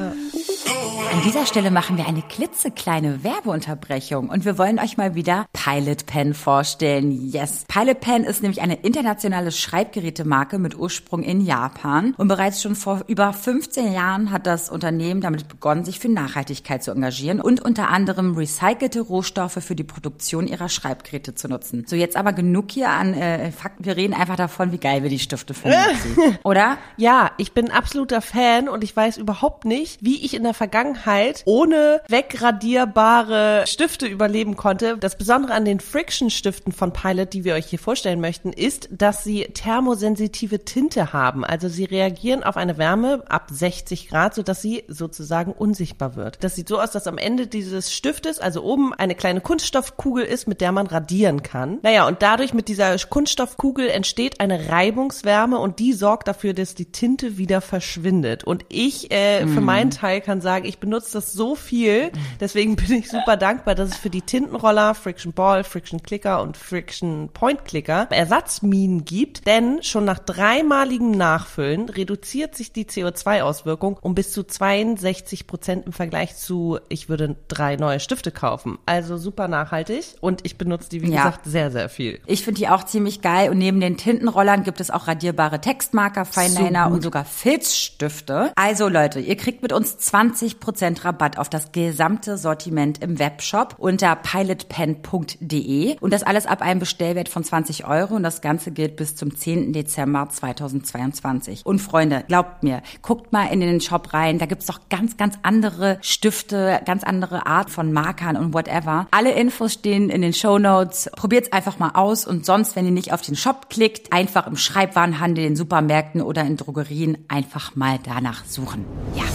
An 1.11 1.21
dieser 1.25 1.45
Stelle 1.45 1.71
machen 1.71 1.97
wir 1.97 2.07
eine 2.07 2.21
klitzekleine 2.21 3.23
Werbeunterbrechung 3.23 4.29
und 4.29 4.45
wir 4.45 4.57
wollen 4.57 4.79
euch 4.79 4.95
mal 4.95 5.15
wieder 5.15 5.47
Pilot 5.53 6.05
Pen 6.05 6.33
vorstellen. 6.33 7.11
Yes. 7.11 7.65
Pilot 7.67 7.99
Pen 7.99 8.23
ist 8.23 8.43
nämlich 8.43 8.61
eine 8.61 8.75
internationale 8.75 9.51
Schreibgerätemarke 9.51 10.59
mit 10.59 10.77
Ursprung 10.77 11.23
in 11.23 11.41
Japan 11.41 12.13
und 12.15 12.27
bereits 12.27 12.61
schon 12.61 12.75
vor 12.75 13.01
über 13.07 13.33
15 13.33 13.91
Jahren 13.91 14.31
hat 14.31 14.45
das 14.45 14.69
Unternehmen 14.69 15.19
damit 15.19 15.47
begonnen, 15.47 15.83
sich 15.83 15.99
für 15.99 16.09
Nachhaltigkeit 16.09 16.83
zu 16.83 16.91
engagieren 16.91 17.41
und 17.41 17.59
unter 17.59 17.89
anderem 17.89 18.35
recycelte 18.35 19.01
Rohstoffe 19.01 19.57
für 19.61 19.75
die 19.75 19.83
Produktion 19.83 20.47
ihrer 20.47 20.69
Schreibgeräte 20.69 21.33
zu 21.35 21.49
nutzen. 21.49 21.85
So, 21.87 21.95
jetzt 21.95 22.15
aber 22.15 22.33
genug 22.33 22.71
hier 22.71 22.89
an 22.89 23.13
äh, 23.15 23.51
Fakten. 23.51 23.83
Wir 23.83 23.97
reden 23.97 24.13
einfach 24.13 24.37
davon, 24.37 24.71
wie 24.71 24.77
geil 24.77 25.01
wir 25.03 25.09
die 25.09 25.19
Stifte 25.19 25.53
finden. 25.53 25.77
Oder? 26.43 26.77
Ja, 26.97 27.31
ich 27.37 27.53
bin 27.53 27.71
absoluter 27.71 28.21
Fan 28.21 28.69
und 28.69 28.83
ich 28.83 28.95
weiß 28.95 29.17
überhaupt 29.17 29.65
nicht, 29.65 30.03
wie 30.03 30.23
ich 30.23 30.33
in 30.33 30.43
der 30.43 30.53
Vergangenheit 30.53 31.43
ohne 31.45 32.01
wegradierbare 32.07 33.65
Stifte 33.67 34.05
überleben 34.07 34.55
konnte. 34.55 34.97
Das 34.97 35.17
Besondere 35.17 35.53
an 35.53 35.65
den 35.65 35.79
Friction-Stiften 35.79 36.71
von 36.71 36.93
Pilot, 36.93 37.33
die 37.33 37.43
wir 37.43 37.55
euch 37.55 37.67
hier 37.67 37.79
vorstellen 37.79 38.21
möchten, 38.21 38.51
ist, 38.53 38.89
dass 38.91 39.23
sie 39.23 39.45
thermosensitive 39.53 40.65
Tinte 40.65 41.13
haben. 41.13 41.43
Also 41.43 41.69
sie 41.69 41.85
reagieren 41.85 42.43
auf 42.43 42.57
eine 42.57 42.77
Wärme 42.77 43.23
ab 43.27 43.47
60 43.51 44.09
Grad, 44.09 44.35
sodass 44.35 44.61
sie 44.61 44.83
sozusagen 44.87 45.51
unsichtbar 45.51 46.15
wird. 46.15 46.43
Das 46.43 46.55
sieht 46.55 46.67
so 46.67 46.79
aus, 46.79 46.91
dass 46.91 47.07
am 47.07 47.17
Ende 47.17 47.47
dieses 47.47 47.93
Stiftes, 47.93 48.39
also 48.39 48.63
oben 48.63 48.93
eine 48.93 49.15
kleine 49.15 49.41
Kunststoffkugel 49.41 50.23
ist, 50.23 50.47
mit 50.47 50.61
der 50.61 50.71
man 50.71 50.87
radieren 50.87 51.43
kann. 51.43 51.79
Naja, 51.81 52.07
und 52.07 52.21
dadurch 52.21 52.53
mit 52.53 52.67
dieser 52.67 52.97
Kunststoffkugel 52.97 53.89
entsteht 53.89 54.39
eine 54.39 54.69
Reibungswärme 54.69 55.57
und 55.57 55.78
die 55.79 55.93
sorgt 55.93 56.27
dafür, 56.27 56.53
dass 56.53 56.75
die 56.75 56.91
Tinte 56.91 57.37
wieder 57.37 57.61
verschwindet. 57.61 58.43
Und 58.43 58.65
ich 58.69 59.11
äh, 59.11 59.47
für 59.47 59.61
meinen 59.61 59.91
Teil 59.91 60.21
kann 60.21 60.41
sagen, 60.41 60.65
ich 60.65 60.79
benutze 60.79 61.13
das 61.13 61.31
so 61.33 61.55
viel, 61.55 62.11
deswegen 62.39 62.75
bin 62.75 62.91
ich 62.91 63.09
super 63.09 63.37
dankbar, 63.37 63.75
dass 63.75 63.89
es 63.91 63.97
für 63.97 64.09
die 64.09 64.21
Tintenroller, 64.21 64.93
Friction 64.93 65.33
Ball, 65.33 65.63
Friction 65.63 66.03
Clicker 66.03 66.41
und 66.41 66.57
Friction 66.57 67.29
Point 67.33 67.65
Clicker 67.65 68.07
Ersatzminen 68.11 69.05
gibt, 69.05 69.47
denn 69.47 69.81
schon 69.81 70.05
nach 70.05 70.19
dreimaligem 70.19 71.11
Nachfüllen 71.11 71.89
reduziert 71.89 72.55
sich 72.55 72.71
die 72.73 72.85
CO2-Auswirkung 72.85 73.97
um 74.01 74.15
bis 74.15 74.31
zu 74.31 74.43
62 74.43 75.47
Prozent 75.47 75.85
im 75.85 75.93
Vergleich 75.93 76.35
zu, 76.35 76.79
ich 76.89 77.09
würde 77.09 77.35
drei 77.47 77.75
neue 77.75 77.99
Stifte 77.99 78.31
kaufen. 78.31 78.77
Also 78.85 79.17
super 79.17 79.47
nachhaltig 79.47 80.15
und 80.21 80.41
ich 80.45 80.57
benutze 80.57 80.89
die, 80.89 81.01
wie 81.01 81.11
Ja. 81.11 81.23
gesagt, 81.25 81.45
sehr, 81.45 81.71
sehr 81.71 81.89
viel. 81.89 82.19
Ich 82.25 82.43
finde 82.43 82.59
die 82.59 82.67
auch 82.69 82.83
ziemlich 82.83 83.21
geil 83.21 83.49
und 83.49 83.57
neben 83.57 83.79
den 83.79 83.97
Tintenrollern 83.97 84.63
gibt 84.63 84.79
es 84.81 84.91
auch 84.91 85.07
radierbare 85.07 85.61
Textmarker, 85.69 86.25
Fineliner 86.25 86.85
gut. 86.85 86.93
und 86.93 87.01
sogar 87.03 87.25
Filzstifte. 87.25 88.51
Also 88.55 88.89
Leute, 88.89 89.19
ihr 89.19 89.37
kriegt 89.37 89.61
mit 89.61 89.71
uns 89.71 89.97
20% 89.99 91.05
Rabatt 91.05 91.37
auf 91.37 91.47
das 91.47 91.71
gesamte 91.71 92.39
Sortiment 92.39 93.03
im 93.03 93.19
Webshop 93.19 93.75
unter 93.77 94.15
pilotpen.de 94.15 95.97
und 95.99 96.11
das 96.11 96.23
alles 96.23 96.47
ab 96.47 96.63
einem 96.63 96.79
Bestellwert 96.79 97.29
von 97.29 97.43
20 97.43 97.85
Euro 97.85 98.15
und 98.15 98.23
das 98.23 98.41
Ganze 98.41 98.71
gilt 98.71 98.95
bis 98.95 99.15
zum 99.15 99.35
10. 99.35 99.71
Dezember 99.71 100.27
2022. 100.27 101.63
Und 101.67 101.77
Freunde, 101.77 102.23
glaubt 102.27 102.63
mir, 102.63 102.81
guckt 103.03 103.31
mal 103.31 103.45
in 103.45 103.59
den 103.59 103.79
Shop 103.79 104.11
rein, 104.11 104.39
da 104.39 104.47
gibt's 104.47 104.65
doch 104.65 104.79
ganz, 104.89 105.17
ganz 105.17 105.35
andere 105.43 105.99
Stifte, 106.01 106.81
ganz 106.85 107.03
andere 107.03 107.45
Art 107.45 107.69
von 107.69 107.93
Markern 107.93 108.37
und 108.37 108.55
whatever. 108.55 109.05
Alle 109.11 109.33
Infos 109.33 109.73
stehen 109.73 110.09
in 110.09 110.23
den 110.23 110.33
Show 110.33 110.57
Notes. 110.57 111.11
Probiert's 111.15 111.51
einfach 111.51 111.77
mal 111.77 111.91
aus 111.93 112.25
und 112.25 112.43
sonst, 112.43 112.75
wenn 112.75 112.85
ihr 112.85 112.91
nicht 112.91 113.13
auf 113.13 113.21
den 113.21 113.35
Shop 113.35 113.69
klickt, 113.69 114.11
einfach 114.11 114.47
im 114.47 114.57
Schreibwarenhandel, 114.57 115.45
in 115.45 115.58
Supermärkten 115.59 116.21
oder 116.21 116.41
in 116.43 116.57
Drogerien 116.57 117.17
einfach 117.27 117.75
mal 117.75 117.99
danach 118.03 118.45
suchen. 118.45 118.85
Ja. 119.15 119.25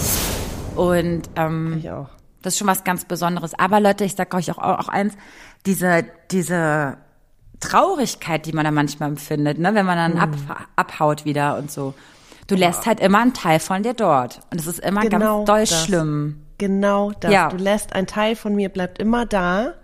Und 0.81 1.23
ähm, 1.37 1.77
Ich 1.79 1.91
auch. 1.91 2.09
das 2.43 2.55
ist 2.55 2.59
schon 2.59 2.67
was 2.67 2.83
ganz 2.83 3.05
Besonderes. 3.05 3.53
Aber 3.59 3.79
Leute, 3.81 4.05
ich 4.05 4.15
sag 4.17 4.35
euch 4.35 4.51
auch, 4.51 4.59
auch 4.59 4.89
eins, 4.89 5.15
diese, 5.67 6.05
diese 6.31 6.97
Traurigkeit, 7.61 8.47
die 8.47 8.53
man 8.53 8.65
da 8.65 8.71
manchmal 8.71 9.11
empfindet, 9.11 9.59
ne, 9.59 9.75
wenn 9.75 9.87
man 9.87 9.97
dann 9.97 10.19
ab, 10.19 10.31
abhaut 10.77 11.25
wieder 11.25 11.57
und 11.59 11.71
so. 11.71 11.95
Du 12.47 12.57
lässt 12.57 12.85
halt 12.87 13.01
immer 13.01 13.21
einen 13.21 13.33
Teil 13.33 13.59
von 13.61 13.83
dir 13.83 13.95
dort. 13.95 14.41
Und 14.51 14.61
es 14.61 14.67
ist 14.67 14.81
immer 14.81 15.01
Genau 15.03 15.45
ganz 15.45 15.47
doll 15.47 15.61
das. 15.61 15.85
schlimm. 15.85 16.41
Genau 16.59 17.13
das. 17.21 17.33
Ja. 17.33 17.49
Du 17.49 17.57
lässt 17.57 17.95
ein 17.95 18.07
Teil 18.07 18.37
von 18.37 18.55
mir 18.55 18.69
bleibt 18.69 18.99
immer 18.99 19.25
da. 19.27 19.75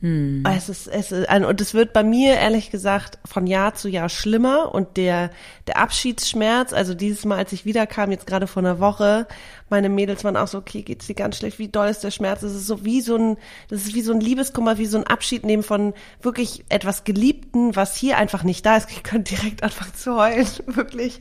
Hm. 0.00 0.44
Es 0.46 0.68
ist, 0.68 0.86
es 0.86 1.10
ist 1.10 1.28
ein, 1.28 1.44
und 1.44 1.60
es 1.60 1.74
wird 1.74 1.92
bei 1.92 2.04
mir 2.04 2.34
ehrlich 2.34 2.70
gesagt 2.70 3.18
von 3.24 3.48
Jahr 3.48 3.74
zu 3.74 3.88
Jahr 3.88 4.08
schlimmer 4.08 4.72
und 4.72 4.96
der, 4.96 5.30
der 5.66 5.78
Abschiedsschmerz, 5.78 6.72
also 6.72 6.94
dieses 6.94 7.24
Mal, 7.24 7.38
als 7.38 7.52
ich 7.52 7.64
wiederkam, 7.64 8.12
jetzt 8.12 8.26
gerade 8.26 8.46
vor 8.46 8.62
einer 8.62 8.78
Woche, 8.78 9.26
meine 9.70 9.88
Mädels 9.88 10.22
waren 10.22 10.36
auch 10.36 10.46
so, 10.46 10.58
okay, 10.58 10.82
geht's 10.82 11.08
dir 11.08 11.14
ganz 11.14 11.38
schlecht, 11.38 11.58
wie 11.58 11.66
doll 11.66 11.88
ist 11.88 12.04
der 12.04 12.12
Schmerz? 12.12 12.44
Es 12.44 12.54
ist 12.54 12.68
so 12.68 12.84
wie 12.84 13.00
so 13.00 13.16
ein, 13.16 13.38
das 13.70 13.86
ist 13.86 13.94
wie 13.94 14.02
so 14.02 14.12
ein 14.12 14.20
Liebeskummer, 14.20 14.78
wie 14.78 14.86
so 14.86 14.98
ein 14.98 15.06
Abschied 15.06 15.44
nehmen 15.44 15.64
von 15.64 15.94
wirklich 16.22 16.64
etwas 16.68 17.02
Geliebten, 17.02 17.74
was 17.74 17.96
hier 17.96 18.18
einfach 18.18 18.44
nicht 18.44 18.64
da 18.64 18.76
ist. 18.76 18.88
Ich 18.92 19.02
könnte 19.02 19.34
direkt 19.34 19.64
anfangen 19.64 19.94
zu 19.94 20.16
heulen, 20.16 20.46
wirklich, 20.66 21.18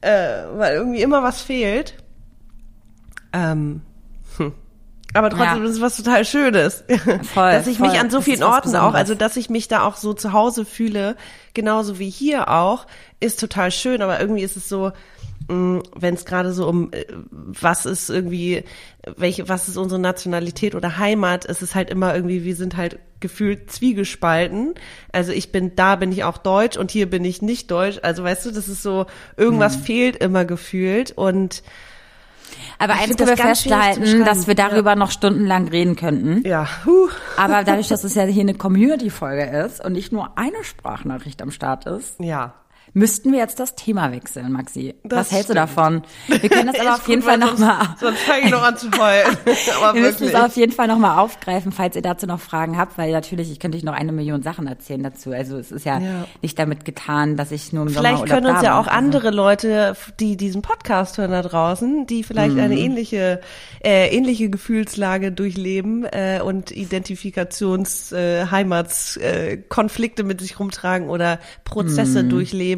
äh, 0.00 0.42
weil 0.56 0.74
irgendwie 0.74 1.02
immer 1.02 1.22
was 1.22 1.40
fehlt. 1.40 1.94
Ähm, 3.32 3.82
hm. 4.38 4.54
Aber 5.14 5.30
trotzdem, 5.30 5.56
Ja. 5.56 5.62
das 5.62 5.70
ist 5.72 5.80
was 5.80 5.96
total 5.96 6.24
Schönes. 6.24 6.84
Voll, 7.34 7.52
dass 7.52 7.66
ich 7.66 7.78
voll. 7.78 7.88
mich 7.88 7.98
an 7.98 8.10
so 8.10 8.20
vielen 8.20 8.42
Orten 8.42 8.76
auch, 8.76 8.94
also 8.94 9.14
dass 9.14 9.36
ich 9.36 9.48
mich 9.48 9.66
da 9.68 9.82
auch 9.82 9.96
so 9.96 10.12
zu 10.12 10.32
Hause 10.32 10.64
fühle, 10.64 11.16
genauso 11.54 11.98
wie 11.98 12.10
hier 12.10 12.48
auch, 12.50 12.86
ist 13.18 13.40
total 13.40 13.70
schön. 13.70 14.02
Aber 14.02 14.20
irgendwie 14.20 14.42
ist 14.42 14.56
es 14.56 14.68
so, 14.68 14.92
wenn 15.48 16.14
es 16.14 16.26
gerade 16.26 16.52
so 16.52 16.68
um 16.68 16.92
äh, 16.92 17.06
was 17.32 17.86
ist 17.86 18.10
irgendwie, 18.10 18.64
welche, 19.16 19.48
was 19.48 19.66
ist 19.68 19.78
unsere 19.78 19.98
Nationalität 19.98 20.74
oder 20.74 20.98
Heimat, 20.98 21.46
ist 21.46 21.62
es 21.62 21.74
halt 21.74 21.88
immer 21.88 22.14
irgendwie, 22.14 22.44
wir 22.44 22.54
sind 22.54 22.76
halt 22.76 22.98
gefühlt 23.20 23.70
zwiegespalten. 23.72 24.74
Also 25.10 25.32
ich 25.32 25.50
bin, 25.50 25.74
da 25.74 25.96
bin 25.96 26.12
ich 26.12 26.24
auch 26.24 26.36
deutsch 26.36 26.76
und 26.76 26.90
hier 26.90 27.08
bin 27.08 27.24
ich 27.24 27.40
nicht 27.40 27.70
deutsch. 27.70 27.98
Also 28.02 28.22
weißt 28.24 28.44
du, 28.44 28.50
das 28.50 28.68
ist 28.68 28.82
so, 28.82 29.06
irgendwas 29.38 29.76
Hm. 29.76 29.82
fehlt 29.84 30.16
immer 30.16 30.44
gefühlt 30.44 31.12
und 31.12 31.62
Aber 32.78 32.94
Ich 32.94 33.00
eins 33.00 33.16
können 33.16 33.28
wir 33.28 33.36
festhalten, 33.36 34.24
dass 34.24 34.46
wir 34.46 34.54
darüber 34.54 34.94
noch 34.94 35.10
stundenlang 35.10 35.68
reden 35.68 35.96
könnten. 35.96 36.46
ja, 36.46 36.68
huh. 36.84 37.08
Aber 37.36 37.64
dadurch, 37.64 37.88
dass 37.88 38.04
es 38.04 38.14
ja 38.14 38.24
hier 38.24 38.42
eine 38.42 38.54
Community-Folge 38.54 39.44
ist 39.44 39.84
und 39.84 39.92
nicht 39.92 40.12
nur 40.12 40.38
eine 40.38 40.62
Sprachnachricht 40.62 41.42
am 41.42 41.50
Start 41.50 41.86
ist, 41.86 42.20
ja. 42.20 42.54
Müssten 42.94 43.32
wir 43.32 43.38
jetzt 43.38 43.60
das 43.60 43.74
Thema 43.74 44.10
wechseln, 44.12 44.52
Maxi. 44.52 44.94
Das 45.04 45.18
Was 45.18 45.32
hältst 45.32 45.50
du 45.50 45.54
stimmt. 45.54 45.68
davon? 45.70 46.02
Wir 46.26 46.48
können 46.48 46.66
das 46.72 46.80
aber 46.80 46.94
auf 46.94 47.08
jeden 47.08 47.20
gut, 47.22 47.28
Fall 47.30 47.38
nochmal. 47.38 47.96
Sonst 48.00 48.20
fange 48.20 48.44
ich 48.46 48.50
noch 48.50 48.62
an 48.62 48.76
zu 48.76 48.90
heulen. 48.98 49.36
Wir 49.94 50.00
müssen 50.02 50.28
es 50.28 50.34
auf 50.34 50.56
jeden 50.56 50.72
Fall 50.72 50.88
nochmal 50.88 51.18
aufgreifen, 51.18 51.72
falls 51.72 51.96
ihr 51.96 52.02
dazu 52.02 52.26
noch 52.26 52.40
Fragen 52.40 52.76
habt, 52.78 52.98
weil 52.98 53.12
natürlich, 53.12 53.50
ich 53.50 53.58
könnte 53.60 53.76
euch 53.78 53.84
noch 53.84 53.94
eine 53.94 54.12
Million 54.12 54.42
Sachen 54.42 54.66
erzählen 54.66 55.02
dazu. 55.02 55.32
Also 55.32 55.56
es 55.58 55.70
ist 55.72 55.84
ja, 55.84 55.98
Ja. 55.98 56.24
nicht 56.42 56.58
damit 56.58 56.84
getan, 56.84 57.36
dass 57.36 57.50
ich 57.52 57.72
nur 57.72 57.82
im 57.84 57.88
Vielleicht 57.88 58.18
Sommerurlaub 58.18 58.42
können 58.44 58.54
uns 58.56 58.62
ja 58.64 58.78
auch 58.78 58.86
andere 58.86 59.30
Leute, 59.30 59.96
die 60.20 60.36
diesen 60.36 60.62
Podcast 60.62 61.18
hören 61.18 61.30
da 61.30 61.42
draußen, 61.42 62.06
die 62.06 62.22
vielleicht 62.22 62.58
eine 62.58 62.74
Mhm. 62.74 62.80
ähnliche, 62.80 63.40
äh, 63.84 64.08
ähnliche 64.14 64.50
Gefühlslage 64.50 65.32
durchleben 65.32 66.04
äh, 66.04 66.40
und 66.44 66.70
Identifikations-, 66.70 68.12
äh, 68.14 68.46
Heimats-, 68.50 69.16
äh, 69.16 69.58
Konflikte 69.68 70.24
mit 70.24 70.40
sich 70.40 70.58
rumtragen 70.58 71.08
oder 71.08 71.38
Prozesse 71.64 72.22
Mhm. 72.22 72.28
durchleben. 72.30 72.77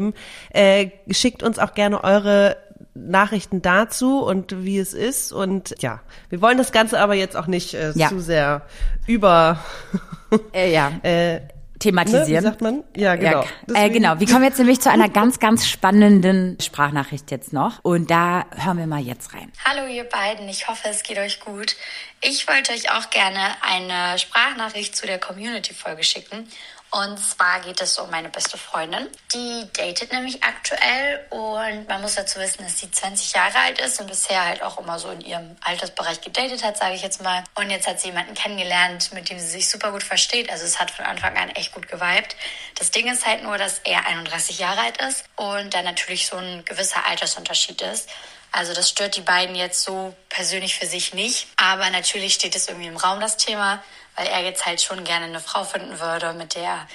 Äh, 0.51 0.89
schickt 1.09 1.43
uns 1.43 1.59
auch 1.59 1.73
gerne 1.73 2.03
eure 2.03 2.57
Nachrichten 2.93 3.61
dazu 3.61 4.21
und 4.23 4.63
wie 4.65 4.77
es 4.77 4.93
ist. 4.93 5.31
Und 5.31 5.75
ja, 5.79 6.01
wir 6.29 6.41
wollen 6.41 6.57
das 6.57 6.71
Ganze 6.71 6.99
aber 6.99 7.13
jetzt 7.13 7.37
auch 7.37 7.47
nicht 7.47 7.73
äh, 7.73 7.91
Ja. 7.95 8.09
zu 8.09 8.19
sehr 8.19 8.63
über 9.07 9.59
Äh, 10.53 10.71
ja. 10.73 10.91
äh, 11.03 11.35
ne, 11.35 11.47
thematisieren. 11.79 12.27
wie 12.43 12.47
sagt 12.47 12.61
man? 12.61 12.83
Ja, 12.95 13.15
genau. 13.15 13.43
Ja, 13.67 13.75
äh, 13.85 13.89
genau. 13.89 14.19
Wir 14.19 14.27
kommen 14.27 14.43
jetzt 14.43 14.59
nämlich 14.59 14.79
zu 14.81 14.89
einer 14.91 15.09
ganz, 15.09 15.39
ganz 15.39 15.67
spannenden 15.67 16.57
Sprachnachricht 16.61 17.31
jetzt 17.31 17.53
noch. 17.53 17.79
Und 17.83 18.11
da 18.11 18.45
hören 18.55 18.77
wir 18.77 18.87
mal 18.87 19.01
jetzt 19.01 19.33
rein. 19.33 19.51
Hallo 19.65 19.87
ihr 19.87 20.03
beiden, 20.05 20.47
ich 20.47 20.67
hoffe 20.67 20.87
es 20.89 21.03
geht 21.03 21.17
euch 21.17 21.39
gut. 21.39 21.75
Ich 22.21 22.47
wollte 22.47 22.71
euch 22.73 22.91
auch 22.91 23.09
gerne 23.09 23.39
eine 23.61 24.19
Sprachnachricht 24.19 24.95
zu 24.95 25.05
der 25.07 25.17
Community-Folge 25.19 26.03
schicken. 26.03 26.47
Und 26.93 27.17
zwar 27.17 27.61
geht 27.61 27.79
es 27.79 27.97
um 27.97 28.09
meine 28.09 28.27
beste 28.27 28.57
Freundin. 28.57 29.07
Die 29.33 29.65
datet 29.71 30.11
nämlich 30.11 30.43
aktuell 30.43 31.25
und 31.29 31.87
man 31.87 32.01
muss 32.01 32.15
dazu 32.15 32.37
wissen, 32.37 32.63
dass 32.63 32.79
sie 32.79 32.91
20 32.91 33.31
Jahre 33.31 33.57
alt 33.59 33.79
ist 33.79 34.01
und 34.01 34.07
bisher 34.07 34.43
halt 34.43 34.61
auch 34.61 34.77
immer 34.77 34.99
so 34.99 35.09
in 35.09 35.21
ihrem 35.21 35.55
Altersbereich 35.61 36.19
gedatet 36.19 36.65
hat, 36.65 36.77
sage 36.77 36.95
ich 36.95 37.01
jetzt 37.01 37.23
mal. 37.23 37.45
Und 37.55 37.69
jetzt 37.69 37.87
hat 37.87 38.01
sie 38.01 38.09
jemanden 38.09 38.33
kennengelernt, 38.33 39.13
mit 39.13 39.29
dem 39.29 39.39
sie 39.39 39.47
sich 39.47 39.69
super 39.69 39.93
gut 39.93 40.03
versteht. 40.03 40.51
Also 40.51 40.65
es 40.65 40.81
hat 40.81 40.91
von 40.91 41.05
Anfang 41.05 41.37
an 41.37 41.49
echt 41.51 41.71
gut 41.71 41.87
geweibt. 41.87 42.35
Das 42.77 42.91
Ding 42.91 43.09
ist 43.09 43.25
halt 43.25 43.43
nur, 43.43 43.57
dass 43.57 43.79
er 43.85 44.05
31 44.07 44.59
Jahre 44.59 44.81
alt 44.81 44.97
ist 45.01 45.23
und 45.37 45.73
da 45.73 45.83
natürlich 45.83 46.27
so 46.27 46.35
ein 46.35 46.65
gewisser 46.65 47.05
Altersunterschied 47.05 47.81
ist. 47.83 48.09
Also 48.51 48.73
das 48.73 48.89
stört 48.89 49.15
die 49.15 49.21
beiden 49.21 49.55
jetzt 49.55 49.81
so 49.81 50.13
persönlich 50.27 50.75
für 50.75 50.85
sich 50.85 51.13
nicht. 51.13 51.47
Aber 51.55 51.89
natürlich 51.89 52.33
steht 52.33 52.55
es 52.55 52.67
irgendwie 52.67 52.89
im 52.89 52.97
Raum, 52.97 53.21
das 53.21 53.37
Thema, 53.37 53.81
weil 54.15 54.27
er 54.27 54.43
jetzt 54.43 54.65
halt 54.65 54.81
schon 54.81 55.03
gerne 55.03 55.25
eine 55.25 55.39
Frau 55.39 55.63
finden 55.63 55.99
würde, 55.99 56.33
mit 56.33 56.55
der 56.55 56.63
er 56.63 56.87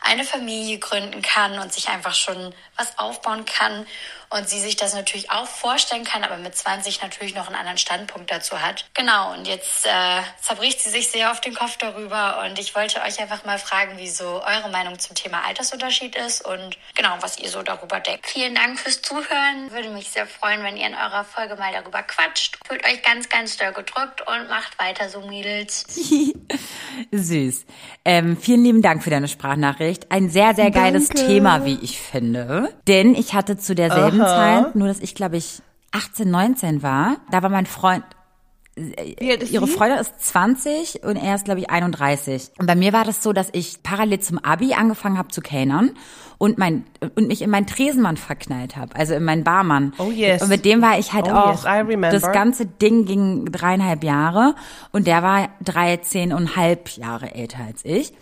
eine 0.00 0.24
Familie 0.24 0.78
gründen 0.78 1.22
kann 1.22 1.58
und 1.58 1.72
sich 1.72 1.88
einfach 1.88 2.14
schon 2.14 2.54
was 2.76 2.98
aufbauen 2.98 3.44
kann 3.44 3.86
und 4.30 4.48
sie 4.48 4.58
sich 4.58 4.76
das 4.76 4.94
natürlich 4.94 5.30
auch 5.30 5.46
vorstellen 5.46 6.04
kann, 6.04 6.24
aber 6.24 6.36
mit 6.36 6.56
20 6.56 7.00
natürlich 7.02 7.34
noch 7.34 7.46
einen 7.46 7.56
anderen 7.56 7.78
Standpunkt 7.78 8.30
dazu 8.30 8.60
hat. 8.60 8.86
Genau, 8.94 9.32
und 9.32 9.46
jetzt 9.46 9.86
äh, 9.86 10.20
zerbricht 10.40 10.80
sie 10.80 10.90
sich 10.90 11.08
sehr 11.08 11.30
auf 11.30 11.40
den 11.40 11.54
Kopf 11.54 11.76
darüber 11.76 12.44
und 12.44 12.58
ich 12.58 12.74
wollte 12.74 13.00
euch 13.02 13.20
einfach 13.20 13.44
mal 13.44 13.58
fragen, 13.58 13.98
wie 13.98 14.08
so 14.08 14.42
eure 14.42 14.68
Meinung 14.70 14.98
zum 14.98 15.14
Thema 15.14 15.44
Altersunterschied 15.46 16.16
ist 16.16 16.44
und 16.44 16.76
genau, 16.94 17.16
was 17.20 17.38
ihr 17.38 17.48
so 17.48 17.62
darüber 17.62 18.00
denkt. 18.00 18.26
Vielen 18.26 18.54
Dank 18.54 18.78
fürs 18.78 19.00
Zuhören. 19.02 19.70
Würde 19.70 19.90
mich 19.90 20.10
sehr 20.10 20.26
freuen, 20.26 20.62
wenn 20.62 20.76
ihr 20.76 20.86
in 20.86 20.94
eurer 20.94 21.24
Folge 21.24 21.56
mal 21.56 21.72
darüber 21.72 22.02
quatscht. 22.02 22.58
Fühlt 22.66 22.84
euch 22.84 23.02
ganz, 23.02 23.28
ganz 23.28 23.56
doll 23.56 23.72
gedrückt 23.72 24.26
und 24.26 24.48
macht 24.48 24.78
weiter 24.78 25.08
so, 25.08 25.20
Mädels. 25.20 25.84
Süß. 27.12 27.64
Ähm, 28.04 28.36
vielen 28.36 28.64
lieben 28.64 28.82
Dank 28.82 29.02
für 29.02 29.10
deine 29.10 29.28
Sprachnachricht. 29.28 30.10
Ein 30.10 30.30
sehr, 30.30 30.54
sehr 30.54 30.70
geiles 30.70 31.08
Danke. 31.08 31.26
Thema, 31.26 31.64
wie 31.64 31.78
ich 31.82 32.00
finde. 32.00 32.65
Denn 32.88 33.14
ich 33.14 33.34
hatte 33.34 33.56
zu 33.56 33.74
derselben 33.74 34.18
Zeit, 34.18 34.74
nur 34.76 34.88
dass 34.88 35.00
ich 35.00 35.14
glaube 35.14 35.36
ich 35.36 35.60
18, 35.92 36.30
19 36.30 36.82
war, 36.82 37.16
da 37.30 37.42
war 37.42 37.50
mein 37.50 37.66
Freund, 37.66 38.04
ist 38.76 39.50
ihre? 39.52 39.66
Freundin 39.66 39.98
ist 39.98 40.12
20 40.20 41.02
und 41.02 41.16
er 41.16 41.34
ist 41.34 41.46
glaube 41.46 41.60
ich 41.60 41.70
31. 41.70 42.50
Und 42.58 42.66
bei 42.66 42.74
mir 42.74 42.92
war 42.92 43.04
das 43.04 43.22
so, 43.22 43.32
dass 43.32 43.48
ich 43.52 43.82
parallel 43.82 44.20
zum 44.20 44.38
Abi 44.38 44.74
angefangen 44.74 45.16
habe 45.16 45.28
zu 45.28 45.40
kellnern 45.40 45.92
und 46.36 46.58
mein 46.58 46.84
und 47.14 47.26
mich 47.28 47.40
in 47.40 47.48
meinen 47.48 47.66
Tresenmann 47.66 48.18
verknallt 48.18 48.76
habe, 48.76 48.94
also 48.94 49.14
in 49.14 49.24
meinen 49.24 49.44
Barmann. 49.44 49.94
Oh, 49.96 50.10
yes. 50.10 50.42
Und 50.42 50.50
mit 50.50 50.66
dem 50.66 50.82
war 50.82 50.98
ich 50.98 51.14
halt 51.14 51.26
Oh, 51.28 51.30
auch. 51.34 51.64
yes. 51.64 52.12
Das 52.22 52.30
ganze 52.32 52.66
Ding 52.66 53.06
ging 53.06 53.46
dreieinhalb 53.46 54.04
Jahre 54.04 54.54
und 54.92 55.06
der 55.06 55.22
war 55.22 55.48
13 55.64 56.34
und 56.34 56.56
halb 56.56 56.90
Jahre 56.98 57.34
älter 57.34 57.60
als 57.66 57.82
ich. 57.82 58.12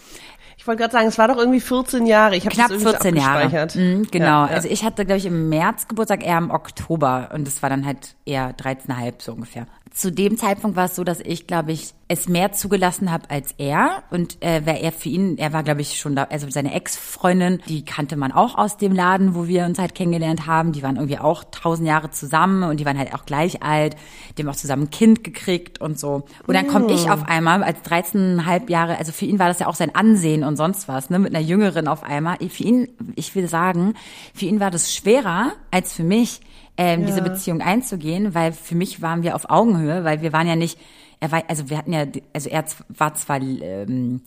Ich 0.65 0.69
wollte 0.69 0.81
gerade 0.81 0.93
sagen, 0.93 1.09
es 1.09 1.19
war 1.19 1.29
doch 1.29 1.37
irgendwie 1.37 1.61
14 1.61 2.07
Jahre. 2.07 2.37
Ich 2.37 2.47
habe 2.47 2.55
Knapp 2.55 2.71
das 2.71 2.81
irgendwie 2.81 2.93
14 2.93 3.15
so 3.17 3.21
Jahre. 3.21 3.69
Mhm, 3.75 4.07
genau. 4.11 4.25
Ja, 4.25 4.47
ja. 4.47 4.55
Also 4.55 4.67
ich 4.67 4.83
hatte, 4.83 5.05
glaube 5.05 5.19
ich, 5.19 5.27
im 5.27 5.51
März 5.51 5.89
Geburtstag, 5.89 6.25
er 6.25 6.39
im 6.39 6.51
Oktober. 6.51 7.29
Und 7.35 7.47
es 7.47 7.63
war 7.63 7.69
dann 7.69 7.85
halt 7.85 8.15
eher 8.25 8.57
13,5 8.57 9.13
so 9.19 9.33
ungefähr. 9.35 9.67
Zu 9.95 10.11
dem 10.11 10.37
Zeitpunkt 10.37 10.77
war 10.77 10.87
es 10.87 10.97
so, 10.97 11.05
dass 11.05 11.21
ich, 11.21 11.47
glaube 11.47 11.71
ich, 11.71 11.95
es 12.09 12.29
mehr 12.29 12.51
zugelassen 12.51 13.13
habe 13.13 13.31
als 13.31 13.55
er. 13.59 14.03
Und 14.11 14.43
äh, 14.43 14.63
wer 14.65 14.81
er 14.81 14.91
für 14.91 15.09
ihn, 15.09 15.39
er 15.39 15.53
war, 15.53 15.63
glaube 15.63 15.83
ich, 15.83 16.01
schon 16.01 16.17
da, 16.17 16.25
also 16.25 16.51
seine 16.51 16.75
Ex-Freundin, 16.75 17.63
die 17.69 17.85
kannte 17.85 18.17
man 18.17 18.33
auch 18.33 18.59
aus 18.59 18.77
dem 18.77 18.93
Laden, 18.93 19.37
wo 19.37 19.47
wir 19.47 19.65
uns 19.67 19.79
halt 19.79 19.95
kennengelernt 19.95 20.49
haben. 20.49 20.73
Die 20.73 20.83
waren 20.83 20.97
irgendwie 20.97 21.21
auch 21.21 21.45
tausend 21.45 21.87
Jahre 21.87 22.11
zusammen 22.11 22.65
und 22.65 22.81
die 22.81 22.85
waren 22.85 22.99
halt 22.99 23.15
auch 23.15 23.25
gleich 23.25 23.63
alt. 23.63 23.95
Die 24.37 24.43
haben 24.43 24.51
auch 24.51 24.57
zusammen 24.57 24.85
ein 24.85 24.91
Kind 24.91 25.23
gekriegt 25.23 25.81
und 25.81 25.97
so. 25.97 26.25
Und 26.45 26.55
dann 26.55 26.67
komme 26.67 26.93
ich 26.93 27.09
auf 27.09 27.29
einmal 27.29 27.63
als 27.63 27.79
13,5 27.83 28.69
Jahre, 28.69 28.99
also 28.99 29.13
für 29.13 29.27
ihn 29.27 29.39
war 29.39 29.47
das 29.47 29.61
ja 29.61 29.69
auch 29.69 29.77
sein 29.77 29.95
Ansehen 29.95 30.43
und 30.43 30.57
sonst 30.57 30.89
was, 30.89 31.09
ne, 31.09 31.21
mit 31.21 31.33
einer 31.33 31.45
Jüngeren 31.45 31.87
auf 31.87 32.03
einmal. 32.03 32.39
Für 32.49 32.65
ihn, 32.65 32.89
ich 33.15 33.37
will 33.37 33.49
sagen, 33.49 33.95
für 34.35 34.47
ihn 34.47 34.59
war 34.59 34.73
das 34.73 34.93
schwerer 34.93 35.53
als 35.71 35.93
für 35.93 36.03
mich, 36.03 36.41
ähm, 36.77 37.07
diese 37.07 37.23
Beziehung 37.23 37.61
einzugehen, 37.61 38.35
weil 38.35 38.53
für 38.53 38.75
mich 38.75 39.01
waren 39.03 39.23
wir 39.23 39.35
auf 39.35 39.51
Augenhöhe, 39.51 40.05
weil 40.05 40.23
wir 40.23 40.33
waren 40.33 40.47
ja 40.47 40.57
nicht, 40.57 40.79
er 41.21 41.33
war, 41.33 41.43
also 41.49 41.71
wir 41.71 41.79
hatten 41.79 41.93
ja, 41.93 42.05
also 42.33 42.49
er 42.49 42.65
war 42.89 43.15
zwar 43.15 43.41
ähm, 43.41 44.23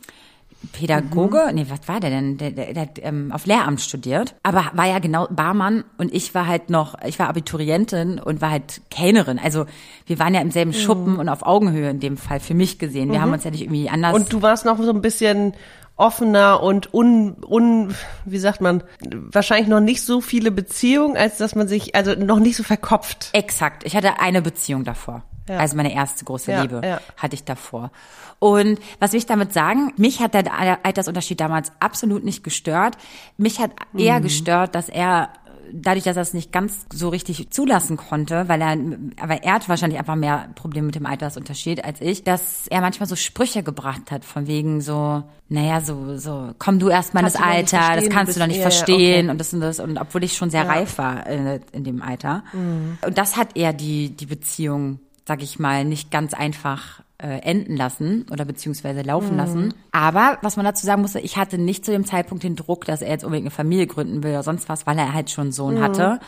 Pädagoge, 0.71 1.51
nee, 1.53 1.65
was 1.69 1.87
war 1.87 1.99
der 1.99 2.09
denn? 2.09 2.37
Der, 2.37 2.51
der, 2.51 2.73
der 2.73 2.81
hat 2.81 2.99
ähm, 3.01 3.31
auf 3.31 3.45
Lehramt 3.45 3.79
studiert, 3.79 4.35
aber 4.43 4.71
war 4.73 4.87
ja 4.87 4.99
genau 4.99 5.27
Barmann 5.29 5.83
und 5.97 6.13
ich 6.13 6.33
war 6.33 6.47
halt 6.47 6.69
noch, 6.69 6.95
ich 7.05 7.19
war 7.19 7.29
Abiturientin 7.29 8.19
und 8.19 8.41
war 8.41 8.51
halt 8.51 8.81
Kellnerin. 8.89 9.39
Also 9.39 9.65
wir 10.07 10.19
waren 10.19 10.33
ja 10.33 10.41
im 10.41 10.51
selben 10.51 10.73
Schuppen 10.73 11.17
und 11.17 11.29
auf 11.29 11.45
Augenhöhe 11.45 11.89
in 11.89 11.99
dem 11.99 12.17
Fall 12.17 12.39
für 12.39 12.53
mich 12.53 12.79
gesehen. 12.79 13.11
Wir 13.11 13.21
haben 13.21 13.33
uns 13.33 13.43
ja 13.43 13.51
nicht 13.51 13.61
irgendwie 13.61 13.89
anders. 13.89 14.15
Und 14.15 14.33
du 14.33 14.41
warst 14.41 14.65
noch 14.65 14.81
so 14.81 14.91
ein 14.91 15.01
bisschen 15.01 15.53
offener 15.97 16.61
und 16.63 16.93
un, 16.93 17.35
un, 17.43 17.93
wie 18.25 18.37
sagt 18.39 18.61
man, 18.61 18.83
wahrscheinlich 19.11 19.67
noch 19.67 19.79
nicht 19.81 20.03
so 20.03 20.21
viele 20.21 20.51
Beziehungen, 20.51 21.17
als 21.17 21.37
dass 21.37 21.55
man 21.55 21.67
sich, 21.67 21.95
also 21.95 22.13
noch 22.13 22.39
nicht 22.39 22.55
so 22.55 22.63
verkopft. 22.63 23.29
Exakt. 23.33 23.83
Ich 23.85 23.95
hatte 23.95 24.19
eine 24.19 24.41
Beziehung 24.41 24.83
davor. 24.83 25.23
Ja. 25.49 25.57
Also 25.57 25.75
meine 25.77 25.93
erste 25.93 26.23
große 26.25 26.51
Ja, 26.51 26.61
Liebe 26.61 26.81
ja. 26.83 26.99
hatte 27.17 27.33
ich 27.35 27.43
davor. 27.45 27.91
Und 28.39 28.79
was 28.99 29.13
will 29.13 29.17
ich 29.19 29.25
damit 29.25 29.53
sagen? 29.53 29.93
Mich 29.97 30.19
hat 30.19 30.33
der 30.33 30.43
Altersunterschied 30.83 31.39
damals 31.39 31.71
absolut 31.79 32.23
nicht 32.23 32.43
gestört. 32.43 32.95
Mich 33.37 33.59
hat 33.59 33.71
Mhm. 33.93 33.99
eher 33.99 34.21
gestört, 34.21 34.75
dass 34.75 34.89
er 34.89 35.29
dadurch, 35.71 36.03
dass 36.03 36.15
er 36.15 36.21
es 36.21 36.33
nicht 36.33 36.51
ganz 36.51 36.85
so 36.91 37.09
richtig 37.09 37.49
zulassen 37.51 37.97
konnte, 37.97 38.47
weil 38.47 38.61
er, 38.61 38.77
aber 39.21 39.43
er 39.43 39.53
hat 39.53 39.69
wahrscheinlich 39.69 39.99
einfach 39.99 40.15
mehr 40.15 40.49
Probleme 40.55 40.87
mit 40.87 40.95
dem 40.95 41.05
Altersunterschied 41.05 41.83
als 41.83 42.01
ich, 42.01 42.23
dass 42.23 42.67
er 42.67 42.81
manchmal 42.81 43.07
so 43.07 43.15
Sprüche 43.15 43.63
gebracht 43.63 44.11
hat, 44.11 44.25
von 44.25 44.47
wegen 44.47 44.81
so, 44.81 45.23
naja, 45.49 45.81
so, 45.81 46.17
so, 46.17 46.53
komm 46.59 46.79
du 46.79 46.89
erst 46.89 47.13
mal 47.13 47.21
in 47.21 47.25
das 47.25 47.33
Kannst 47.33 47.43
du 47.43 47.49
noch 47.49 47.57
nicht 47.57 47.73
Alter, 47.73 48.01
das 48.01 48.09
kannst 48.09 48.35
du 48.35 48.39
noch 48.39 48.47
nicht 48.47 48.57
ja, 48.57 48.63
ja, 48.63 48.69
verstehen 48.69 49.25
okay. 49.25 49.31
und 49.31 49.37
das 49.37 49.53
und 49.53 49.61
das 49.61 49.79
und 49.79 49.97
obwohl 49.97 50.23
ich 50.23 50.35
schon 50.35 50.49
sehr 50.49 50.67
reif 50.67 50.97
war 50.97 51.27
in, 51.27 51.59
in 51.71 51.83
dem 51.83 52.01
Alter. 52.01 52.43
Und 52.53 53.17
das 53.17 53.37
hat 53.37 53.55
eher 53.55 53.73
die, 53.73 54.09
die 54.09 54.25
Beziehung, 54.25 54.99
sag 55.25 55.41
ich 55.41 55.59
mal, 55.59 55.85
nicht 55.85 56.11
ganz 56.11 56.33
einfach 56.33 57.01
äh, 57.19 57.39
enden 57.39 57.75
lassen 57.75 58.25
oder 58.31 58.45
beziehungsweise 58.45 59.01
laufen 59.01 59.37
lassen. 59.37 59.73
Aber 59.91 60.37
was 60.41 60.55
man 60.55 60.65
dazu 60.65 60.85
sagen 60.85 61.01
musste, 61.01 61.19
ich 61.19 61.37
hatte 61.37 61.57
nicht 61.57 61.83
zu 61.83 61.91
dem 61.91 62.05
Zeitpunkt 62.05 62.43
den 62.43 62.55
Druck, 62.55 62.85
dass 62.85 63.01
er 63.01 63.09
jetzt 63.09 63.23
unbedingt 63.23 63.47
eine 63.47 63.55
Familie 63.55 63.87
gründen 63.87 64.23
will 64.23 64.31
oder 64.31 64.43
sonst 64.43 64.69
was, 64.69 64.85
weil 64.85 64.97
er 64.99 65.13
halt 65.13 65.31
schon 65.31 65.45
einen 65.45 65.51
Sohn 65.51 65.81
hatte 65.81 66.19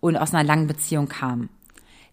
und 0.00 0.16
aus 0.16 0.32
einer 0.32 0.44
langen 0.44 0.66
Beziehung 0.66 1.08
kam. 1.08 1.50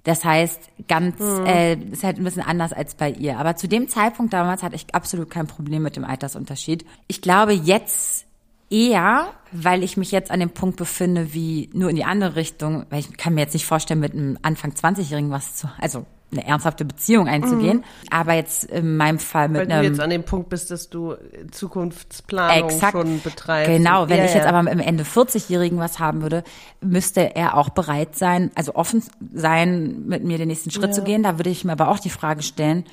Das 0.04 0.24
heißt, 0.24 0.70
ganz, 0.88 1.20
äh, 1.20 1.76
ist 1.76 2.04
halt 2.04 2.18
ein 2.18 2.24
bisschen 2.24 2.44
anders 2.44 2.74
als 2.74 2.94
bei 2.94 3.10
ihr. 3.10 3.40
Aber 3.40 3.56
zu 3.56 3.68
dem 3.68 3.88
Zeitpunkt 3.88 4.34
damals 4.34 4.62
hatte 4.62 4.76
ich 4.76 4.94
absolut 4.94 5.32
kein 5.32 5.48
Problem 5.48 5.82
mit 5.82 5.96
dem 5.96 6.04
Altersunterschied. 6.04 6.86
Ich 7.08 7.22
glaube 7.22 7.54
jetzt 7.54 8.26
eher, 8.70 9.34
weil 9.52 9.84
ich 9.84 9.98
mich 9.98 10.12
jetzt 10.12 10.30
an 10.30 10.40
dem 10.40 10.52
Punkt 10.52 10.78
befinde, 10.78 11.34
wie 11.34 11.70
nur 11.74 11.90
in 11.90 11.96
die 11.96 12.04
andere 12.04 12.36
Richtung, 12.36 12.86
weil 12.90 13.00
ich 13.00 13.18
kann 13.18 13.34
mir 13.34 13.42
jetzt 13.42 13.54
nicht 13.54 13.66
vorstellen, 13.66 14.00
mit 14.00 14.14
einem 14.14 14.38
Anfang 14.44 14.72
20-Jährigen 14.72 15.32
was 15.32 15.56
zu, 15.56 15.70
also 15.80 16.06
eine 16.38 16.48
ernsthafte 16.48 16.86
Beziehung 16.86 17.28
einzugehen. 17.28 17.84
Aber 18.12 18.34
jetzt 18.34 18.66
in 18.66 18.98
meinem 18.98 19.20
Fall 19.20 19.50
mit 19.50 19.62
Weil 19.62 19.68
du 19.68 19.74
einem 19.74 19.84
jetzt 19.86 20.00
an 20.00 20.10
dem 20.10 20.24
Punkt 20.24 20.50
bist, 20.50 20.72
dass 20.72 20.90
du 20.90 21.16
Zukunftsplanung 21.52 22.70
Exakt. 22.70 22.92
schon 22.94 23.22
betreibst. 23.22 23.72
Genau, 23.72 24.10
wenn 24.10 24.18
Ja, 24.20 24.26
ich 24.26 24.34
jetzt 24.34 24.46
ja. 24.46 24.54
aber 24.54 24.70
im 24.72 24.80
Ende 24.80 25.04
40-Jährigen 25.04 25.80
was 25.80 26.00
haben 26.00 26.22
würde, 26.22 26.44
müsste 26.82 27.36
er 27.36 27.58
auch 27.58 27.70
bereit 27.70 28.16
sein, 28.16 28.52
also 28.56 28.76
offen 28.76 29.04
sein, 29.34 30.04
mit 30.08 30.24
mir 30.24 30.38
den 30.38 30.48
nächsten 30.48 30.72
Schritt 30.72 30.94
zu 30.94 31.04
gehen. 31.04 31.24
Da 31.24 31.38
würde 31.38 31.50
ich 31.50 31.64
mir 31.66 31.72
aber 31.72 31.90
auch 31.90 32.00
die 32.00 32.10
Frage 32.10 32.44
stellen, 32.44 32.86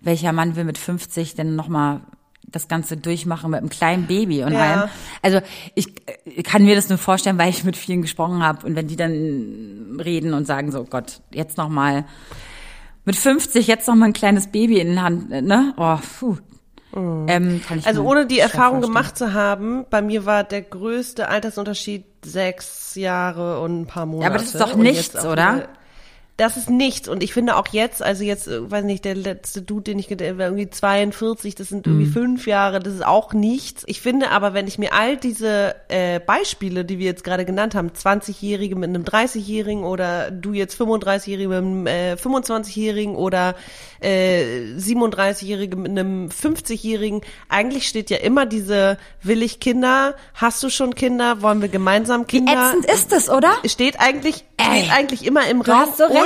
welcher 0.00 0.32
Mann 0.32 0.56
will 0.56 0.64
mit 0.64 0.78
50 0.78 1.34
denn 1.34 1.54
nochmal 1.56 2.00
das 2.44 2.68
Ganze 2.68 2.96
durchmachen 2.96 3.50
mit 3.50 3.60
einem 3.60 3.68
kleinen 3.70 4.06
Baby 4.06 4.42
und 4.44 4.52
Ja. 4.52 4.60
allem. 4.60 4.90
Also 5.22 5.40
ich 5.74 5.88
äh, 6.26 6.42
kann 6.42 6.64
mir 6.64 6.74
das 6.74 6.88
nur 6.88 6.98
vorstellen, 6.98 7.38
weil 7.38 7.48
ich 7.48 7.64
mit 7.64 7.76
vielen 7.76 8.02
gesprochen 8.02 8.42
habe 8.42 8.66
und 8.66 8.74
wenn 8.76 8.88
die 8.88 8.96
dann 8.96 10.00
reden 10.04 10.34
und 10.34 10.46
sagen 10.46 10.70
so, 10.72 10.84
Gott, 10.84 11.20
jetzt 11.32 11.56
nochmal 11.56 12.04
mit 13.04 13.16
50 13.16 13.66
jetzt 13.66 13.88
noch 13.88 13.94
mal 13.94 14.06
ein 14.06 14.12
kleines 14.12 14.48
Baby 14.48 14.80
in 14.80 14.94
der 14.94 15.02
Hand, 15.04 15.30
ne? 15.30 15.74
Oh, 15.76 15.96
puh. 16.18 16.36
Ähm, 16.94 17.62
kann 17.66 17.78
ich 17.78 17.86
Also 17.86 18.02
ohne 18.04 18.26
die 18.26 18.38
Erfahrung 18.38 18.80
vorstellen. 18.82 18.92
gemacht 18.94 19.16
zu 19.16 19.32
haben, 19.32 19.86
bei 19.88 20.02
mir 20.02 20.26
war 20.26 20.44
der 20.44 20.60
größte 20.60 21.28
Altersunterschied 21.28 22.04
sechs 22.24 22.94
Jahre 22.94 23.60
und 23.60 23.80
ein 23.82 23.86
paar 23.86 24.04
Monate. 24.04 24.26
aber 24.30 24.38
das 24.38 24.48
ist 24.54 24.60
doch 24.60 24.76
nichts, 24.76 25.24
oder? 25.24 25.68
Das 26.38 26.56
ist 26.56 26.70
nichts. 26.70 27.08
Und 27.08 27.22
ich 27.22 27.34
finde 27.34 27.56
auch 27.56 27.68
jetzt, 27.72 28.02
also 28.02 28.24
jetzt, 28.24 28.48
äh, 28.48 28.68
weiß 28.70 28.84
nicht, 28.84 29.04
der 29.04 29.14
letzte 29.14 29.60
Dude, 29.62 29.82
den 29.84 29.98
ich 29.98 30.08
gedate 30.08 30.38
war 30.38 30.46
irgendwie 30.46 30.70
42, 30.70 31.54
das 31.54 31.68
sind 31.68 31.86
Mhm. 31.86 31.92
irgendwie 31.92 32.10
fünf 32.10 32.46
Jahre, 32.46 32.80
das 32.80 32.94
ist 32.94 33.04
auch 33.06 33.32
nichts. 33.34 33.84
Ich 33.86 34.00
finde 34.00 34.30
aber, 34.30 34.54
wenn 34.54 34.66
ich 34.66 34.78
mir 34.78 34.92
all 34.94 35.16
diese 35.18 35.74
äh, 35.88 36.20
Beispiele, 36.20 36.84
die 36.86 36.98
wir 36.98 37.04
jetzt 37.06 37.22
gerade 37.22 37.44
genannt 37.44 37.74
haben, 37.74 37.90
20-Jährige 37.90 38.76
mit 38.76 38.88
einem 38.88 39.04
30-Jährigen 39.04 39.84
oder 39.84 40.30
du 40.30 40.52
jetzt 40.54 40.80
35-Jährige 40.80 41.48
mit 41.48 41.58
einem 41.58 41.86
äh, 41.86 42.14
25-Jährigen 42.14 43.14
oder 43.14 43.54
äh, 44.00 44.74
37-Jährige 44.78 45.76
mit 45.76 45.90
einem 45.90 46.28
50-Jährigen, 46.28 47.20
eigentlich 47.48 47.88
steht 47.88 48.10
ja 48.10 48.16
immer 48.18 48.46
diese, 48.46 48.96
will 49.22 49.42
ich 49.42 49.60
Kinder, 49.60 50.14
hast 50.34 50.62
du 50.62 50.70
schon 50.70 50.94
Kinder, 50.94 51.42
wollen 51.42 51.60
wir 51.60 51.68
gemeinsam 51.68 52.22
Wie 52.22 52.38
Kinder? 52.38 52.52
ätzend 52.70 52.86
ist 52.90 53.12
es, 53.12 53.28
oder? 53.28 53.52
steht 53.66 54.00
eigentlich, 54.00 54.44
Ey. 54.56 54.80
steht 54.84 54.92
eigentlich 54.92 55.24
immer 55.26 55.46
im 55.48 55.62
Du 55.62 55.70
Raum. 55.70 55.80
hast 55.80 55.98
so 55.98 56.04
recht. 56.04 56.21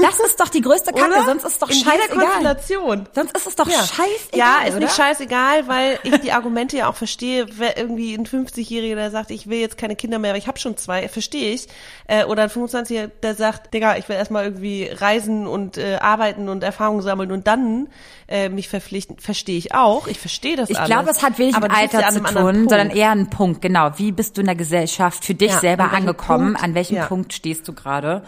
Das 0.00 0.20
ist 0.20 0.40
doch 0.40 0.48
die 0.48 0.60
größte 0.60 0.92
Kacke, 0.92 1.10
Oder? 1.12 1.24
sonst 1.24 1.44
ist 1.44 1.52
es 1.52 1.58
doch 1.58 1.68
In 1.70 1.76
jeder 1.76 1.90
scheißegal. 1.92 2.18
Konstellation. 2.24 3.08
Sonst 3.14 3.36
ist 3.36 3.46
es 3.46 3.56
doch 3.56 3.68
Ja. 3.68 3.78
scheißegal, 3.78 4.08
Ja, 4.38 4.58
ist 4.64 4.70
oder? 4.70 4.80
nicht 4.80 4.94
scheißegal, 4.94 5.68
weil 5.68 5.98
ich 6.02 6.16
die 6.20 6.32
Argumente 6.32 6.76
ja 6.76 6.88
auch 6.88 6.96
verstehe. 6.96 7.46
Wer 7.52 7.76
irgendwie 7.78 8.14
ein 8.14 8.26
50-Jähriger, 8.26 8.94
der 8.96 9.10
sagt, 9.10 9.30
ich 9.30 9.48
will 9.48 9.58
jetzt 9.58 9.76
keine 9.78 9.96
Kinder 9.96 10.18
mehr, 10.18 10.30
aber 10.30 10.38
ich 10.38 10.46
habe 10.48 10.58
schon 10.58 10.76
zwei, 10.76 11.08
verstehe 11.08 11.52
ich. 11.54 11.68
Äh, 12.06 12.24
oder 12.24 12.44
ein 12.44 12.50
25-Jähriger, 12.50 13.10
der 13.22 13.34
sagt, 13.34 13.72
Digga, 13.74 13.96
ich 13.96 14.08
will 14.08 14.16
erstmal 14.16 14.44
irgendwie 14.44 14.88
reisen 14.92 15.46
und 15.46 15.78
äh, 15.78 15.96
arbeiten 16.00 16.48
und 16.48 16.62
Erfahrungen 16.64 17.02
sammeln 17.02 17.32
und 17.32 17.46
dann 17.46 17.88
äh, 18.28 18.48
mich 18.48 18.68
verpflichten, 18.68 19.18
verstehe 19.18 19.58
ich 19.58 19.74
auch. 19.74 20.06
Ich 20.06 20.18
verstehe 20.18 20.56
das 20.56 20.70
Ich 20.70 20.78
alles. 20.78 20.90
glaube, 20.90 21.10
es 21.10 21.22
hat 21.22 21.38
wenig 21.38 21.54
aber 21.54 21.68
mit 21.68 21.76
Alter 21.76 22.00
ja 22.00 22.10
zu 22.10 22.20
tun, 22.20 22.68
sondern 22.68 22.90
eher 22.90 23.10
ein 23.10 23.30
Punkt, 23.30 23.60
genau. 23.62 23.90
Wie 23.96 24.12
bist 24.12 24.36
du 24.36 24.40
in 24.40 24.46
der 24.46 24.56
Gesellschaft 24.56 25.24
für 25.24 25.34
dich 25.34 25.50
Ja, 25.52 25.60
selber 25.60 25.84
an 25.84 25.90
angekommen? 25.96 26.52
Punkt? 26.54 26.62
An 26.62 26.74
welchem. 26.74 27.04
Punkt 27.06 27.32
stehst 27.32 27.68
du 27.68 27.72
gerade? 27.74 28.22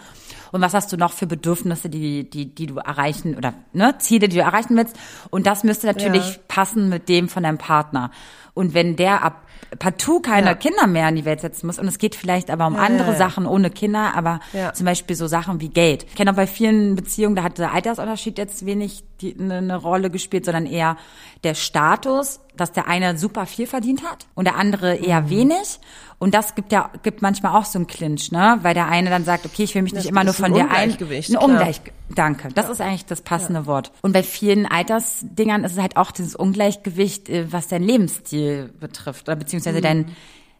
Und 0.51 0.61
was 0.61 0.73
hast 0.73 0.91
du 0.91 0.97
noch 0.97 1.13
für 1.13 1.27
Bedürfnisse, 1.27 1.89
die, 1.89 2.29
die, 2.29 2.53
die 2.53 2.67
du 2.67 2.77
erreichen 2.77 3.35
oder 3.35 3.53
ne, 3.73 3.95
Ziele, 3.99 4.27
die 4.29 4.37
du 4.37 4.41
erreichen 4.43 4.75
willst? 4.77 4.95
Und 5.29 5.47
das 5.47 5.63
müsste 5.63 5.87
natürlich 5.87 6.35
Ja. 6.35 6.39
passen 6.47 6.89
mit 6.89 7.09
dem 7.09 7.29
von 7.29 7.43
deinem 7.43 7.57
Partner. 7.57 8.11
Und 8.53 8.73
wenn 8.73 8.95
der 8.95 9.23
ab 9.23 9.43
partout 9.79 10.21
keine 10.21 10.47
Ja. 10.47 10.53
Kinder 10.55 10.87
mehr 10.87 11.09
in 11.09 11.15
die 11.15 11.25
Welt 11.25 11.41
setzen 11.41 11.67
muss, 11.67 11.77
und 11.77 11.87
es 11.87 11.97
geht 11.97 12.15
vielleicht 12.15 12.49
aber 12.49 12.67
um 12.67 12.75
Ja, 12.75 12.81
andere. 12.83 13.15
Sachen 13.15 13.45
ohne 13.45 13.69
Kinder, 13.69 14.15
aber 14.15 14.39
zum 14.73 14.85
Beispiel 14.85 15.15
so 15.15 15.27
Sachen 15.27 15.59
wie 15.59 15.69
Geld. 15.69 16.05
Ich 16.09 16.15
kenne 16.15 16.31
auch 16.31 16.35
bei 16.35 16.47
vielen 16.47 16.95
Beziehungen, 16.95 17.35
da 17.35 17.43
hat 17.43 17.57
der 17.57 17.73
Altersunterschied 17.73 18.37
jetzt 18.37 18.65
wenig 18.65 19.03
die, 19.21 19.35
eine, 19.39 19.75
Rolle 19.75 20.09
gespielt, 20.09 20.45
sondern 20.45 20.65
eher 20.65 20.97
der 21.43 21.53
Status, 21.55 22.39
dass 22.55 22.71
der 22.71 22.87
eine 22.87 23.17
super 23.17 23.45
viel 23.45 23.67
verdient 23.67 24.03
hat 24.03 24.27
und 24.35 24.45
der 24.45 24.55
andere 24.55 24.95
eher 24.95 25.21
Mhm. 25.21 25.29
wenig. 25.29 25.79
Und 26.19 26.33
das 26.33 26.55
gibt 26.55 26.71
ja 26.71 26.89
gibt 27.03 27.21
manchmal 27.21 27.55
auch 27.55 27.65
so 27.65 27.77
einen 27.77 27.85
Clinch, 27.87 28.31
ne? 28.31 28.57
Weil 28.63 28.73
der 28.73 28.87
eine 28.87 29.09
dann 29.11 29.23
sagt, 29.23 29.45
okay, 29.45 29.63
ich 29.63 29.75
will 29.75 29.83
mich 29.83 29.93
Das 29.93 30.03
nicht 30.03 30.11
immer 30.11 30.23
nur 30.23 30.33
von 30.33 30.45
ein 30.45 30.53
dir 30.53 30.61
ein. 30.61 30.67
Ungleichgewicht, 30.89 31.29
Ein 31.29 31.35
klar. 31.35 31.45
Ungleich, 31.49 31.81
danke. 32.15 32.47
Das 32.55 32.69
ist 32.69 32.81
eigentlich 32.81 33.05
das 33.05 33.21
passende 33.21 33.65
Wort. 33.67 33.91
Und 34.01 34.13
bei 34.13 34.23
vielen 34.23 34.65
Altersdingern 34.65 35.63
ist 35.63 35.73
es 35.73 35.77
halt 35.77 35.95
auch 35.97 36.11
dieses 36.11 36.35
Ungleichgewicht, 36.35 37.29
äh, 37.29 37.51
was 37.51 37.67
dein 37.67 37.83
Lebensstil 37.83 38.73
betrifft 38.79 39.27
oder 39.27 39.35
Mhm. 39.35 39.39
beziehungsweise 39.39 39.79
dein, 39.81 40.07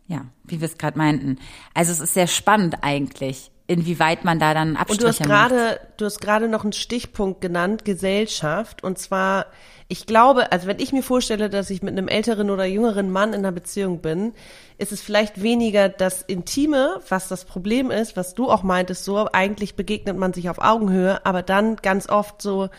ja, 0.07 0.25
wie 0.43 0.61
wir 0.61 0.67
es 0.67 0.77
gerade 0.77 0.97
meinten. 0.97 1.37
Also 1.73 1.91
es 1.91 1.99
ist 1.99 2.13
sehr 2.13 2.27
spannend 2.27 2.77
eigentlich, 2.83 3.49
inwieweit 3.67 4.23
man 4.23 4.39
da 4.39 4.53
dann 4.53 4.69
Und 4.69 4.77
Abstriche 4.77 5.01
du 5.01 5.07
hast 5.07 5.23
gerade, 5.23 5.79
du 5.97 6.05
hast 6.05 6.19
gerade 6.21 6.47
noch 6.47 6.63
einen 6.63 6.73
Stichpunkt 6.73 7.41
genannt, 7.41 7.85
Gesellschaft. 7.85 8.83
Und 8.83 8.97
zwar, 8.97 9.47
ich 9.89 10.05
glaube, 10.05 10.51
also 10.51 10.67
wenn 10.67 10.79
ich 10.79 10.93
mir 10.93 11.03
vorstelle, 11.03 11.49
dass 11.49 11.69
ich 11.69 11.83
mit 11.83 11.91
einem 11.91 12.07
älteren 12.07 12.49
oder 12.49 12.65
jüngeren 12.65 13.11
Mann 13.11 13.33
in 13.33 13.39
einer 13.39 13.51
Beziehung 13.51 13.99
bin, 14.01 14.33
ist 14.77 14.93
es 14.93 15.01
vielleicht 15.01 15.43
weniger 15.43 15.89
das 15.89 16.21
Intime, 16.21 17.01
was 17.09 17.27
das 17.27 17.43
Problem 17.43 17.91
ist, 17.91 18.15
was 18.15 18.33
du 18.33 18.49
auch 18.49 18.63
meintest, 18.63 19.03
so 19.03 19.27
eigentlich 19.31 19.75
begegnet 19.75 20.17
man 20.17 20.33
sich 20.33 20.49
auf 20.49 20.59
Augenhöhe, 20.59 21.25
aber 21.25 21.43
dann 21.43 21.75
ganz 21.77 22.07
oft 22.07 22.41
so 22.41 22.69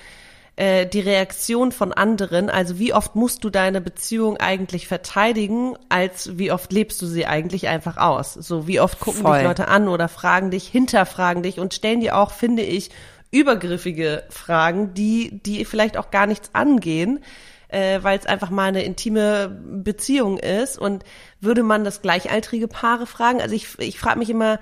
äh, 0.59 0.87
die 0.87 0.99
Reaktion 0.99 1.71
von 1.71 1.93
anderen, 1.93 2.51
also 2.51 2.81
wie 2.81 2.93
oft 2.93 3.15
musst 3.15 3.45
du 3.45 3.51
deine 3.51 3.81
Beziehung 3.81 4.39
eigentlich 4.39 4.89
verteidigen, 4.89 5.77
als 5.89 6.37
wie 6.37 6.51
oft 6.51 6.73
lebst 6.73 7.01
du 7.01 7.07
sie 7.07 7.27
eigentlich 7.27 7.69
einfach 7.69 7.97
aus. 7.97 8.35
So 8.35 8.67
wie 8.67 8.81
oft 8.81 8.99
gucken 8.99 9.23
Voll. 9.23 9.39
dich 9.39 9.47
Leute 9.47 9.69
an 9.69 9.87
oder 9.87 10.09
fragen 10.09 10.51
dich, 10.51 10.67
hinterfragen 10.67 11.45
dich 11.45 11.61
und 11.61 11.75
stellen 11.75 12.01
dir 12.01 12.17
auch, 12.17 12.33
finde 12.33 12.63
ich, 12.63 12.91
übergriffige 13.31 14.25
Fragen, 14.31 14.95
die, 14.95 15.41
die 15.45 15.65
vielleicht 15.65 15.97
auch 15.97 16.11
gar 16.11 16.27
nichts 16.27 16.51
angehen, 16.55 17.21
äh, 17.69 18.01
weil 18.03 18.19
es 18.19 18.27
einfach 18.27 18.51
mal 18.51 18.65
eine 18.65 18.83
intime 18.83 19.49
Beziehung 19.65 20.39
ist. 20.39 20.77
Und 20.77 21.05
würde 21.41 21.63
man 21.63 21.85
das 21.85 22.03
gleichaltrige 22.03 22.67
Paare 22.67 23.07
fragen? 23.07 23.41
Also 23.41 23.55
ich, 23.55 23.79
ich 23.79 24.01
frage 24.01 24.19
mich 24.19 24.31
immer, 24.31 24.59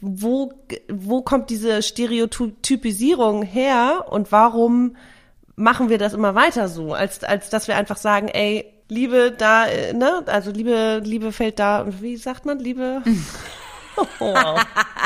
wo, 0.00 0.52
wo 0.90 1.22
kommt 1.22 1.50
diese 1.50 1.82
Stereotypisierung 1.82 3.42
her 3.42 4.06
und 4.10 4.32
warum 4.32 4.96
machen 5.56 5.88
wir 5.88 5.98
das 5.98 6.14
immer 6.14 6.34
weiter 6.34 6.68
so, 6.68 6.94
als, 6.94 7.24
als 7.24 7.50
dass 7.50 7.68
wir 7.68 7.76
einfach 7.76 7.96
sagen, 7.96 8.28
ey, 8.28 8.72
Liebe 8.88 9.32
da, 9.36 9.66
äh, 9.66 9.92
ne, 9.92 10.22
also 10.26 10.50
Liebe, 10.50 11.02
Liebe 11.04 11.32
fällt 11.32 11.58
da, 11.58 11.86
wie 12.00 12.16
sagt 12.16 12.46
man, 12.46 12.58
Liebe? 12.58 13.02
Wow. 14.18 14.60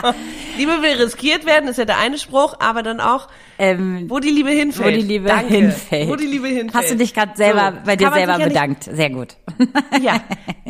Liebe 0.56 0.82
will 0.82 1.02
riskiert 1.02 1.46
werden, 1.46 1.68
ist 1.68 1.78
ja 1.78 1.84
der 1.84 1.98
eine 1.98 2.18
Spruch, 2.18 2.54
aber 2.60 2.82
dann 2.82 3.00
auch, 3.00 3.28
Ähm, 3.58 4.06
wo 4.08 4.18
die 4.18 4.30
Liebe 4.30 4.50
hinfällt. 4.50 4.86
wo 4.94 5.00
die 5.00 5.06
Liebe 5.06 5.28
Danke. 5.28 5.54
hinfällt. 5.54 6.08
Wo 6.08 6.16
die 6.16 6.26
Liebe 6.26 6.48
hinfällt. 6.48 6.74
Hast 6.74 6.90
du 6.90 6.96
dich 6.96 7.14
gerade 7.14 7.32
selber 7.36 7.72
So, 7.76 7.86
bei 7.86 7.96
dir 7.96 8.10
selber 8.12 8.38
ja 8.38 8.46
bedankt? 8.48 8.84
Sehr 8.84 9.10
gut. 9.10 9.36
Ja, 10.02 10.20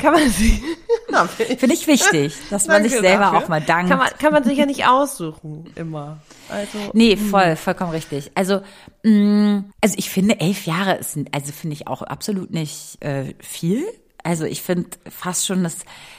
kann 0.01 0.12
man 0.14 0.29
sich. 0.29 0.61
Finde 1.59 1.75
ich 1.75 1.87
wichtig, 1.87 2.35
dass 2.51 2.66
man 2.66 2.83
sich 2.83 2.93
selber 2.93 3.25
dafür. 3.27 3.39
auch 3.39 3.49
mal 3.49 3.61
dankt. 3.61 3.91
Kann 3.91 3.99
man, 3.99 4.09
kann 4.18 4.33
man 4.33 4.45
sich 4.45 4.59
ja 4.59 4.66
nicht 4.66 4.87
aussuchen, 4.87 5.70
immer. 5.77 6.18
Also, 6.49 6.79
Nee, 6.93 7.16
voll, 7.16 7.57
vollkommen 7.57 7.91
richtig. 7.93 8.31
Also, 8.35 8.61
mh, 9.05 9.64
also 9.81 9.95
ich 9.99 10.11
finde, 10.11 10.41
elf 10.41 10.66
Jahre 10.66 10.97
ist, 10.97 11.16
also 11.33 11.53
finde 11.53 11.75
ich 11.75 11.87
auch 11.87 12.03
absolut 12.03 12.51
nicht 12.51 13.03
äh, 13.03 13.35
viel. 13.41 13.85
Also 14.23 14.45
ich 14.45 14.62
finde 14.62 14.91
fast 15.09 15.47
schon 15.47 15.64
das 15.64 15.79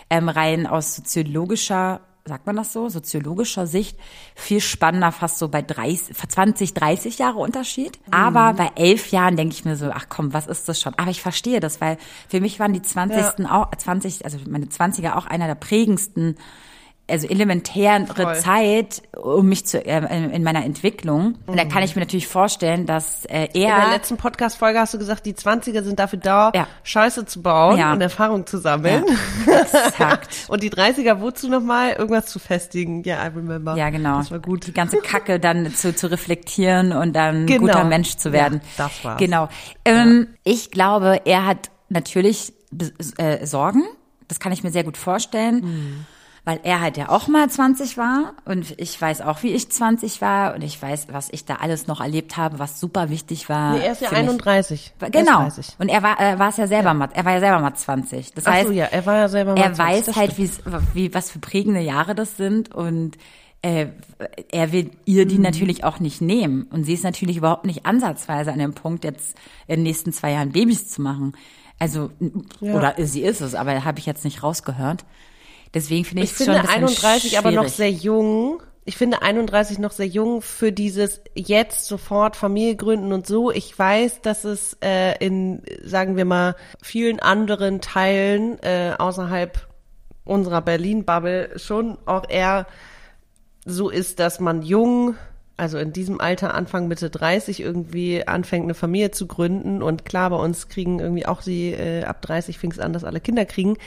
ähm, 0.09 0.29
rein 0.29 0.67
aus 0.67 0.95
soziologischer, 0.95 2.01
sagt 2.25 2.45
man 2.45 2.55
das 2.55 2.73
so, 2.73 2.89
soziologischer 2.89 3.67
Sicht 3.67 3.97
viel 4.35 4.61
spannender, 4.61 5.11
fast 5.11 5.39
so 5.39 5.49
bei 5.49 5.61
30, 5.61 6.15
20, 6.15 6.73
30 6.73 7.17
Jahre 7.17 7.39
Unterschied. 7.39 7.99
Aber 8.11 8.53
bei 8.53 8.71
elf 8.75 9.11
Jahren 9.11 9.35
denke 9.37 9.55
ich 9.55 9.65
mir 9.65 9.75
so, 9.75 9.89
ach 9.91 10.05
komm, 10.09 10.33
was 10.33 10.47
ist 10.47 10.67
das 10.69 10.79
schon? 10.79 10.93
Aber 10.95 11.11
ich 11.11 11.21
verstehe 11.21 11.59
das, 11.59 11.81
weil 11.81 11.97
für 12.27 12.41
mich 12.41 12.59
waren 12.59 12.73
die 12.73 12.81
20. 12.81 13.45
auch, 13.49 13.69
20, 13.75 14.25
also 14.25 14.37
meine 14.47 14.65
20er 14.65 15.15
auch 15.15 15.25
einer 15.25 15.47
der 15.47 15.55
prägendsten 15.55 16.37
also 17.09 17.27
elementäre 17.27 18.05
Voll. 18.07 18.35
Zeit, 18.35 19.01
um 19.21 19.47
mich 19.49 19.65
zu 19.65 19.85
äh, 19.85 19.97
in 20.17 20.31
in 20.31 20.43
meiner 20.43 20.63
Entwicklung. 20.63 21.35
Und 21.47 21.57
da 21.57 21.65
kann 21.65 21.83
ich 21.83 21.95
mir 21.95 22.01
natürlich 22.01 22.27
vorstellen, 22.27 22.85
dass 22.85 23.25
äh, 23.25 23.47
in 23.53 23.61
der 23.63 23.75
er 23.75 23.89
letzten 23.91 24.15
Podcast-Folge 24.17 24.79
hast 24.79 24.93
du 24.93 24.97
gesagt, 24.99 25.25
die 25.25 25.33
20er 25.33 25.83
sind 25.83 25.99
dafür 25.99 26.19
da, 26.19 26.51
Ja. 26.55 26.67
Scheiße 26.83 27.25
zu 27.25 27.41
bauen 27.41 27.77
Ja. 27.77 27.91
und 27.91 27.99
Erfahrung 28.01 28.45
zu 28.47 28.57
sammeln. 28.57 29.03
exakt. 29.45 30.29
Und 30.47 30.63
die 30.63 30.69
30er, 30.71 31.19
wozu 31.19 31.49
nochmal? 31.49 31.93
Irgendwas 31.93 32.27
zu 32.27 32.39
festigen. 32.39 33.03
Ja, 33.03 33.23
I 33.25 33.27
remember. 33.35 33.75
Ja, 33.75 33.89
genau. 33.89 34.17
Das 34.19 34.31
war 34.31 34.39
gut. 34.39 34.67
Die 34.67 34.73
ganze 34.73 34.97
Kacke 34.97 35.39
dann 35.39 35.73
zu, 35.73 35.93
zu 35.95 36.09
reflektieren 36.09 36.91
und 36.93 37.13
dann 37.13 37.45
Genau. 37.45 37.61
guter 37.67 37.83
Mensch 37.83 38.15
zu 38.15 38.31
werden. 38.31 38.61
Ja, 38.77 38.85
das 38.85 39.03
war's. 39.03 39.19
Genau. 39.19 39.49
Ähm, 39.85 40.27
Ich 40.43 40.71
glaube, 40.71 41.21
er 41.25 41.45
hat 41.45 41.69
natürlich 41.89 42.53
äh, 43.17 43.45
Sorgen. 43.45 43.83
Das 44.27 44.39
kann 44.39 44.51
ich 44.51 44.63
mir 44.63 44.71
sehr 44.71 44.83
gut 44.83 44.97
vorstellen. 44.97 45.55
Mhm. 45.63 46.05
Weil 46.45 46.59
er 46.63 46.81
halt 46.81 46.97
ja 46.97 47.07
auch 47.07 47.29
mal 47.29 47.49
20 47.49 47.97
war 47.97 48.33
und 48.43 48.73
ich 48.77 49.01
weiß 49.01 49.21
auch, 49.21 49.43
wie 49.43 49.53
ich 49.53 49.69
20 49.71 50.19
war 50.19 50.55
und 50.55 50.61
ich 50.61 50.81
weiß, 50.81 51.07
was 51.11 51.29
ich 51.31 51.45
da 51.45 51.55
alles 51.61 51.87
noch 51.87 52.01
erlebt 52.01 52.35
habe, 52.35 52.59
was 52.59 52.81
super 52.81 53.09
wichtig 53.09 53.47
war. 53.47 53.75
Nee, 53.77 53.85
er 53.85 53.93
ist 53.93 54.01
ja 54.01 54.09
für 54.09 54.15
mich. 54.15 54.23
31. 54.29 54.93
Er 54.99 55.07
ist 55.07 55.13
Genau. 55.13 55.37
30. 55.39 55.67
Und 55.79 55.87
er 55.87 56.03
war, 56.03 56.19
er 56.19 56.39
war 56.39 56.49
es 56.49 56.57
ja 56.57 56.67
selber 56.67 56.93
mal, 56.93 57.07
er 57.13 57.23
war 57.23 57.31
ja 57.31 57.39
selber 57.39 57.59
mal 57.59 57.73
20. 57.73 58.33
Das 58.33 58.45
Ach 58.45 58.51
heißt, 58.51 58.67
so, 58.67 58.73
ja, 58.73 58.85
er 58.85 59.05
war 59.05 59.15
ja 59.15 59.29
selber 59.29 59.53
mal 59.55 59.61
er 59.61 59.73
20, 59.73 60.07
weiß 60.07 60.15
halt, 60.17 60.37
wie, 60.37 60.49
wie, 60.93 61.13
was 61.13 61.31
für 61.31 61.39
prägende 61.39 61.79
Jahre 61.79 62.13
das 62.13 62.35
sind 62.35 62.75
und 62.75 63.17
äh, 63.61 63.87
er 64.51 64.73
will 64.73 64.91
ihr 65.05 65.23
Mhm. 65.23 65.29
die 65.29 65.39
natürlich 65.39 65.85
auch 65.85 66.01
nicht 66.01 66.19
nehmen. 66.21 66.63
Und 66.63 66.83
sie 66.83 66.93
ist 66.93 67.05
natürlich 67.05 67.37
überhaupt 67.37 67.65
nicht 67.65 67.85
ansatzweise 67.85 68.51
an 68.51 68.59
dem 68.59 68.73
Punkt, 68.73 69.05
jetzt 69.05 69.37
in 69.67 69.75
den 69.77 69.83
nächsten 69.83 70.11
zwei 70.11 70.33
Jahren 70.33 70.51
Babys 70.51 70.89
zu 70.89 71.01
machen. 71.01 71.37
Also, 71.79 72.11
Ja. 72.59 72.73
oder 72.73 72.95
sie 72.97 73.21
ist 73.21 73.39
es, 73.39 73.55
aber 73.55 73.85
habe 73.85 73.99
ich 73.99 74.05
jetzt 74.05 74.25
nicht 74.25 74.43
rausgehört. 74.43 75.05
Deswegen 75.73 76.05
finde 76.05 76.23
ich 76.23 76.31
Ich 76.31 76.39
es 76.39 76.45
schon 76.45 76.53
finde 76.53 76.69
ein 76.69 76.85
bisschen 76.85 77.07
31 77.07 77.37
aber 77.37 77.51
noch 77.51 77.63
schwierig. 77.63 77.75
sehr 77.75 77.91
jung. 77.91 78.63
Ich 78.85 78.97
finde 78.97 79.21
31 79.21 79.79
noch 79.79 79.91
sehr 79.91 80.07
jung 80.07 80.41
für 80.41 80.71
dieses 80.71 81.21
jetzt 81.35 81.85
sofort 81.85 82.35
Familie 82.35 82.75
gründen 82.75 83.13
und 83.13 83.25
so. 83.25 83.49
Ich 83.49 83.77
weiß, 83.77 84.21
dass 84.21 84.43
es 84.43 84.77
äh, 84.83 85.17
in, 85.25 85.63
sagen 85.83 86.17
wir 86.17 86.25
mal, 86.25 86.55
vielen 86.81 87.19
anderen 87.19 87.79
Teilen 87.79 88.61
äh, 88.61 88.93
außerhalb 88.97 89.67
unserer 90.25 90.61
Berlin-Bubble 90.61 91.57
schon 91.59 91.97
auch 92.05 92.29
eher 92.29 92.67
so 93.65 93.89
ist, 93.89 94.19
dass 94.19 94.39
man 94.39 94.61
jung, 94.61 95.15
also 95.57 95.77
in 95.77 95.93
diesem 95.93 96.19
Alter, 96.19 96.53
Anfang 96.53 96.87
Mitte 96.87 97.09
30 97.09 97.59
irgendwie 97.61 98.27
anfängt, 98.27 98.63
eine 98.63 98.73
Familie 98.73 99.11
zu 99.11 99.27
gründen. 99.27 99.81
Und 99.83 100.05
klar, 100.05 100.29
bei 100.31 100.37
uns 100.37 100.67
kriegen 100.67 100.99
irgendwie 100.99 101.25
auch 101.25 101.41
die, 101.41 101.71
äh, 101.71 102.03
ab 102.03 102.21
30 102.21 102.57
fing 102.57 102.71
es 102.71 102.79
an, 102.79 102.93
dass 102.93 103.03
alle 103.03 103.19
Kinder 103.19 103.45
kriegen. 103.45 103.77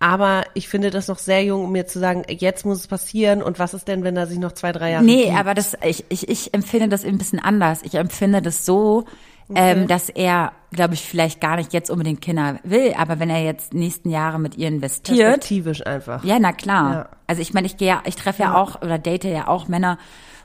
Aber 0.00 0.44
ich 0.54 0.68
finde 0.68 0.90
das 0.90 1.08
noch 1.08 1.18
sehr 1.18 1.42
jung, 1.42 1.64
um 1.64 1.72
mir 1.72 1.86
zu 1.86 1.98
sagen, 1.98 2.22
jetzt 2.28 2.64
muss 2.64 2.78
es 2.78 2.86
passieren. 2.86 3.42
Und 3.42 3.58
was 3.58 3.74
ist 3.74 3.88
denn, 3.88 4.04
wenn 4.04 4.16
er 4.16 4.28
sich 4.28 4.38
noch 4.38 4.52
zwei, 4.52 4.70
drei 4.70 4.92
Jahre 4.92 5.04
Nee, 5.04 5.24
gibt? 5.24 5.38
aber 5.38 5.54
das, 5.54 5.76
ich, 5.84 6.04
ich, 6.08 6.28
ich 6.28 6.54
empfinde 6.54 6.88
das 6.88 7.04
ein 7.04 7.18
bisschen 7.18 7.40
anders. 7.40 7.80
Ich 7.82 7.94
empfinde 7.94 8.40
das 8.40 8.64
so, 8.64 9.06
ähm, 9.54 9.88
dass 9.88 10.08
er, 10.08 10.52
glaube 10.72 10.94
ich, 10.94 11.02
vielleicht 11.02 11.40
gar 11.40 11.56
nicht 11.56 11.72
jetzt 11.72 11.90
unbedingt 11.90 12.20
Kinder 12.20 12.60
will, 12.64 12.94
aber 12.96 13.18
wenn 13.18 13.30
er 13.30 13.42
jetzt 13.42 13.72
nächsten 13.72 14.10
Jahre 14.10 14.38
mit 14.38 14.56
ihr 14.56 14.68
investiert, 14.68 15.18
Perspektivisch 15.18 15.86
einfach. 15.86 16.22
ja, 16.22 16.38
na 16.38 16.52
klar. 16.52 16.92
Ja. 16.92 17.08
Also 17.26 17.40
ich 17.42 17.54
meine, 17.54 17.66
ich 17.66 17.76
gehe 17.76 17.88
ja, 17.88 18.02
ich 18.04 18.16
treffe 18.16 18.42
ja. 18.42 18.54
auch 18.54 18.82
oder 18.82 18.98
date 18.98 19.24
ja 19.24 19.48
auch 19.48 19.68
Männer, 19.68 19.98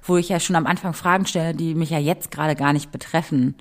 wo 0.06 0.18
ich 0.18 0.30
ja 0.30 0.40
schon 0.40 0.56
am 0.56 0.68
Anfang 0.68 0.94
Fragen 0.94 1.26
stelle, 1.26 1.54
die 1.54 1.76
mich 1.76 1.90
ja 1.90 2.00
jetzt 2.00 2.32
gerade 2.32 2.56
gar 2.56 2.74
nicht 2.74 2.92
betreffen, 2.92 3.56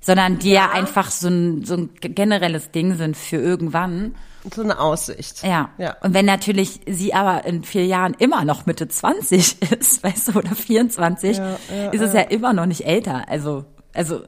sondern 0.00 0.38
die 0.38 0.52
ja, 0.52 0.70
einfach 0.70 1.10
so 1.10 1.28
ein, 1.28 1.64
so 1.64 1.74
ein 1.74 1.90
generelles 2.00 2.70
Ding 2.70 2.96
sind 2.96 3.16
für 3.16 3.36
irgendwann. 3.36 4.14
So 4.54 4.62
eine 4.62 4.78
Aussicht. 4.78 5.42
Ja. 5.42 5.70
Ja. 5.78 5.96
Und 6.00 6.14
wenn 6.14 6.24
natürlich 6.24 6.80
sie 6.86 7.12
aber 7.12 7.44
in 7.44 7.64
vier 7.64 7.86
Jahren 7.86 8.14
immer 8.18 8.44
noch 8.44 8.66
Mitte 8.66 8.88
20 8.88 9.60
ist, 9.78 10.02
weißt 10.02 10.28
du, 10.28 10.38
oder 10.38 10.54
24, 10.54 11.36
Ja, 11.36 11.56
ja, 11.74 11.90
ist 11.90 12.00
es 12.00 12.12
ja 12.12 12.22
immer 12.22 12.52
noch 12.52 12.66
nicht 12.66 12.86
älter. 12.86 13.28
Also, 13.28 13.64
also, 13.92 14.22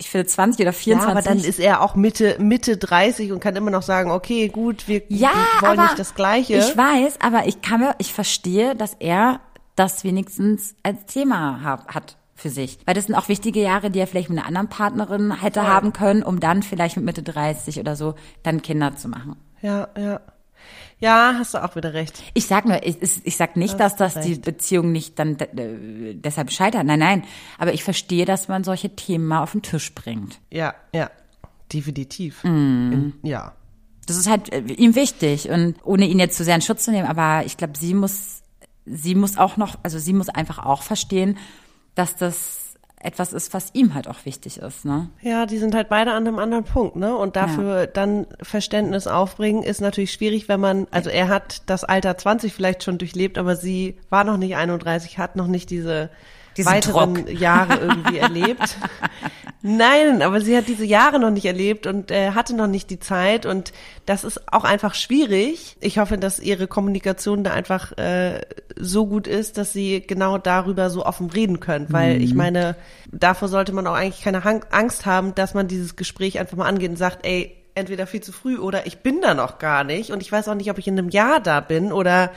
ich 0.00 0.10
finde 0.10 0.26
20 0.26 0.60
oder 0.60 0.70
Ja, 0.70 0.78
24. 0.78 1.10
aber 1.10 1.22
dann 1.22 1.38
ist 1.38 1.58
er 1.58 1.82
auch 1.82 1.96
Mitte, 1.96 2.36
Mitte 2.38 2.76
30 2.76 3.32
und 3.32 3.40
kann 3.40 3.56
immer 3.56 3.70
noch 3.70 3.82
sagen, 3.82 4.12
okay, 4.12 4.48
gut, 4.48 4.86
wir, 4.86 5.02
ja, 5.08 5.32
wir 5.60 5.68
wollen 5.68 5.80
nicht 5.80 5.98
das 5.98 6.14
Gleiche. 6.14 6.54
Ich 6.54 6.76
weiß, 6.76 7.20
aber 7.20 7.46
ich 7.48 7.62
kann 7.62 7.80
mir, 7.80 7.94
ich 7.98 8.12
verstehe, 8.12 8.76
dass 8.76 8.94
er 9.00 9.40
das 9.78 10.04
wenigstens 10.04 10.74
als 10.82 11.06
Thema 11.06 11.62
hab, 11.62 11.94
hat 11.94 12.16
für 12.34 12.50
sich. 12.50 12.78
Weil 12.84 12.94
das 12.94 13.06
sind 13.06 13.14
auch 13.14 13.28
wichtige 13.28 13.60
Jahre, 13.60 13.90
die 13.90 13.98
er 13.98 14.06
vielleicht 14.06 14.30
mit 14.30 14.38
einer 14.38 14.46
anderen 14.46 14.68
Partnerin 14.68 15.40
hätte 15.40 15.60
Voll. 15.60 15.68
haben 15.68 15.92
können, 15.92 16.22
um 16.22 16.40
dann 16.40 16.62
vielleicht 16.62 16.96
mit 16.96 17.04
Mitte 17.04 17.22
30 17.22 17.80
oder 17.80 17.96
so 17.96 18.14
dann 18.42 18.62
Kinder 18.62 18.96
zu 18.96 19.08
machen. 19.08 19.36
Ja, 19.60 19.88
ja. 19.96 20.20
Ja, 21.00 21.36
hast 21.38 21.54
du 21.54 21.62
auch 21.62 21.76
wieder 21.76 21.94
recht. 21.94 22.20
Ich 22.34 22.46
sag 22.46 22.64
nur, 22.64 22.84
ich, 22.84 22.96
ich 23.22 23.36
sag 23.36 23.56
nicht, 23.56 23.78
dass 23.78 23.94
das 23.94 24.18
die. 24.20 24.34
Beziehung 24.34 24.90
nicht 24.90 25.18
dann 25.18 25.38
äh, 25.38 26.14
deshalb 26.14 26.50
scheitert. 26.50 26.84
Nein, 26.84 26.98
nein. 26.98 27.24
Aber 27.56 27.72
ich 27.72 27.84
verstehe, 27.84 28.24
dass 28.24 28.48
man 28.48 28.64
solche 28.64 28.94
Themen 28.96 29.26
mal 29.26 29.42
auf 29.42 29.52
den 29.52 29.62
Tisch 29.62 29.94
bringt. 29.94 30.40
Ja, 30.50 30.74
ja. 30.92 31.10
Definitiv. 31.72 32.42
Mhm. 32.42 33.14
In, 33.22 33.28
ja. 33.28 33.52
Das 34.06 34.16
ist 34.16 34.28
halt 34.28 34.52
äh, 34.52 34.60
ihm 34.60 34.94
wichtig 34.96 35.50
und 35.50 35.76
ohne 35.84 36.06
ihn 36.06 36.18
jetzt 36.18 36.36
zu 36.36 36.42
sehr 36.42 36.56
in 36.56 36.62
Schutz 36.62 36.84
zu 36.84 36.90
nehmen, 36.90 37.06
aber 37.06 37.44
ich 37.46 37.56
glaube, 37.56 37.78
sie 37.78 37.94
muss, 37.94 38.42
sie 38.90 39.14
muss 39.14 39.38
auch 39.38 39.56
noch, 39.56 39.76
also 39.82 39.98
sie 39.98 40.12
muss 40.12 40.28
einfach 40.28 40.64
auch 40.64 40.82
verstehen, 40.82 41.38
dass 41.94 42.16
das 42.16 42.68
etwas 43.00 43.32
ist, 43.32 43.54
was 43.54 43.70
ihm 43.74 43.94
halt 43.94 44.08
auch 44.08 44.24
wichtig 44.24 44.58
ist, 44.58 44.84
ne? 44.84 45.08
Ja, 45.22 45.46
die 45.46 45.58
sind 45.58 45.74
halt 45.74 45.88
beide 45.88 46.12
an 46.12 46.26
einem 46.26 46.38
anderen 46.38 46.64
Punkt, 46.64 46.96
ne? 46.96 47.16
Und 47.16 47.36
dafür 47.36 47.86
dann 47.86 48.26
Verständnis 48.42 49.06
aufbringen, 49.06 49.62
ist 49.62 49.80
natürlich 49.80 50.12
schwierig, 50.12 50.48
wenn 50.48 50.60
man, 50.60 50.86
also 50.90 51.08
er 51.08 51.28
hat 51.28 51.62
das 51.66 51.84
Alter 51.84 52.18
20 52.18 52.52
vielleicht 52.52 52.82
schon 52.82 52.98
durchlebt, 52.98 53.38
aber 53.38 53.54
sie 53.54 53.98
war 54.10 54.24
noch 54.24 54.36
nicht 54.36 54.56
31, 54.56 55.18
hat 55.18 55.36
noch 55.36 55.46
nicht 55.46 55.70
diese 55.70 56.10
Diesen 56.58 56.70
weiteren 56.70 57.14
Druck. 57.14 57.30
Jahre 57.40 57.78
irgendwie 57.78 58.18
erlebt. 58.18 58.76
Nein, 59.62 60.22
aber 60.22 60.40
sie 60.40 60.56
hat 60.56 60.68
diese 60.68 60.84
Jahre 60.84 61.18
noch 61.18 61.30
nicht 61.30 61.44
erlebt 61.44 61.86
und 61.86 62.12
äh, 62.12 62.30
hatte 62.30 62.54
noch 62.54 62.68
nicht 62.68 62.90
die 62.90 63.00
Zeit 63.00 63.44
und 63.44 63.72
das 64.06 64.22
ist 64.22 64.52
auch 64.52 64.62
einfach 64.62 64.94
schwierig. 64.94 65.76
Ich 65.80 65.98
hoffe, 65.98 66.16
dass 66.16 66.38
ihre 66.38 66.68
Kommunikation 66.68 67.42
da 67.42 67.52
einfach 67.52 67.96
äh, 67.98 68.42
so 68.76 69.06
gut 69.06 69.26
ist, 69.26 69.58
dass 69.58 69.72
sie 69.72 70.00
genau 70.06 70.38
darüber 70.38 70.90
so 70.90 71.04
offen 71.04 71.30
reden 71.30 71.58
können, 71.58 71.86
weil 71.90 72.22
ich 72.22 72.34
meine, 72.34 72.76
davor 73.10 73.48
sollte 73.48 73.72
man 73.72 73.86
auch 73.88 73.94
eigentlich 73.94 74.22
keine 74.22 74.44
Angst 74.70 75.06
haben, 75.06 75.34
dass 75.34 75.54
man 75.54 75.66
dieses 75.66 75.96
Gespräch 75.96 76.38
einfach 76.38 76.56
mal 76.56 76.68
angeht 76.68 76.90
und 76.90 76.96
sagt, 76.96 77.26
ey, 77.26 77.56
entweder 77.74 78.06
viel 78.06 78.20
zu 78.20 78.32
früh 78.32 78.58
oder 78.58 78.86
ich 78.86 78.98
bin 78.98 79.20
da 79.20 79.34
noch 79.34 79.58
gar 79.58 79.82
nicht 79.82 80.10
und 80.10 80.22
ich 80.22 80.30
weiß 80.30 80.48
auch 80.48 80.54
nicht, 80.54 80.70
ob 80.70 80.78
ich 80.78 80.86
in 80.86 80.98
einem 80.98 81.08
Jahr 81.08 81.40
da 81.40 81.60
bin 81.60 81.92
oder 81.92 82.30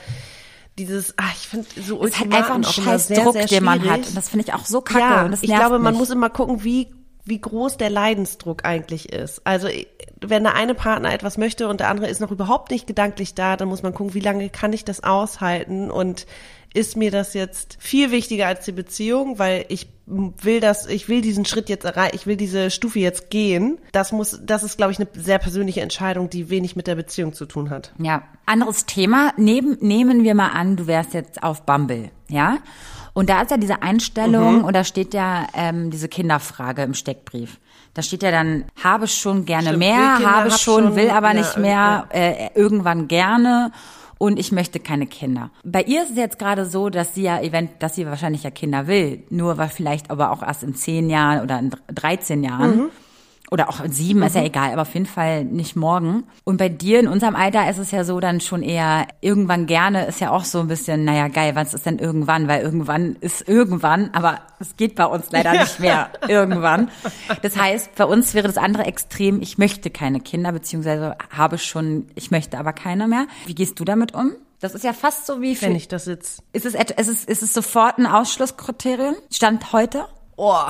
dieses, 0.86 1.17
ah, 1.17 1.23
ich 1.34 1.47
finde 1.47 1.67
so 1.82 2.03
Es 2.03 2.11
ist 2.11 2.19
halt 2.19 2.34
einfach 2.34 2.55
ein 2.55 2.63
Ultimaten 2.65 2.84
scheiß 2.84 3.07
sehr, 3.07 3.23
Druck, 3.23 3.34
sehr 3.34 3.45
den 3.45 3.63
man 3.63 3.89
hat. 3.89 4.07
Und 4.07 4.17
das 4.17 4.29
finde 4.29 4.45
ich 4.47 4.53
auch 4.53 4.65
so 4.65 4.82
kacke. 4.82 4.99
Ja, 4.99 5.25
und 5.25 5.32
das 5.32 5.43
ich 5.43 5.49
glaube, 5.49 5.79
man 5.79 5.93
mich. 5.93 5.99
muss 5.99 6.09
immer 6.09 6.29
gucken, 6.29 6.63
wie, 6.63 6.93
wie 7.25 7.39
groß 7.39 7.77
der 7.77 7.89
Leidensdruck 7.89 8.65
eigentlich 8.65 9.11
ist. 9.11 9.41
Also, 9.45 9.67
wenn 10.21 10.43
der 10.43 10.55
eine 10.55 10.75
Partner 10.75 11.13
etwas 11.13 11.38
möchte 11.38 11.67
und 11.67 11.79
der 11.79 11.89
andere 11.89 12.07
ist 12.07 12.19
noch 12.21 12.32
überhaupt 12.32 12.71
nicht 12.71 12.88
gedanklich 12.88 13.34
da, 13.34 13.57
dann 13.57 13.67
muss 13.67 13.84
man 13.84 13.93
gucken, 13.93 14.13
wie 14.13 14.19
lange 14.19 14.49
kann 14.49 14.73
ich 14.73 14.86
das 14.86 15.03
aushalten 15.03 15.91
und 15.91 16.25
ist 16.74 16.95
mir 16.95 17.11
das 17.11 17.34
jetzt 17.34 17.78
viel 17.80 18.11
wichtiger 18.11 18.47
als 18.47 18.65
die 18.65 18.72
Beziehung, 18.72 19.39
weil 19.39 19.65
ich 19.67 19.89
will 20.05 20.59
das, 20.59 20.88
ich 20.88 21.09
will 21.09 21.22
diesen 21.22 21.45
Schritt 21.45 21.69
jetzt 21.69 21.86
erreichen, 21.86 22.15
ich 22.15 22.28
will 22.28 22.36
diese 22.36 22.69
Stufe 22.72 22.99
jetzt 22.99 23.30
gehen. 23.30 23.78
Das 23.91 24.11
muss, 24.11 24.39
das 24.43 24.63
ist, 24.63 24.78
glaube 24.78 24.91
ich, 24.91 24.99
eine 24.99 25.07
sehr 25.13 25.38
persönliche 25.39 25.82
Entscheidung, 25.82 26.30
die 26.30 26.49
wenig 26.49 26.76
mit 26.76 26.88
der 26.88 26.95
Beziehung 26.95 27.34
zu 27.34 27.45
tun 27.45 27.69
hat. 27.69 27.93
Ja, 27.97 28.24
anderes 28.45 28.86
Thema. 28.86 29.34
Neben, 29.38 29.78
nehmen 29.82 30.24
wir 30.24 30.36
mal 30.36 30.49
an, 30.49 30.76
du 30.76 30.88
wärst 30.88 31.13
jetzt 31.13 31.43
auf 31.43 31.65
Bumble, 31.65 32.09
ja? 32.30 32.57
Und 33.13 33.30
da 33.30 33.41
ist 33.41 33.51
ja 33.51 33.57
diese 33.57 33.82
Einstellung 33.82 34.59
Mhm. 34.59 34.63
und 34.63 34.74
da 34.74 34.86
steht 34.86 35.13
ja 35.13 35.47
ähm, 35.53 35.91
diese 35.91 36.07
Kinderfrage 36.07 36.82
im 36.84 36.93
Steckbrief. 36.93 37.59
Da 37.93 38.01
steht 38.01 38.24
ja 38.24 38.32
dann, 38.32 38.65
habe 38.82 39.07
schon 39.07 39.43
gerne 39.43 39.67
Stimmt, 39.67 39.80
mehr, 39.80 40.19
habe 40.19 40.49
hab 40.51 40.59
schon, 40.59 40.84
schon, 40.84 40.95
will 40.95 41.09
aber 41.09 41.28
ja, 41.28 41.34
nicht 41.34 41.57
mehr, 41.57 42.07
äh, 42.11 42.49
irgendwann 42.55 43.09
gerne 43.09 43.74
und 44.22 44.38
ich 44.38 44.51
möchte 44.51 44.80
keine 44.80 45.07
Kinder. 45.07 45.49
Bei 45.63 45.82
ihr 45.82 46.03
ist 46.03 46.11
es 46.11 46.15
jetzt 46.15 46.38
gerade 46.38 46.67
so, 46.67 46.91
dass 46.91 47.15
sie 47.15 47.24
ja 47.24 47.41
event, 47.41 47.72
dass 47.80 47.95
sie 47.95 48.05
wahrscheinlich 48.05 48.43
ja 48.43 48.51
Kinder 48.51 48.86
will, 48.86 49.24
nur 49.32 49.57
war 49.57 49.67
vielleicht 49.67 50.11
aber 50.11 50.30
auch 50.30 50.43
erst 50.43 50.61
in 50.61 50.76
zehn 50.76 51.09
Jahren 51.09 51.41
oder 51.41 51.57
in 51.57 51.72
13 51.88 52.43
Jahren. 52.43 52.78
Mhm. 52.78 52.89
Oder 53.54 53.68
auch 53.68 53.82
sieben, 53.89 54.24
ist 54.24 54.36
ja 54.36 54.43
egal, 54.43 54.72
aber 54.72 54.84
auf 54.84 54.93
jeden 54.93 55.06
Fall 55.06 55.43
nicht 55.43 55.76
morgen. 55.76 56.24
Und 56.45 56.56
bei 56.56 56.70
dir 56.70 57.02
in 57.02 57.10
unserem 57.10 57.36
Alter 57.36 57.70
ist 57.70 57.80
es 57.80 57.91
ja 57.91 58.06
so 58.06 58.22
dann 58.22 58.39
schon 58.39 58.64
eher 58.64 59.08
irgendwann 59.20 59.66
gerne, 59.66 60.06
ist 60.06 60.22
ja 60.22 60.32
auch 60.32 60.45
so 60.45 60.62
ein 60.62 60.70
bisschen, 60.70 61.04
naja, 61.04 61.28
geil, 61.28 61.54
was 61.54 61.74
ist 61.74 61.86
denn 61.86 61.99
irgendwann? 61.99 62.47
Weil 62.47 62.62
irgendwann 62.62 63.18
ist 63.20 63.45
irgendwann, 63.49 64.12
aber 64.14 64.39
es 64.60 64.78
geht 64.78 64.95
bei 64.95 65.06
uns 65.06 65.32
leider 65.32 65.52
nicht 65.52 65.82
mehr 65.82 66.12
irgendwann. 66.30 66.89
Das 67.41 67.58
heißt, 67.58 67.95
bei 67.95 68.06
uns 68.06 68.34
wäre 68.34 68.47
das 68.47 68.56
andere 68.56 68.86
Extrem, 68.86 69.41
ich 69.41 69.58
möchte 69.58 69.89
keine 69.89 70.22
Kinder, 70.22 70.54
beziehungsweise 70.54 71.18
habe 71.30 71.58
schon, 71.58 72.08
ich 72.16 72.32
möchte 72.32 72.58
aber 72.58 72.72
keine 72.72 73.10
mehr. 73.10 73.28
Wie 73.47 73.56
gehst 73.56 73.78
du 73.82 73.84
damit 73.84 74.14
um? 74.14 74.32
Das 74.62 74.76
ist 74.76 74.86
ja 74.86 74.93
fast 74.93 75.26
so 75.26 75.41
wie 75.41 75.62
Wenn 75.62 75.76
ich 75.76 75.89
das 75.89 76.06
jetzt 76.06 76.41
ist 76.54 76.66
es, 76.66 76.76
ist 76.76 77.10
es, 77.10 77.26
ist 77.26 77.43
es 77.43 77.54
sofort 77.54 77.97
ein 77.97 78.06
Ausschlusskriterium? 78.06 79.16
Stand 79.30 79.74
heute? 79.74 80.06
Oh. 80.38 80.70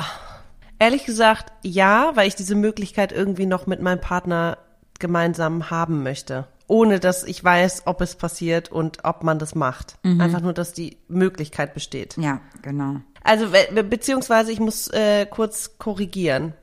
Ehrlich 0.81 1.05
gesagt, 1.05 1.51
ja, 1.61 2.11
weil 2.15 2.27
ich 2.27 2.33
diese 2.35 2.55
Möglichkeit 2.55 3.11
irgendwie 3.11 3.45
noch 3.45 3.67
mit 3.67 3.81
meinem 3.81 4.01
Partner 4.01 4.57
gemeinsam 4.97 5.69
haben 5.69 6.01
möchte. 6.01 6.47
Ohne 6.65 6.99
dass 6.99 7.23
ich 7.23 7.43
weiß, 7.43 7.83
ob 7.85 8.01
es 8.01 8.15
passiert 8.15 8.71
und 8.71 9.03
ob 9.05 9.23
man 9.23 9.37
das 9.37 9.53
macht. 9.53 9.97
Einfach 10.03 10.41
nur, 10.41 10.53
dass 10.53 10.73
die 10.73 10.97
Möglichkeit 11.07 11.75
besteht. 11.75 12.17
Ja, 12.17 12.41
genau. 12.63 12.95
Also, 13.23 13.53
we- 13.53 13.83
beziehungsweise 13.83 14.51
ich 14.51 14.59
muss 14.59 14.87
äh, 14.87 15.27
kurz 15.27 15.77
korrigieren. 15.77 16.53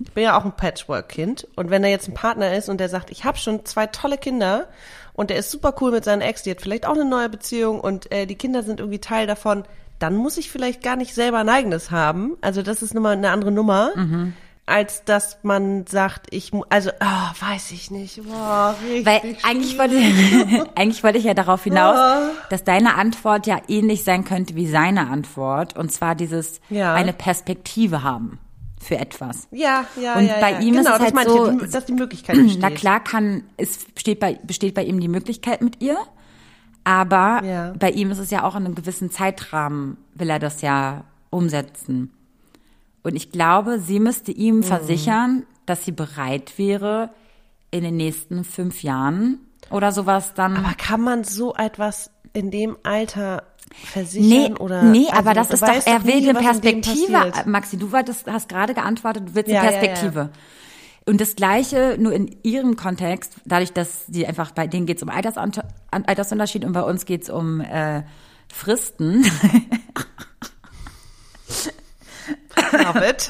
Ich 0.00 0.12
bin 0.12 0.24
ja 0.24 0.36
auch 0.38 0.44
ein 0.44 0.56
Patchwork-Kind. 0.56 1.48
Und 1.56 1.70
wenn 1.70 1.80
da 1.82 1.88
jetzt 1.88 2.06
ein 2.08 2.14
Partner 2.14 2.54
ist 2.54 2.68
und 2.68 2.78
der 2.80 2.90
sagt, 2.90 3.10
ich 3.10 3.24
habe 3.24 3.38
schon 3.38 3.64
zwei 3.64 3.86
tolle 3.86 4.18
Kinder 4.18 4.68
und 5.14 5.30
der 5.30 5.38
ist 5.38 5.50
super 5.50 5.74
cool 5.80 5.90
mit 5.92 6.04
seinen 6.04 6.20
Ex, 6.20 6.42
die 6.42 6.50
hat 6.50 6.60
vielleicht 6.60 6.84
auch 6.84 6.94
eine 6.96 7.06
neue 7.06 7.30
Beziehung 7.30 7.80
und 7.80 8.12
äh, 8.12 8.26
die 8.26 8.34
Kinder 8.34 8.62
sind 8.62 8.80
irgendwie 8.80 8.98
Teil 9.00 9.26
davon, 9.26 9.64
dann 10.10 10.16
muss 10.16 10.36
ich 10.38 10.50
vielleicht 10.50 10.82
gar 10.82 10.96
nicht 10.96 11.14
selber 11.14 11.38
ein 11.38 11.48
eigenes 11.48 11.90
haben. 11.90 12.36
Also 12.40 12.62
das 12.62 12.82
ist 12.82 12.94
nochmal 12.94 13.14
eine 13.16 13.30
andere 13.30 13.50
Nummer. 13.52 13.90
Als 14.66 15.04
dass 15.04 15.40
man 15.42 15.86
sagt, 15.86 16.28
ich, 16.30 16.54
mu- 16.54 16.64
also, 16.70 16.90
ah, 17.00 17.32
weiß 17.38 17.70
ich 17.72 17.90
nicht. 17.90 18.22
Boah, 18.24 18.74
richtig 18.82 19.04
Weil 19.04 19.36
eigentlich 19.42 19.78
wollte, 19.78 19.96
eigentlich 20.74 21.04
wollte 21.04 21.18
ich 21.18 21.24
ja 21.24 21.34
darauf 21.34 21.62
hinaus, 21.64 21.96
Ah. 21.98 22.30
dass 22.48 22.64
deine 22.64 22.94
Antwort 22.94 23.46
ja 23.46 23.58
ähnlich 23.68 24.04
sein 24.04 24.24
könnte 24.24 24.54
wie 24.54 24.66
seine 24.66 25.08
Antwort. 25.08 25.76
Und 25.76 25.92
zwar 25.92 26.14
dieses 26.14 26.62
Ja. 26.70 26.94
eine 26.94 27.12
Perspektive 27.12 28.02
haben 28.02 28.38
für 28.80 28.96
etwas. 28.96 29.48
Ja, 29.50 29.84
ja, 30.00 30.14
Und 30.14 30.28
ja. 30.28 30.36
bei 30.40 30.52
ja. 30.52 30.60
ihm 30.60 30.74
ist 30.76 30.84
genau, 30.86 30.96
es 30.96 31.12
das 31.12 31.14
halt 31.14 31.28
so- 31.28 31.64
ich, 31.64 31.70
dass 31.70 31.84
die 31.84 31.92
Möglichkeit 31.92 32.36
besteht. 32.36 32.62
Na 32.62 32.70
klar 32.70 33.04
kann, 33.04 33.42
es 33.58 33.84
besteht 33.84 34.18
bei, 34.18 34.38
besteht 34.44 34.72
bei 34.74 34.84
ihm 34.84 34.98
die 34.98 35.08
Möglichkeit 35.08 35.60
mit 35.60 35.82
ihr. 35.82 35.98
Aber 36.84 37.42
Ja. 37.44 37.72
bei 37.78 37.90
ihm 37.90 38.10
ist 38.10 38.18
es 38.18 38.30
ja 38.30 38.44
auch 38.44 38.54
in 38.56 38.64
einem 38.66 38.74
gewissen 38.74 39.10
Zeitrahmen, 39.10 39.96
will 40.14 40.28
er 40.30 40.38
das 40.38 40.60
ja 40.62 41.04
umsetzen. 41.30 42.12
Und 43.02 43.16
ich 43.16 43.32
glaube, 43.32 43.78
sie 43.80 44.00
müsste 44.00 44.32
ihm 44.32 44.58
Mhm. 44.58 44.62
versichern, 44.64 45.42
dass 45.66 45.84
sie 45.84 45.92
bereit 45.92 46.58
wäre, 46.58 47.10
in 47.70 47.82
den 47.82 47.96
nächsten 47.96 48.44
fünf 48.44 48.82
Jahren 48.82 49.40
oder 49.70 49.92
sowas 49.92 50.34
dann. 50.34 50.56
Aber 50.56 50.74
kann 50.74 51.00
man 51.00 51.24
so 51.24 51.54
etwas 51.54 52.10
in 52.34 52.50
dem 52.50 52.76
Alter 52.82 53.42
nee, 53.70 53.86
versichern 53.86 54.56
oder? 54.58 54.82
nee, 54.84 55.06
also, 55.08 55.18
aber 55.18 55.34
das 55.34 55.50
ist 55.50 55.62
doch, 55.62 55.68
er 55.86 55.98
nie, 56.00 56.04
will 56.06 56.12
eine 56.14 56.28
in 56.28 56.36
dem 56.36 56.36
Perspektive. 56.36 57.32
Maxi, 57.46 57.76
du 57.78 57.90
hast 57.92 58.48
gerade 58.48 58.74
geantwortet, 58.74 59.28
du 59.28 59.34
willst 59.34 59.50
Ja, 59.50 59.60
eine 59.62 59.72
ja, 59.72 59.82
ja. 59.82 59.84
Und 61.06 61.20
das 61.20 61.36
Gleiche, 61.36 61.96
nur 61.98 62.12
in 62.12 62.34
ihrem 62.42 62.76
Kontext, 62.76 63.34
dadurch, 63.44 63.72
dass 63.72 64.06
sie 64.06 64.26
einfach, 64.26 64.52
bei 64.52 64.66
denen 64.66 64.86
geht 64.86 64.96
es 64.98 65.02
um 65.02 65.10
an- 65.10 65.52
Altersunterschied 65.90 66.64
und 66.64 66.72
bei 66.72 66.82
uns 66.82 67.04
geht 67.04 67.24
es 67.24 67.30
um 67.30 67.60
äh, 67.60 68.02
Fristen. 68.52 69.24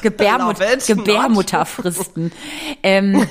Gebärmut. 0.01 0.57
Gebärmutterfristen. 0.87 2.31
ähm, 2.83 3.25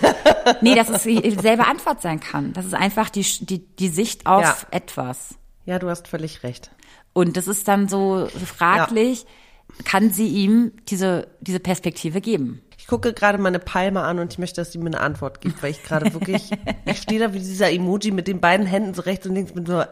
nee, 0.61 0.75
dass 0.75 0.89
es 0.91 1.03
dieselbe 1.05 1.67
Antwort 1.67 2.03
sein 2.03 2.21
kann. 2.21 2.53
Das 2.53 2.67
ist 2.67 2.75
einfach 2.75 3.11
die, 3.11 3.23
die, 3.41 3.61
die 3.61 3.89
Sicht 3.89 4.27
auf 4.27 4.43
Ja. 4.43 4.57
etwas. 4.71 5.35
Ja, 5.65 5.79
du 5.79 5.89
hast 5.89 6.09
völlig 6.09 6.43
recht. 6.43 6.71
Und 7.13 7.37
das 7.37 7.49
ist 7.49 7.67
dann 7.69 7.89
so 7.89 8.29
fraglich, 8.45 9.25
kann 9.85 10.11
sie 10.13 10.29
ihm 10.29 10.73
diese, 10.89 11.29
diese 11.41 11.61
Perspektive 11.61 12.21
geben? 12.21 12.61
Ich 12.85 12.89
gucke 12.89 13.15
gerade 13.15 13.39
meine 13.39 13.61
Palme 13.61 14.03
an 14.03 14.19
und 14.19 14.31
ich 14.31 14.39
möchte, 14.39 14.61
dass 14.61 14.73
sie 14.73 14.77
mir 14.77 14.89
eine 14.89 15.01
Antwort 15.01 15.41
gibt, 15.41 15.63
weil 15.63 15.71
ich 15.71 15.83
gerade 15.83 16.13
wirklich, 16.13 16.51
ich 16.85 16.99
stehe 16.99 17.19
da 17.19 17.33
wie 17.33 17.39
dieser 17.39 17.73
Emoji 17.73 18.11
mit 18.11 18.29
den 18.29 18.43
beiden 18.43 18.67
Händen 18.67 18.93
so 18.93 19.01
rechts 19.01 19.27
und 19.27 19.35
links 19.35 19.53
bin 19.53 19.65
so, 19.65 19.81
äh, 19.81 19.87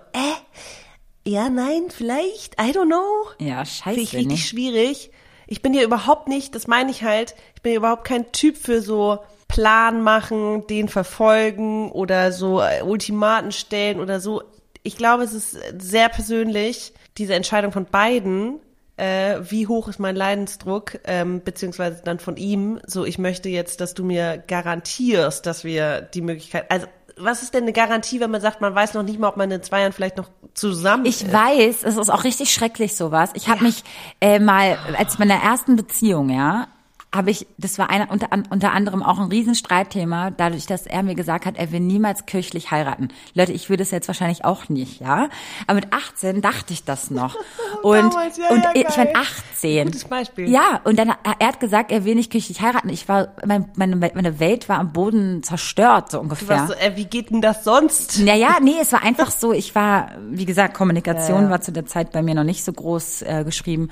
ja, 1.27 1.49
nein, 1.49 1.85
vielleicht, 1.89 2.61
I 2.61 2.67
don't 2.67 2.89
know. 2.89 3.31
Ja, 3.39 3.65
Finde 3.65 4.03
ich 4.03 4.11
scheiße, 4.11 4.17
richtig 4.19 4.27
ne? 4.27 4.37
schwierig. 4.37 5.11
Ich 5.47 5.63
bin 5.63 5.73
ja 5.73 5.83
überhaupt 5.83 6.29
nicht, 6.29 6.55
das 6.55 6.67
meine 6.67 6.91
ich 6.91 7.03
halt, 7.03 7.35
ich 7.55 7.63
bin 7.63 7.73
ja 7.73 7.79
überhaupt 7.79 8.05
kein 8.05 8.31
Typ 8.31 8.59
für 8.59 8.83
so 8.83 9.21
Plan 9.49 10.03
machen, 10.03 10.67
den 10.67 10.89
verfolgen 10.89 11.91
oder 11.93 12.31
so 12.31 12.61
äh, 12.61 12.83
Ultimaten 12.83 13.53
stellen 13.53 14.01
oder 14.01 14.21
so. 14.21 14.43
Ich 14.83 14.99
glaube, 14.99 15.23
es 15.23 15.33
ist 15.33 15.57
sehr 15.79 16.11
persönlich, 16.11 16.93
diese 17.17 17.33
Entscheidung 17.33 17.73
von 17.73 17.87
beiden, 17.87 18.61
äh, 19.03 19.41
wie 19.51 19.67
hoch 19.67 19.89
ist 19.89 19.99
mein 19.99 20.15
Leidensdruck, 20.15 21.01
ähm, 21.05 21.43
beziehungsweise 21.45 22.03
dann 22.05 22.21
von 22.21 22.37
ihm, 22.37 22.79
so 22.87 23.05
ich 23.05 23.19
möchte 23.19 23.49
jetzt, 23.49 23.81
dass 23.81 23.95
du 23.95 24.05
mir 24.05 24.39
garantierst, 24.47 25.45
dass 25.45 25.65
wir 25.65 26.03
die 26.03 26.23
Möglichkeit, 26.23 26.71
also 26.71 26.87
was 27.17 27.43
ist 27.43 27.53
denn 27.53 27.65
eine 27.65 27.73
Garantie, 27.73 28.21
wenn 28.21 28.31
man 28.31 28.41
sagt, 28.41 28.61
man 28.61 28.75
weiß 28.75 28.95
noch 28.95 29.03
nicht 29.03 29.19
mal, 29.19 29.29
ob 29.29 29.37
man 29.37 29.51
in 29.51 29.63
zwei 29.63 29.81
Jahren 29.81 29.93
vielleicht 29.93 30.17
noch 30.19 30.31
zusammen 30.55 31.05
Ich 31.05 31.23
ist? 31.25 31.33
weiß, 31.33 31.83
es 31.83 31.97
ist 31.97 32.11
auch 32.11 32.23
richtig 32.25 32.55
schrecklich 32.55 32.95
sowas. 32.95 33.31
Ich 33.35 33.49
habe 33.49 33.65
mich 33.65 33.83
äh, 34.21 34.39
mal, 34.39 34.79
als 34.97 35.19
meiner 35.19 35.35
ersten 35.35 35.75
Beziehung, 35.77 36.31
ja, 36.31 36.69
habe 37.15 37.31
ich, 37.31 37.47
das 37.59 37.79
war 37.79 37.91
einer, 37.91 38.11
unter, 38.11 38.29
unter 38.51 38.73
anderem 38.73 39.03
auch 39.03 39.19
ein 39.19 39.29
Riesenstreitthema, 39.29 40.31
dadurch, 40.31 40.67
dass 40.67 40.87
er 40.87 41.03
mir 41.03 41.15
gesagt 41.15 41.45
hat, 41.45 41.57
er 41.57 41.71
will 41.71 41.81
niemals 41.81 42.25
kirchlich 42.25 42.71
heiraten. 42.71 43.09
Leute, 43.35 43.53
ich 43.53 43.69
würde 43.69 43.83
es 43.83 43.91
jetzt 43.91 44.09
wahrscheinlich 44.09 44.45
auch 44.45 44.69
nicht, 44.71 45.01
ja. 45.01 45.29
Aber 45.67 45.75
mit 45.75 45.93
18 45.93 46.41
dachte 46.41 46.73
ich 46.73 46.85
das 46.85 47.11
noch. 47.11 47.37
Und, 47.83 47.97
Damals, 48.15 48.37
ja, 48.37 48.49
und 48.51 48.63
ja, 48.63 48.71
ich 48.75 48.97
war 48.97 49.07
geil. 49.07 49.15
18. 49.17 49.87
Gutes 49.87 50.05
Beispiel. 50.05 50.49
Ja, 50.49 50.81
und 50.85 50.99
dann, 50.99 51.13
er 51.39 51.49
hat 51.49 51.59
gesagt, 51.59 51.91
er 51.91 52.05
will 52.05 52.15
nicht 52.15 52.31
kirchlich 52.31 52.61
heiraten. 52.61 52.91
Ich 52.91 53.09
war, 53.09 53.35
mein, 53.45 53.71
meine, 53.75 53.97
meine 53.97 54.39
Welt 54.39 54.69
war 54.69 54.79
am 54.79 54.93
Boden 54.93 55.43
zerstört, 55.43 56.13
so 56.13 56.19
Du 56.19 56.23
ungefähr. 56.23 56.49
warst 56.49 56.69
so, 56.69 56.75
äh, 56.75 56.93
wie 56.95 57.07
geht 57.07 57.31
denn 57.31 57.41
das 57.41 57.65
sonst? 57.65 58.21
Naja, 58.21 58.59
nee, 58.63 58.77
es 58.81 58.93
war 58.93 59.03
einfach 59.03 59.33
so, 59.33 59.53
ich 59.53 59.75
war, 59.75 60.11
wie 60.31 60.45
gesagt, 60.45 60.75
Kommunikation 60.75 61.45
ja. 61.45 61.51
war 61.51 61.61
zu 61.61 61.73
der 61.73 61.87
Zeit 61.87 62.13
bei 62.13 62.23
mir 62.23 62.37
noch 62.37 62.45
nicht 62.45 62.63
so 62.65 62.73
groß 62.73 63.23
äh, 63.23 63.43
geschrieben. 63.45 63.89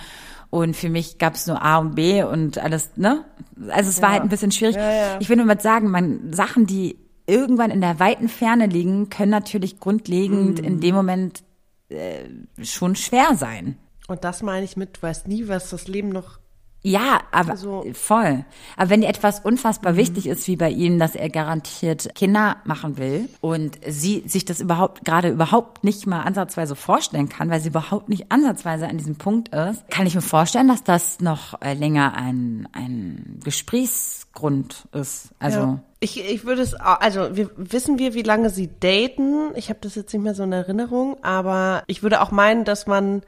Und 0.51 0.74
für 0.76 0.88
mich 0.88 1.18
gab 1.18 1.34
es 1.34 1.46
nur 1.46 1.62
A 1.62 1.78
und 1.78 1.94
B 1.94 2.24
und 2.24 2.59
alles, 2.59 2.90
ne? 2.96 3.24
Also 3.68 3.88
es 3.88 4.03
war 4.03 4.11
halt 4.12 4.22
ein 4.22 4.28
bisschen 4.28 4.51
schwierig. 4.51 4.74
Ja, 4.74 4.92
ja. 4.92 5.16
Ich 5.20 5.28
will 5.28 5.36
nur 5.36 5.46
mal 5.46 5.61
sagen, 5.61 5.90
man, 5.90 6.32
Sachen, 6.32 6.66
die 6.66 6.98
irgendwann 7.26 7.70
in 7.70 7.80
der 7.80 8.01
weiten 8.01 8.28
Ferne 8.28 8.66
liegen, 8.66 9.11
können 9.11 9.30
natürlich 9.30 9.78
grundlegend 9.78 10.59
Mhm. 10.59 10.64
in 10.64 10.80
dem 10.80 10.94
Moment 10.96 11.44
äh, 11.88 12.24
schon 12.64 12.96
schwer 12.96 13.36
sein. 13.36 13.76
Und 14.09 14.24
das 14.24 14.42
meine 14.42 14.64
ich 14.64 14.76
mit, 14.76 14.96
du 14.96 15.03
weißt 15.03 15.28
nie, 15.28 15.46
was 15.46 15.70
das 15.70 15.86
Leben 15.86 16.09
noch 16.09 16.39
Ja, 16.83 17.20
aber 17.31 17.51
Also- 17.51 17.85
voll. 17.93 18.45
Aber 18.78 18.89
wenn 18.89 19.03
dir 19.03 19.09
etwas 19.09 19.41
unfassbar 19.41 19.97
wichtig 19.97 20.26
ist, 20.26 20.47
wie 20.49 20.57
bei 20.57 20.70
ihm, 20.70 20.99
dass 20.99 21.14
er 21.14 21.28
garantiert 21.28 22.14
Kinder 22.14 22.57
machen 22.64 22.97
will 22.97 23.28
und 23.43 23.78
sie 23.87 24.22
sich 24.26 24.47
das 24.47 24.61
überhaupt 24.61 25.05
gerade 25.05 25.28
überhaupt 25.28 25.85
nicht 25.85 26.07
mal 26.07 26.22
ansatzweise 26.22 26.74
vorstellen 26.76 27.28
kann, 27.28 27.51
weil 27.51 27.61
sie 27.61 27.68
überhaupt 27.68 28.09
nicht 28.09 28.33
ansatzweise 28.33 28.89
an 28.89 28.97
diesem 28.97 29.16
Punkt 29.16 29.51
ist, 29.55 29.87
kann 29.91 30.07
ich 30.07 30.14
mir 30.14 30.22
vorstellen, 30.22 30.68
dass 30.68 30.83
das 30.83 31.20
noch 31.20 31.61
äh, 31.61 31.74
länger 31.74 32.14
ein, 32.14 32.66
ein 32.72 33.41
Gesprächsgrund 33.45 34.85
ist. 34.93 35.31
Also 35.39 35.59
Ja. 35.61 35.81
Ich, 36.03 36.18
ich 36.18 36.45
würde 36.47 36.62
es, 36.62 36.74
au- 36.81 36.95
also 36.99 37.37
wir, 37.37 37.51
wissen 37.57 37.99
wir, 37.99 38.14
wie 38.14 38.22
lange 38.22 38.49
sie 38.49 38.70
daten? 38.81 39.51
Ich 39.55 39.68
habe 39.68 39.81
das 39.83 39.97
jetzt 39.97 40.14
nicht 40.14 40.22
mehr 40.22 40.35
so 40.35 40.45
in 40.45 40.53
Erinnerung, 40.53 41.22
aber 41.22 41.83
ich 41.89 42.03
würde 42.03 42.22
auch 42.22 42.31
meinen, 42.31 42.64
dass 42.64 42.87
man 42.87 43.20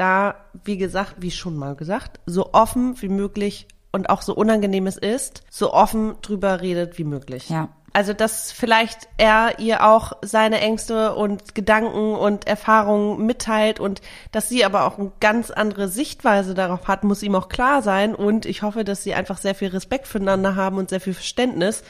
da, 0.00 0.34
wie 0.64 0.78
gesagt, 0.78 1.16
wie 1.18 1.30
schon 1.30 1.56
mal 1.56 1.76
gesagt, 1.76 2.20
so 2.26 2.52
offen 2.52 3.00
wie 3.02 3.08
möglich 3.08 3.68
und 3.92 4.08
auch 4.08 4.22
so 4.22 4.34
unangenehm 4.34 4.86
es 4.86 4.96
ist, 4.96 5.42
so 5.50 5.72
offen 5.72 6.14
drüber 6.22 6.60
redet 6.60 6.98
wie 6.98 7.04
möglich. 7.04 7.50
Ja. 7.50 7.68
Also, 7.92 8.12
dass 8.12 8.52
vielleicht 8.52 9.08
er 9.16 9.58
ihr 9.58 9.84
auch 9.84 10.12
seine 10.22 10.60
Ängste 10.60 11.16
und 11.16 11.56
Gedanken 11.56 12.14
und 12.14 12.46
Erfahrungen 12.46 13.26
mitteilt 13.26 13.80
und 13.80 14.00
dass 14.30 14.48
sie 14.48 14.64
aber 14.64 14.84
auch 14.84 14.96
eine 14.96 15.10
ganz 15.18 15.50
andere 15.50 15.88
Sichtweise 15.88 16.54
darauf 16.54 16.86
hat, 16.86 17.02
muss 17.02 17.24
ihm 17.24 17.34
auch 17.34 17.48
klar 17.48 17.82
sein. 17.82 18.14
Und 18.14 18.46
ich 18.46 18.62
hoffe, 18.62 18.84
dass 18.84 19.02
sie 19.02 19.14
einfach 19.14 19.38
sehr 19.38 19.56
viel 19.56 19.68
Respekt 19.68 20.06
füreinander 20.06 20.54
haben 20.54 20.78
und 20.78 20.88
sehr 20.88 21.00
viel 21.00 21.14
Verständnis, 21.14 21.82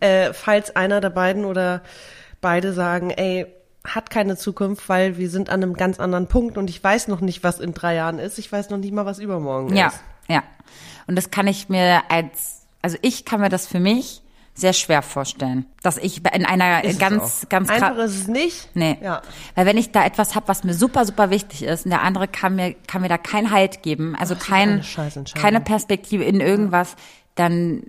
äh, 0.00 0.32
falls 0.32 0.74
einer 0.74 1.02
der 1.02 1.10
beiden 1.10 1.44
oder 1.44 1.82
beide 2.40 2.72
sagen, 2.72 3.10
ey, 3.10 3.46
hat 3.84 4.10
keine 4.10 4.36
Zukunft, 4.36 4.88
weil 4.88 5.18
wir 5.18 5.28
sind 5.28 5.50
an 5.50 5.62
einem 5.62 5.74
ganz 5.74 5.98
anderen 5.98 6.28
Punkt 6.28 6.56
und 6.56 6.70
ich 6.70 6.82
weiß 6.82 7.08
noch 7.08 7.20
nicht, 7.20 7.42
was 7.42 7.58
in 7.60 7.74
drei 7.74 7.94
Jahren 7.94 8.18
ist. 8.18 8.38
Ich 8.38 8.50
weiß 8.50 8.70
noch 8.70 8.78
nicht 8.78 8.92
mal, 8.92 9.06
was 9.06 9.18
übermorgen 9.18 9.74
ja, 9.74 9.88
ist. 9.88 10.00
ja. 10.28 10.42
Und 11.06 11.16
das 11.16 11.30
kann 11.30 11.46
ich 11.46 11.68
mir 11.68 12.02
als, 12.08 12.62
also 12.80 12.96
ich 13.02 13.24
kann 13.24 13.40
mir 13.40 13.48
das 13.48 13.66
für 13.66 13.80
mich 13.80 14.22
sehr 14.54 14.74
schwer 14.74 15.00
vorstellen, 15.02 15.64
dass 15.82 15.96
ich 15.96 16.22
in 16.34 16.44
einer 16.44 16.84
Ist 16.84 17.00
ganz, 17.00 17.46
ganz 17.48 17.70
Einfach 17.70 17.96
ist 17.96 18.14
es 18.16 18.28
nicht. 18.28 18.68
Nee. 18.74 18.98
Ja. 19.02 19.22
Weil 19.54 19.64
wenn 19.66 19.78
ich 19.78 19.92
da 19.92 20.04
etwas 20.04 20.34
habe, 20.34 20.46
was 20.48 20.62
mir 20.62 20.74
super, 20.74 21.06
super 21.06 21.30
wichtig 21.30 21.62
ist 21.62 21.86
und 21.86 21.90
der 21.90 22.02
andere 22.02 22.28
kann 22.28 22.56
mir, 22.56 22.74
kann 22.86 23.00
mir 23.00 23.08
da 23.08 23.16
kein 23.16 23.50
Halt 23.50 23.82
geben, 23.82 24.14
also 24.14 24.36
kein, 24.36 24.68
eine 24.68 24.82
Scheißentscheidung. 24.82 25.42
keine 25.42 25.60
Perspektive 25.64 26.24
in 26.24 26.40
irgendwas, 26.40 26.96
dann, 27.34 27.84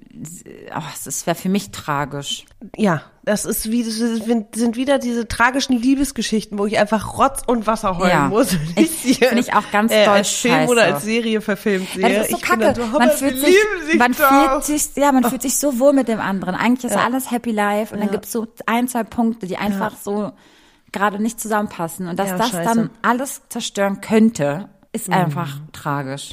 oh, 0.73 0.81
es 1.05 1.27
wäre 1.27 1.35
für 1.35 1.49
mich 1.49 1.71
tragisch. 1.71 2.45
Ja, 2.77 3.01
das 3.25 3.43
ist 3.43 3.69
wie 3.71 3.83
das 3.83 3.95
sind 3.97 4.77
wieder 4.77 4.99
diese 4.99 5.27
tragischen 5.27 5.73
Liebesgeschichten, 5.81 6.57
wo 6.57 6.65
ich 6.65 6.79
einfach 6.79 7.17
Rotz 7.17 7.41
und 7.45 7.67
Wasser 7.67 7.97
heulen 7.97 8.09
Ja. 8.11 8.27
muss. 8.29 8.55
Ich- 8.77 9.19
finde 9.19 9.39
ich 9.41 9.53
auch 9.53 9.69
ganz 9.71 9.91
äh, 9.91 10.05
doll 10.05 10.13
als 10.15 10.29
Film 10.29 10.53
scheiße. 10.53 10.71
oder 10.71 10.83
als 10.85 11.03
Serie 11.03 11.41
verfilmt 11.41 11.89
sehe. 11.89 12.03
Weil 12.03 12.13
das 12.15 12.23
ist 12.27 12.31
so 12.31 12.37
ich 12.37 12.43
kacke. 12.43 12.73
so, 12.73 12.85
man 12.97 13.11
fühlt 13.11 13.37
sich, 13.37 13.55
man 13.97 14.11
doch. 14.13 14.29
fühlt 14.29 14.63
sich, 14.63 14.95
ja, 14.95 15.11
man 15.11 15.25
fühlt 15.25 15.41
sich 15.41 15.57
so 15.57 15.77
wohl 15.77 15.91
mit 15.91 16.07
dem 16.07 16.21
anderen. 16.21 16.55
Eigentlich 16.55 16.89
ist 16.89 16.97
alles 16.97 17.29
Happy 17.29 17.51
Life 17.51 17.93
und 17.93 17.99
dann 17.99 18.11
gibt's 18.11 18.31
so 18.31 18.47
ein, 18.65 18.87
zwei 18.87 19.03
Punkte, 19.03 19.45
die 19.45 19.57
einfach 19.57 19.93
so 20.01 20.31
gerade 20.93 21.21
nicht 21.21 21.41
zusammenpassen. 21.41 22.07
Und 22.07 22.17
dass 22.17 22.29
Ja, 22.29 22.37
das 22.37 22.49
scheiße. 22.51 22.75
dann 22.75 22.89
alles 23.01 23.41
zerstören 23.49 23.99
könnte, 23.99 24.69
ist 24.93 25.09
einfach 25.09 25.57
tragisch. 25.73 26.31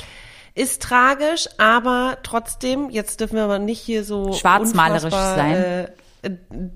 Ist 0.55 0.83
tragisch, 0.83 1.49
aber 1.59 2.19
trotzdem, 2.23 2.91
jetzt 2.91 3.21
dürfen 3.21 3.37
wir 3.37 3.45
aber 3.45 3.59
nicht 3.59 3.81
hier 3.81 4.05
so 4.05 4.33
Schwarzmalerisch 4.33 5.15
sein. 5.15 5.55
Äh, 5.55 5.91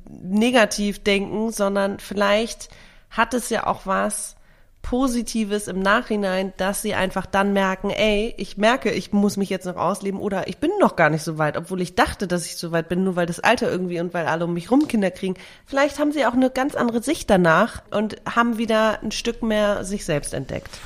negativ 0.08 1.02
denken, 1.02 1.52
sondern 1.52 1.98
vielleicht 1.98 2.68
hat 3.10 3.34
es 3.34 3.50
ja 3.50 3.66
auch 3.66 3.82
was 3.84 4.36
Positives 4.84 5.66
im 5.66 5.80
Nachhinein, 5.80 6.52
dass 6.58 6.82
sie 6.82 6.94
einfach 6.94 7.24
dann 7.26 7.54
merken, 7.54 7.90
ey, 7.90 8.34
ich 8.36 8.58
merke, 8.58 8.90
ich 8.90 9.12
muss 9.12 9.36
mich 9.36 9.48
jetzt 9.48 9.64
noch 9.64 9.76
ausleben 9.76 10.20
oder 10.20 10.46
ich 10.46 10.58
bin 10.58 10.70
noch 10.78 10.94
gar 10.94 11.08
nicht 11.08 11.22
so 11.22 11.38
weit, 11.38 11.56
obwohl 11.56 11.80
ich 11.80 11.94
dachte, 11.94 12.28
dass 12.28 12.44
ich 12.44 12.56
so 12.56 12.70
weit 12.70 12.88
bin, 12.88 13.02
nur 13.02 13.16
weil 13.16 13.26
das 13.26 13.40
Alter 13.40 13.70
irgendwie 13.70 13.98
und 13.98 14.12
weil 14.12 14.26
alle 14.26 14.44
um 14.44 14.52
mich 14.52 14.70
rum 14.70 14.86
Kinder 14.86 15.10
kriegen. 15.10 15.34
Vielleicht 15.64 15.98
haben 15.98 16.12
sie 16.12 16.26
auch 16.26 16.34
eine 16.34 16.50
ganz 16.50 16.74
andere 16.74 17.02
Sicht 17.02 17.30
danach 17.30 17.82
und 17.90 18.16
haben 18.30 18.58
wieder 18.58 19.02
ein 19.02 19.10
Stück 19.10 19.42
mehr 19.42 19.84
sich 19.84 20.04
selbst 20.04 20.34
entdeckt. 20.34 20.78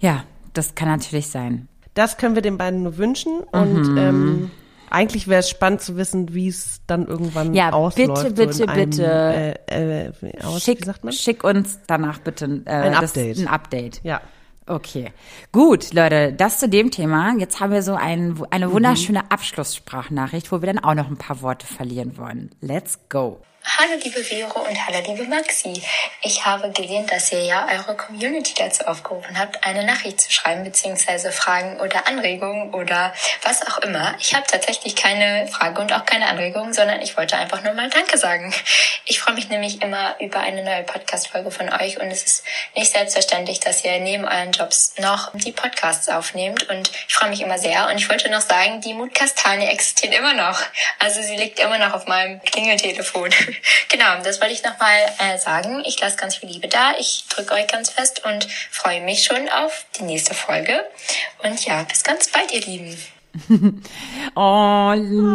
Ja, 0.00 0.24
das 0.52 0.74
kann 0.74 0.88
natürlich 0.88 1.28
sein. 1.28 1.66
Das 1.94 2.16
können 2.16 2.34
wir 2.34 2.42
den 2.42 2.58
beiden 2.58 2.82
nur 2.82 2.96
wünschen 2.98 3.40
und 3.52 3.82
Mhm. 3.92 3.98
ähm, 3.98 4.50
eigentlich 4.90 5.26
wäre 5.28 5.40
es 5.40 5.48
spannend 5.50 5.80
zu 5.80 5.96
wissen, 5.96 6.34
wie 6.34 6.48
es 6.48 6.80
dann 6.86 7.06
irgendwann 7.06 7.54
Ja, 7.54 7.72
ausläuft. 7.72 7.96
bitte, 8.24 8.28
so 8.28 8.34
bitte, 8.34 8.62
in 8.64 8.68
einem, 8.68 8.90
bitte. 8.90 9.56
Äh, 9.70 10.06
äh, 10.08 10.42
aus, 10.44 10.62
Schick, 10.62 10.84
schick 11.10 11.42
uns 11.44 11.78
danach 11.86 12.18
bitte 12.20 12.62
äh, 12.66 12.70
Ein 12.70 12.92
das- 12.92 13.10
Update. 13.10 13.38
ein 13.38 13.48
Update. 13.48 14.00
Ja. 14.04 14.20
Okay, 14.66 15.12
gut, 15.52 15.92
Leute, 15.92 16.32
das 16.32 16.58
zu 16.58 16.68
dem 16.70 16.90
Thema. 16.90 17.34
Jetzt 17.38 17.60
haben 17.60 17.70
wir 17.72 17.82
so 17.82 17.94
ein, 17.94 18.28
Mhm. 18.30 18.46
eine 18.50 18.72
wunderschöne 18.72 19.30
Abschlusssprachnachricht, 19.30 20.50
wo 20.52 20.62
wir 20.62 20.72
dann 20.72 20.82
auch 20.82 20.94
noch 20.94 21.08
ein 21.08 21.18
paar 21.18 21.42
Worte 21.42 21.66
verlieren 21.66 22.16
wollen. 22.16 22.50
Let's 22.60 22.98
go. 23.10 23.40
Hallo 23.66 23.94
liebe 24.02 24.22
Vero 24.22 24.60
und 24.60 24.86
hallo 24.86 24.98
liebe 25.06 25.24
Maxi. 25.24 25.82
Ich 26.20 26.44
habe 26.44 26.70
gesehen, 26.70 27.06
dass 27.06 27.32
ihr 27.32 27.42
ja 27.42 27.66
eure 27.72 27.96
Community 27.96 28.52
dazu 28.54 28.86
aufgerufen 28.86 29.38
habt, 29.38 29.64
eine 29.64 29.84
Nachricht 29.84 30.20
zu 30.20 30.30
schreiben, 30.30 30.64
beziehungsweise 30.64 31.32
Fragen 31.32 31.80
oder 31.80 32.06
Anregungen 32.06 32.74
oder 32.74 33.14
was 33.42 33.66
auch 33.66 33.78
immer. 33.78 34.14
Ich 34.20 34.34
habe 34.34 34.46
tatsächlich 34.46 34.94
keine 34.94 35.48
Frage 35.48 35.80
und 35.80 35.94
auch 35.94 36.04
keine 36.04 36.28
Anregung, 36.28 36.74
sondern 36.74 37.00
ich 37.00 37.16
wollte 37.16 37.38
einfach 37.38 37.62
nur 37.62 37.72
mal 37.72 37.88
Danke 37.88 38.18
sagen. 38.18 38.54
Ich 39.06 39.20
freue 39.20 39.34
mich 39.34 39.48
nämlich 39.48 39.80
immer 39.82 40.14
über 40.20 40.40
eine 40.40 40.62
neue 40.62 40.82
Podcast-Folge 40.82 41.50
von 41.50 41.72
euch 41.72 41.98
und 41.98 42.10
es 42.10 42.22
ist 42.22 42.44
nicht 42.76 42.92
selbstverständlich, 42.92 43.60
dass 43.60 43.82
ihr 43.82 43.98
neben 43.98 44.24
euren 44.24 44.52
Jobs 44.52 44.94
noch 44.98 45.32
die 45.34 45.52
Podcasts 45.52 46.08
aufnehmt 46.10 46.68
und 46.68 46.92
ich 47.08 47.14
freue 47.14 47.30
mich 47.30 47.40
immer 47.40 47.58
sehr 47.58 47.88
und 47.88 47.96
ich 47.96 48.08
wollte 48.10 48.30
noch 48.30 48.42
sagen, 48.42 48.82
die 48.82 48.94
Mutkastanie 48.94 49.66
existiert 49.66 50.14
immer 50.14 50.34
noch. 50.34 50.60
Also 50.98 51.22
sie 51.22 51.36
liegt 51.36 51.58
immer 51.60 51.78
noch 51.78 51.94
auf 51.94 52.06
meinem 52.06 52.40
Klingeltelefon. 52.42 53.30
genau, 53.88 54.22
das 54.22 54.40
wollte 54.40 54.54
ich 54.54 54.62
nochmal 54.62 54.98
äh, 55.18 55.38
sagen. 55.38 55.82
Ich 55.86 56.00
lasse 56.00 56.16
ganz 56.16 56.36
viel 56.36 56.48
Liebe 56.48 56.68
da. 56.68 56.92
Ich 56.98 57.24
drücke 57.28 57.54
euch 57.54 57.66
ganz 57.66 57.90
fest 57.90 58.22
und 58.24 58.46
freue 58.70 59.00
mich 59.00 59.24
schon 59.24 59.48
auf 59.48 59.84
die 59.98 60.04
nächste 60.04 60.34
Folge. 60.34 60.84
Und 61.42 61.64
ja, 61.64 61.82
bis 61.84 62.02
ganz 62.02 62.28
bald, 62.28 62.52
ihr 62.52 62.60
Lieben. 62.62 62.96
Oh, 64.36 64.40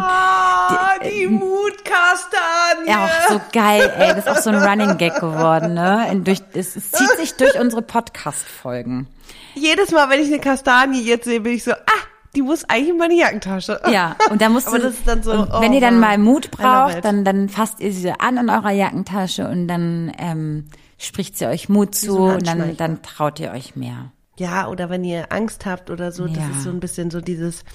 Ah, 0.02 0.98
die 1.04 1.28
Mutkastanie. 1.28 2.88
ja, 2.88 3.06
auch 3.06 3.30
so 3.30 3.42
geil, 3.52 3.94
ey. 3.98 4.08
Das 4.10 4.20
ist 4.20 4.28
auch 4.30 4.38
so 4.38 4.50
ein 4.50 4.56
Running 4.56 4.98
Gag 4.98 5.16
geworden, 5.16 5.74
ne? 5.74 6.08
Und 6.10 6.26
durch, 6.26 6.40
es, 6.54 6.76
es 6.76 6.92
zieht 6.92 7.10
sich 7.18 7.36
durch 7.36 7.56
unsere 7.60 7.82
Podcast-Folgen. 7.82 9.08
Jedes 9.56 9.92
Mal, 9.92 10.10
wenn 10.10 10.22
ich 10.22 10.28
eine 10.28 10.40
Kastanie 10.40 11.02
jetzt 11.02 11.26
sehe, 11.26 11.42
bin 11.42 11.54
ich 11.54 11.64
so, 11.64 11.72
ah, 11.74 12.04
die 12.40 12.46
muss 12.46 12.64
eigentlich 12.70 12.90
in 12.92 12.98
meine 12.98 13.16
Jackentasche. 13.16 13.82
Ja, 13.92 14.16
und 14.30 14.42
da 14.42 14.48
musst 14.48 14.66
Aber 14.70 14.78
du, 14.78 14.84
das 14.86 14.94
ist 14.94 15.06
dann 15.06 15.22
so, 15.24 15.32
oh 15.34 15.60
wenn 15.62 15.74
ihr 15.74 15.82
dann 15.82 16.00
mal 16.00 16.18
Mut 16.18 16.52
braucht, 16.52 17.04
dann, 17.04 17.26
dann 17.26 17.50
fasst 17.50 17.82
ihr 17.82 17.92
sie 17.92 18.12
an 18.18 18.38
in 18.38 18.50
eurer 18.50 18.72
Jackentasche 18.72 19.46
und 19.50 19.68
dann 19.68 20.14
ähm, 20.18 20.66
spricht 20.98 21.38
sie 21.38 21.48
euch 21.48 21.68
Mut 21.68 21.96
zu 21.96 22.06
so 22.14 22.24
und 22.30 22.48
dann, 22.48 22.78
dann 22.78 23.02
traut 23.02 23.42
ihr 23.42 23.52
euch 23.52 23.76
mehr. 23.76 24.14
Ja, 24.38 24.70
oder 24.70 24.90
wenn 24.90 25.04
ihr 25.04 25.34
Angst 25.34 25.66
habt 25.66 25.90
oder 25.90 26.14
so, 26.14 26.28
das 26.28 26.38
Ja. 26.38 26.50
ist 26.52 26.64
so 26.64 26.70
ein 26.70 26.80
bisschen 26.80 27.12
so 27.12 27.20
dieses, 27.20 27.66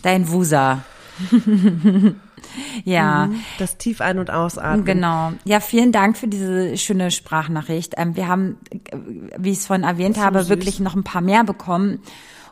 Dein 0.00 0.30
Wusa. 0.30 0.82
ja. 2.84 3.28
das 3.58 3.76
tief 3.76 4.00
ein- 4.00 4.18
und 4.18 4.30
ausatmen. 4.30 4.86
Genau. 4.86 5.32
Ja, 5.44 5.60
vielen 5.60 5.92
Dank 5.92 6.16
für 6.16 6.28
diese 6.28 6.76
schöne 6.78 7.10
Sprachnachricht. 7.10 7.94
Ähm, 7.98 8.16
wir 8.16 8.28
haben, 8.28 8.56
äh, 8.70 8.96
wie 9.36 9.50
ich 9.52 9.58
es 9.58 9.66
vorhin 9.66 9.84
erwähnt 9.84 10.18
habe, 10.18 10.40
süß. 10.40 10.48
wirklich 10.48 10.80
noch 10.80 10.94
ein 10.94 11.04
paar 11.04 11.20
mehr 11.22 11.44
bekommen. 11.44 12.00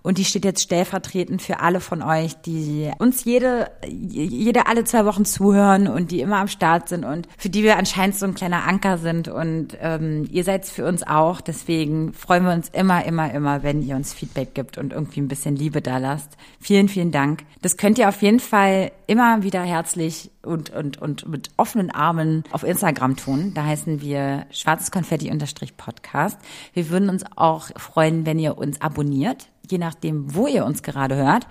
Und 0.05 0.19
die 0.19 0.27
steht 0.27 0.45
jetzt 0.45 0.61
stellvertretend 0.61 1.41
für 1.41 1.61
alle 1.61 1.81
von 1.81 2.03
euch, 2.03 2.35
die 2.43 2.91
uns 2.99 3.25
jede, 3.25 3.71
jede 3.89 4.67
alle 4.67 4.85
zwei 4.85 5.07
Wochen 5.07 5.25
zuhören 5.25 5.89
und 5.89 6.11
die 6.11 6.21
immer 6.21 6.37
am 6.37 6.49
Start 6.49 6.91
sind 6.91 7.07
und 7.07 7.27
für 7.39 7.49
die 7.49 7.63
wir 7.63 7.79
anscheinend 7.79 8.15
so 8.15 8.27
ein 8.27 8.35
kleiner 8.35 8.69
Anker 8.69 8.99
sind. 8.99 9.29
Und 9.29 9.69
ähm, 9.81 10.29
ihr 10.31 10.45
seid 10.45 10.67
für 10.67 10.85
uns 10.85 11.05
auch. 11.05 11.41
Deswegen 11.41 12.13
freuen 12.13 12.45
wir 12.45 12.53
uns 12.53 12.69
immer, 12.69 13.03
immer, 13.07 13.33
immer, 13.33 13.63
wenn 13.63 13.81
ihr 13.81 13.97
uns 13.97 14.13
Feedback 14.13 14.55
gibt 14.55 14.77
und 14.77 14.93
irgendwie 14.93 15.23
ein 15.23 15.29
bisschen 15.29 15.57
Liebe 15.57 15.81
da 15.81 15.97
lasst. 15.97 16.37
Vielen, 16.61 16.91
vielen 16.91 17.11
Dank. 17.11 17.45
Das 17.63 17.79
könnt 17.79 17.97
ihr 17.97 18.11
auf 18.11 18.21
jeden 18.21 18.41
Fall 18.41 18.93
immer 19.07 19.43
wieder 19.43 19.63
herzlich 19.63 20.31
und, 20.43 20.69
und, 20.69 21.01
und 21.01 21.27
mit 21.27 21.49
offenen 21.57 21.91
Armen 21.91 22.45
auf 22.51 22.63
Instagram 22.63 23.17
tun. 23.17 23.53
Da 23.55 23.65
heißen 23.65 24.03
wir 24.03 24.45
schwarzes 24.51 24.91
Konfetti-Podcast. 24.91 26.39
Wir 26.75 26.91
würden 26.91 27.09
uns 27.09 27.25
auch 27.37 27.71
freuen, 27.79 28.27
wenn 28.27 28.39
ihr 28.39 28.59
uns 28.59 28.83
abonniert, 28.83 29.49
je 29.71 29.79
nachdem, 29.79 30.35
wo 30.35 30.47
ihr 30.47 30.65
uns 30.65 30.83
gerade 30.83 31.17
hört 31.17 31.47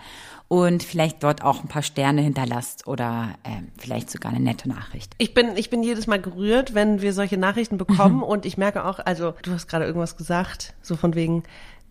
und 0.47 0.83
vielleicht 0.83 1.23
dort 1.23 1.43
auch 1.43 1.63
ein 1.63 1.67
paar 1.67 1.81
Sterne 1.81 2.21
hinterlasst 2.21 2.87
oder 2.87 3.35
äh, 3.43 3.63
vielleicht 3.77 4.11
sogar 4.11 4.31
eine 4.31 4.43
nette 4.43 4.69
Nachricht. 4.69 5.13
Ich 5.17 5.33
bin, 5.33 5.55
ich 5.55 5.69
bin 5.69 5.83
jedes 5.83 6.05
Mal 6.05 6.21
gerührt, 6.21 6.75
wenn 6.75 7.01
wir 7.01 7.13
solche 7.13 7.37
Nachrichten 7.37 7.77
bekommen 7.77 8.21
und 8.21 8.45
ich 8.45 8.57
merke 8.57 8.85
auch, 8.85 8.99
also 8.99 9.33
du 9.41 9.51
hast 9.51 9.67
gerade 9.67 9.85
irgendwas 9.85 10.17
gesagt, 10.17 10.73
so 10.81 10.95
von 10.95 11.15
wegen, 11.15 11.43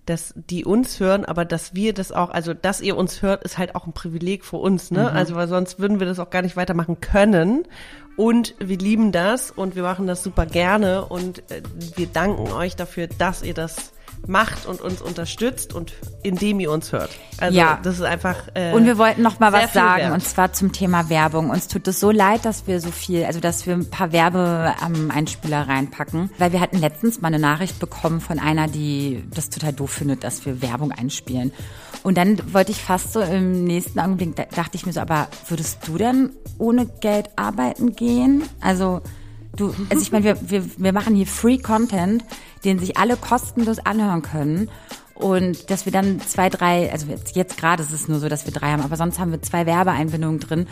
dass 0.06 0.34
die 0.36 0.64
uns 0.64 0.98
hören, 0.98 1.24
aber 1.24 1.44
dass 1.44 1.74
wir 1.74 1.92
das 1.92 2.10
auch, 2.10 2.30
also 2.30 2.54
dass 2.54 2.80
ihr 2.80 2.96
uns 2.96 3.22
hört, 3.22 3.44
ist 3.44 3.58
halt 3.58 3.74
auch 3.74 3.86
ein 3.86 3.92
Privileg 3.92 4.44
für 4.44 4.56
uns, 4.56 4.90
ne? 4.90 5.02
Mhm. 5.10 5.16
Also 5.16 5.36
weil 5.36 5.46
sonst 5.46 5.78
würden 5.78 6.00
wir 6.00 6.06
das 6.06 6.18
auch 6.18 6.30
gar 6.30 6.42
nicht 6.42 6.56
weitermachen 6.56 7.00
können. 7.00 7.64
Und 8.16 8.54
wir 8.58 8.76
lieben 8.76 9.10
das 9.10 9.50
und 9.50 9.74
wir 9.74 9.82
machen 9.82 10.06
das 10.06 10.22
super 10.22 10.44
gerne 10.44 11.06
und 11.06 11.50
äh, 11.50 11.62
wir 11.96 12.06
danken 12.06 12.52
euch 12.52 12.76
dafür, 12.76 13.06
dass 13.06 13.42
ihr 13.42 13.54
das 13.54 13.92
macht 14.26 14.66
und 14.66 14.80
uns 14.80 15.02
unterstützt 15.02 15.74
und 15.74 15.92
indem 16.22 16.60
ihr 16.60 16.70
uns 16.70 16.92
hört. 16.92 17.10
Also 17.38 17.58
ja. 17.58 17.78
das 17.82 17.96
ist 17.96 18.02
einfach. 18.02 18.36
Äh, 18.54 18.72
und 18.72 18.86
wir 18.86 18.98
wollten 18.98 19.22
noch 19.22 19.40
mal 19.40 19.52
was 19.52 19.72
sagen 19.72 20.02
wert. 20.02 20.12
und 20.12 20.20
zwar 20.20 20.52
zum 20.52 20.72
Thema 20.72 21.08
Werbung. 21.08 21.50
Uns 21.50 21.68
tut 21.68 21.88
es 21.88 21.98
so 21.98 22.10
leid, 22.10 22.44
dass 22.44 22.66
wir 22.66 22.80
so 22.80 22.90
viel, 22.90 23.24
also 23.24 23.40
dass 23.40 23.66
wir 23.66 23.74
ein 23.74 23.90
paar 23.90 24.12
Werbeeinspieler 24.12 25.68
reinpacken, 25.68 26.30
weil 26.38 26.52
wir 26.52 26.60
hatten 26.60 26.78
letztens 26.78 27.20
mal 27.20 27.28
eine 27.28 27.38
Nachricht 27.38 27.78
bekommen 27.80 28.20
von 28.20 28.38
einer, 28.38 28.68
die 28.68 29.24
das 29.34 29.50
total 29.50 29.72
doof 29.72 29.90
findet, 29.90 30.24
dass 30.24 30.46
wir 30.46 30.62
Werbung 30.62 30.92
einspielen. 30.92 31.52
Und 32.02 32.16
dann 32.16 32.52
wollte 32.52 32.72
ich 32.72 32.82
fast 32.82 33.12
so 33.12 33.20
im 33.20 33.64
nächsten 33.64 33.98
Augenblick, 34.00 34.34
dachte 34.36 34.76
ich 34.76 34.86
mir 34.86 34.92
so, 34.92 35.00
aber 35.00 35.28
würdest 35.48 35.86
du 35.86 35.98
denn 35.98 36.30
ohne 36.58 36.86
Geld 36.86 37.30
arbeiten 37.36 37.94
gehen? 37.94 38.42
Also 38.60 39.02
Du, 39.54 39.74
also 39.90 40.02
ich 40.02 40.12
meine, 40.12 40.24
wir, 40.24 40.50
wir, 40.50 40.64
wir 40.78 40.92
machen 40.92 41.14
hier 41.14 41.26
Free 41.26 41.58
Content, 41.58 42.24
den 42.64 42.78
sich 42.78 42.96
alle 42.96 43.16
kostenlos 43.16 43.78
anhören 43.78 44.22
können. 44.22 44.70
Und 45.14 45.70
dass 45.70 45.84
wir 45.84 45.92
dann 45.92 46.20
zwei, 46.20 46.48
drei, 46.48 46.90
also 46.90 47.06
jetzt, 47.06 47.36
jetzt 47.36 47.56
gerade 47.58 47.82
ist 47.82 47.92
es 47.92 48.08
nur 48.08 48.18
so, 48.18 48.28
dass 48.28 48.44
wir 48.46 48.52
drei 48.52 48.72
haben, 48.72 48.82
aber 48.82 48.96
sonst 48.96 49.18
haben 49.18 49.30
wir 49.30 49.42
zwei 49.42 49.66
Werbeeinbindungen 49.66 50.40
drin. 50.40 50.66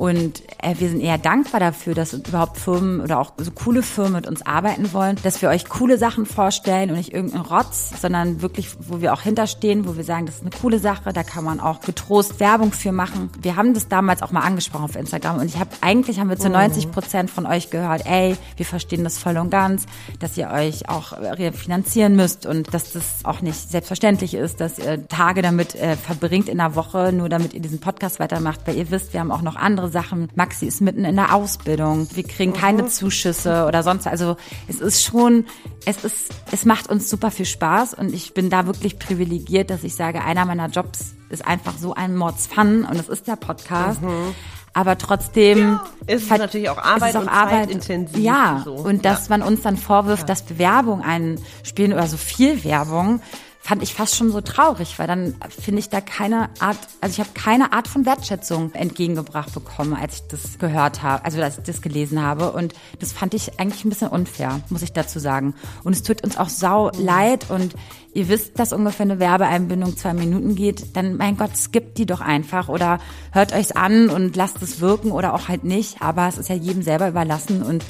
Und 0.00 0.42
äh, 0.62 0.76
wir 0.78 0.88
sind 0.88 1.02
eher 1.02 1.18
dankbar 1.18 1.60
dafür, 1.60 1.94
dass 1.94 2.14
überhaupt 2.14 2.56
Firmen 2.56 3.02
oder 3.02 3.18
auch 3.18 3.34
so 3.36 3.50
coole 3.50 3.82
Firmen 3.82 4.14
mit 4.14 4.26
uns 4.26 4.40
arbeiten 4.40 4.94
wollen, 4.94 5.16
dass 5.24 5.42
wir 5.42 5.50
euch 5.50 5.68
coole 5.68 5.98
Sachen 5.98 6.24
vorstellen 6.24 6.88
und 6.88 6.96
nicht 6.96 7.12
irgendeinen 7.12 7.44
Rotz, 7.44 7.92
sondern 8.00 8.40
wirklich, 8.40 8.70
wo 8.80 9.02
wir 9.02 9.12
auch 9.12 9.20
hinterstehen, 9.20 9.86
wo 9.86 9.98
wir 9.98 10.04
sagen, 10.04 10.24
das 10.24 10.36
ist 10.36 10.40
eine 10.40 10.52
coole 10.58 10.78
Sache, 10.78 11.12
da 11.12 11.22
kann 11.22 11.44
man 11.44 11.60
auch 11.60 11.82
getrost 11.82 12.40
Werbung 12.40 12.72
für 12.72 12.92
machen. 12.92 13.28
Wir 13.42 13.56
haben 13.56 13.74
das 13.74 13.88
damals 13.88 14.22
auch 14.22 14.32
mal 14.32 14.40
angesprochen 14.40 14.84
auf 14.84 14.96
Instagram 14.96 15.36
und 15.36 15.48
ich 15.48 15.58
habe 15.58 15.68
eigentlich 15.82 16.18
haben 16.18 16.30
wir 16.30 16.38
zu 16.38 16.48
90 16.48 16.86
mhm. 16.86 16.92
Prozent 16.92 17.30
von 17.30 17.44
euch 17.44 17.68
gehört, 17.68 18.06
ey, 18.06 18.38
wir 18.56 18.64
verstehen 18.64 19.04
das 19.04 19.18
voll 19.18 19.36
und 19.36 19.50
ganz, 19.50 19.84
dass 20.18 20.34
ihr 20.38 20.48
euch 20.48 20.88
auch 20.88 21.12
finanzieren 21.52 22.16
müsst 22.16 22.46
und 22.46 22.72
dass 22.72 22.92
das 22.92 23.04
auch 23.24 23.42
nicht 23.42 23.70
selbstverständlich 23.70 24.32
ist, 24.32 24.62
dass 24.62 24.78
ihr 24.78 25.06
Tage 25.08 25.42
damit 25.42 25.74
äh, 25.74 25.96
verbringt 25.96 26.48
in 26.48 26.56
der 26.56 26.74
Woche, 26.74 27.12
nur 27.12 27.28
damit 27.28 27.52
ihr 27.52 27.60
diesen 27.60 27.80
Podcast 27.80 28.18
weitermacht, 28.18 28.60
weil 28.64 28.76
ihr 28.76 28.90
wisst, 28.90 29.12
wir 29.12 29.20
haben 29.20 29.30
auch 29.30 29.42
noch 29.42 29.56
andere 29.56 29.89
Sachen. 29.90 30.28
Maxi 30.34 30.66
ist 30.66 30.80
mitten 30.80 31.04
in 31.04 31.16
der 31.16 31.34
Ausbildung. 31.34 32.08
Wir 32.14 32.24
kriegen 32.24 32.52
keine 32.52 32.84
mhm. 32.84 32.88
Zuschüsse 32.88 33.66
oder 33.66 33.82
sonst. 33.82 34.06
Also 34.06 34.36
es 34.68 34.80
ist 34.80 35.02
schon, 35.02 35.46
es 35.86 36.04
ist, 36.04 36.32
es 36.52 36.64
macht 36.64 36.88
uns 36.88 37.10
super 37.10 37.30
viel 37.30 37.46
Spaß 37.46 37.94
und 37.94 38.14
ich 38.14 38.34
bin 38.34 38.50
da 38.50 38.66
wirklich 38.66 38.98
privilegiert, 38.98 39.70
dass 39.70 39.84
ich 39.84 39.94
sage, 39.94 40.22
einer 40.22 40.44
meiner 40.44 40.68
Jobs 40.68 41.14
ist 41.28 41.46
einfach 41.46 41.76
so 41.78 41.94
ein 41.94 42.16
Mordsfun 42.16 42.84
und 42.84 42.98
das 42.98 43.08
ist 43.08 43.28
der 43.28 43.36
Podcast. 43.36 44.02
Mhm. 44.02 44.34
Aber 44.72 44.96
trotzdem 44.98 45.58
ja, 45.58 45.84
ist 46.06 46.30
es 46.30 46.38
natürlich 46.38 46.70
auch 46.70 46.78
Arbeit 46.78 47.16
auch 47.16 47.22
und 47.22 47.28
Arbeit 47.28 47.70
intensiv. 47.70 48.22
Ja, 48.22 48.62
so. 48.64 48.74
und 48.74 49.04
dass 49.04 49.28
ja. 49.28 49.36
man 49.36 49.42
uns 49.42 49.62
dann 49.62 49.76
vorwirft, 49.76 50.22
ja. 50.22 50.26
dass 50.26 50.58
Werbung 50.58 51.02
einspielen 51.02 51.92
oder 51.92 52.06
so 52.06 52.16
viel 52.16 52.62
Werbung 52.62 53.20
fand 53.70 53.84
ich 53.84 53.94
fast 53.94 54.16
schon 54.16 54.32
so 54.32 54.40
traurig, 54.40 54.98
weil 54.98 55.06
dann 55.06 55.36
finde 55.48 55.78
ich 55.78 55.88
da 55.88 56.00
keine 56.00 56.50
Art, 56.58 56.76
also 57.00 57.12
ich 57.12 57.20
habe 57.20 57.30
keine 57.34 57.72
Art 57.72 57.86
von 57.86 58.04
Wertschätzung 58.04 58.74
entgegengebracht 58.74 59.54
bekommen, 59.54 59.94
als 59.94 60.14
ich 60.16 60.22
das 60.26 60.58
gehört 60.58 61.04
habe, 61.04 61.24
also 61.24 61.40
als 61.40 61.58
ich 61.58 61.62
das 61.62 61.80
gelesen 61.80 62.20
habe. 62.20 62.50
Und 62.50 62.74
das 62.98 63.12
fand 63.12 63.32
ich 63.32 63.60
eigentlich 63.60 63.84
ein 63.84 63.88
bisschen 63.90 64.08
unfair, 64.08 64.60
muss 64.70 64.82
ich 64.82 64.92
dazu 64.92 65.20
sagen. 65.20 65.54
Und 65.84 65.92
es 65.92 66.02
tut 66.02 66.24
uns 66.24 66.36
auch 66.36 66.48
sau 66.48 66.90
leid 66.98 67.48
und 67.48 67.76
ihr 68.14 68.28
wisst, 68.28 68.58
dass 68.58 68.72
ungefähr 68.72 69.04
eine 69.04 69.18
Werbeeinbindung 69.18 69.96
zwei 69.96 70.14
Minuten 70.14 70.54
geht, 70.54 70.96
dann 70.96 71.16
mein 71.16 71.36
Gott, 71.36 71.56
skippt 71.56 71.98
die 71.98 72.06
doch 72.06 72.20
einfach 72.20 72.68
oder 72.68 72.98
hört 73.32 73.52
euch's 73.52 73.72
an 73.72 74.10
und 74.10 74.36
lasst 74.36 74.62
es 74.62 74.80
wirken 74.80 75.12
oder 75.12 75.34
auch 75.34 75.48
halt 75.48 75.64
nicht. 75.64 76.02
Aber 76.02 76.28
es 76.28 76.38
ist 76.38 76.48
ja 76.48 76.54
jedem 76.54 76.82
selber 76.82 77.08
überlassen 77.08 77.62
und 77.62 77.84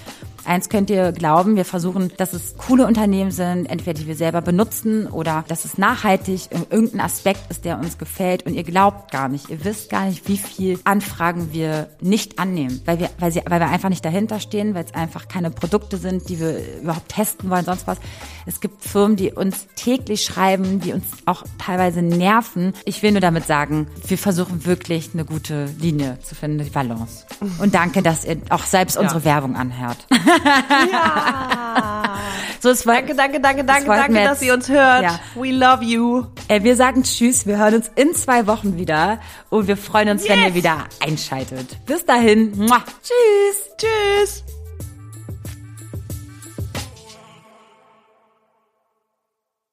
Eins 0.44 0.68
könnt 0.68 0.90
ihr 0.90 1.12
glauben, 1.12 1.56
wir 1.56 1.64
versuchen, 1.64 2.10
dass 2.16 2.32
es 2.32 2.56
coole 2.56 2.86
Unternehmen 2.86 3.30
sind, 3.30 3.66
entweder 3.66 4.00
die 4.00 4.06
wir 4.06 4.16
selber 4.16 4.40
benutzen 4.40 5.06
oder 5.06 5.44
dass 5.48 5.64
es 5.64 5.78
nachhaltig 5.78 6.48
irgendein 6.70 7.02
Aspekt 7.02 7.50
ist, 7.50 7.64
der 7.64 7.78
uns 7.78 7.98
gefällt 7.98 8.46
und 8.46 8.54
ihr 8.54 8.64
glaubt 8.64 9.12
gar 9.12 9.28
nicht, 9.28 9.48
ihr 9.48 9.64
wisst 9.64 9.90
gar 9.90 10.06
nicht, 10.06 10.26
wie 10.28 10.38
viel 10.38 10.80
Anfragen 10.84 11.52
wir 11.52 11.88
nicht 12.00 12.38
annehmen, 12.40 12.80
weil 12.84 12.98
wir, 12.98 13.10
weil 13.20 13.30
sie, 13.30 13.42
weil 13.46 13.60
wir 13.60 13.68
einfach 13.68 13.90
nicht 13.90 14.04
dahinter 14.04 14.40
stehen, 14.40 14.74
weil 14.74 14.84
es 14.84 14.92
einfach 14.92 15.28
keine 15.28 15.50
Produkte 15.50 15.98
sind, 15.98 16.28
die 16.28 16.40
wir 16.40 16.80
überhaupt 16.82 17.10
testen 17.10 17.50
wollen, 17.50 17.64
sonst 17.64 17.86
was. 17.86 17.98
Es 18.46 18.60
gibt 18.60 18.82
Firmen, 18.82 19.16
die 19.16 19.32
uns 19.32 19.68
täglich 19.76 20.09
schreiben, 20.16 20.80
die 20.80 20.92
uns 20.92 21.04
auch 21.26 21.44
teilweise 21.58 22.02
nerven. 22.02 22.72
Ich 22.84 23.02
will 23.02 23.12
nur 23.12 23.20
damit 23.20 23.46
sagen, 23.46 23.88
wir 24.06 24.18
versuchen 24.18 24.66
wirklich 24.66 25.10
eine 25.14 25.24
gute 25.24 25.66
Linie 25.78 26.18
zu 26.22 26.34
finden, 26.34 26.64
die 26.64 26.70
Balance. 26.70 27.26
Und 27.58 27.74
danke, 27.74 28.02
dass 28.02 28.24
ihr 28.24 28.38
auch 28.50 28.64
selbst 28.64 28.96
ja. 28.96 29.02
unsere 29.02 29.24
Werbung 29.24 29.56
anhört. 29.56 29.98
Ja. 30.10 32.18
so, 32.60 32.70
es 32.70 32.86
war, 32.86 32.94
danke, 32.94 33.14
danke, 33.14 33.40
danke, 33.40 33.64
danke, 33.64 33.86
danke, 33.86 34.24
dass 34.24 34.42
ihr 34.42 34.54
uns 34.54 34.68
hört. 34.68 35.02
Ja. 35.02 35.20
We 35.34 35.52
love 35.52 35.84
you. 35.84 36.24
Äh, 36.48 36.62
wir 36.62 36.76
sagen 36.76 37.02
Tschüss. 37.02 37.46
Wir 37.46 37.58
hören 37.58 37.74
uns 37.74 37.90
in 37.94 38.14
zwei 38.14 38.46
Wochen 38.46 38.76
wieder 38.76 39.20
und 39.50 39.68
wir 39.68 39.76
freuen 39.76 40.08
uns, 40.08 40.26
yes. 40.26 40.30
wenn 40.30 40.44
ihr 40.44 40.54
wieder 40.54 40.84
einschaltet. 41.00 41.84
Bis 41.86 42.04
dahin. 42.04 42.56
Muah. 42.56 42.82
Tschüss. 43.02 43.70
Tschüss. 43.78 44.59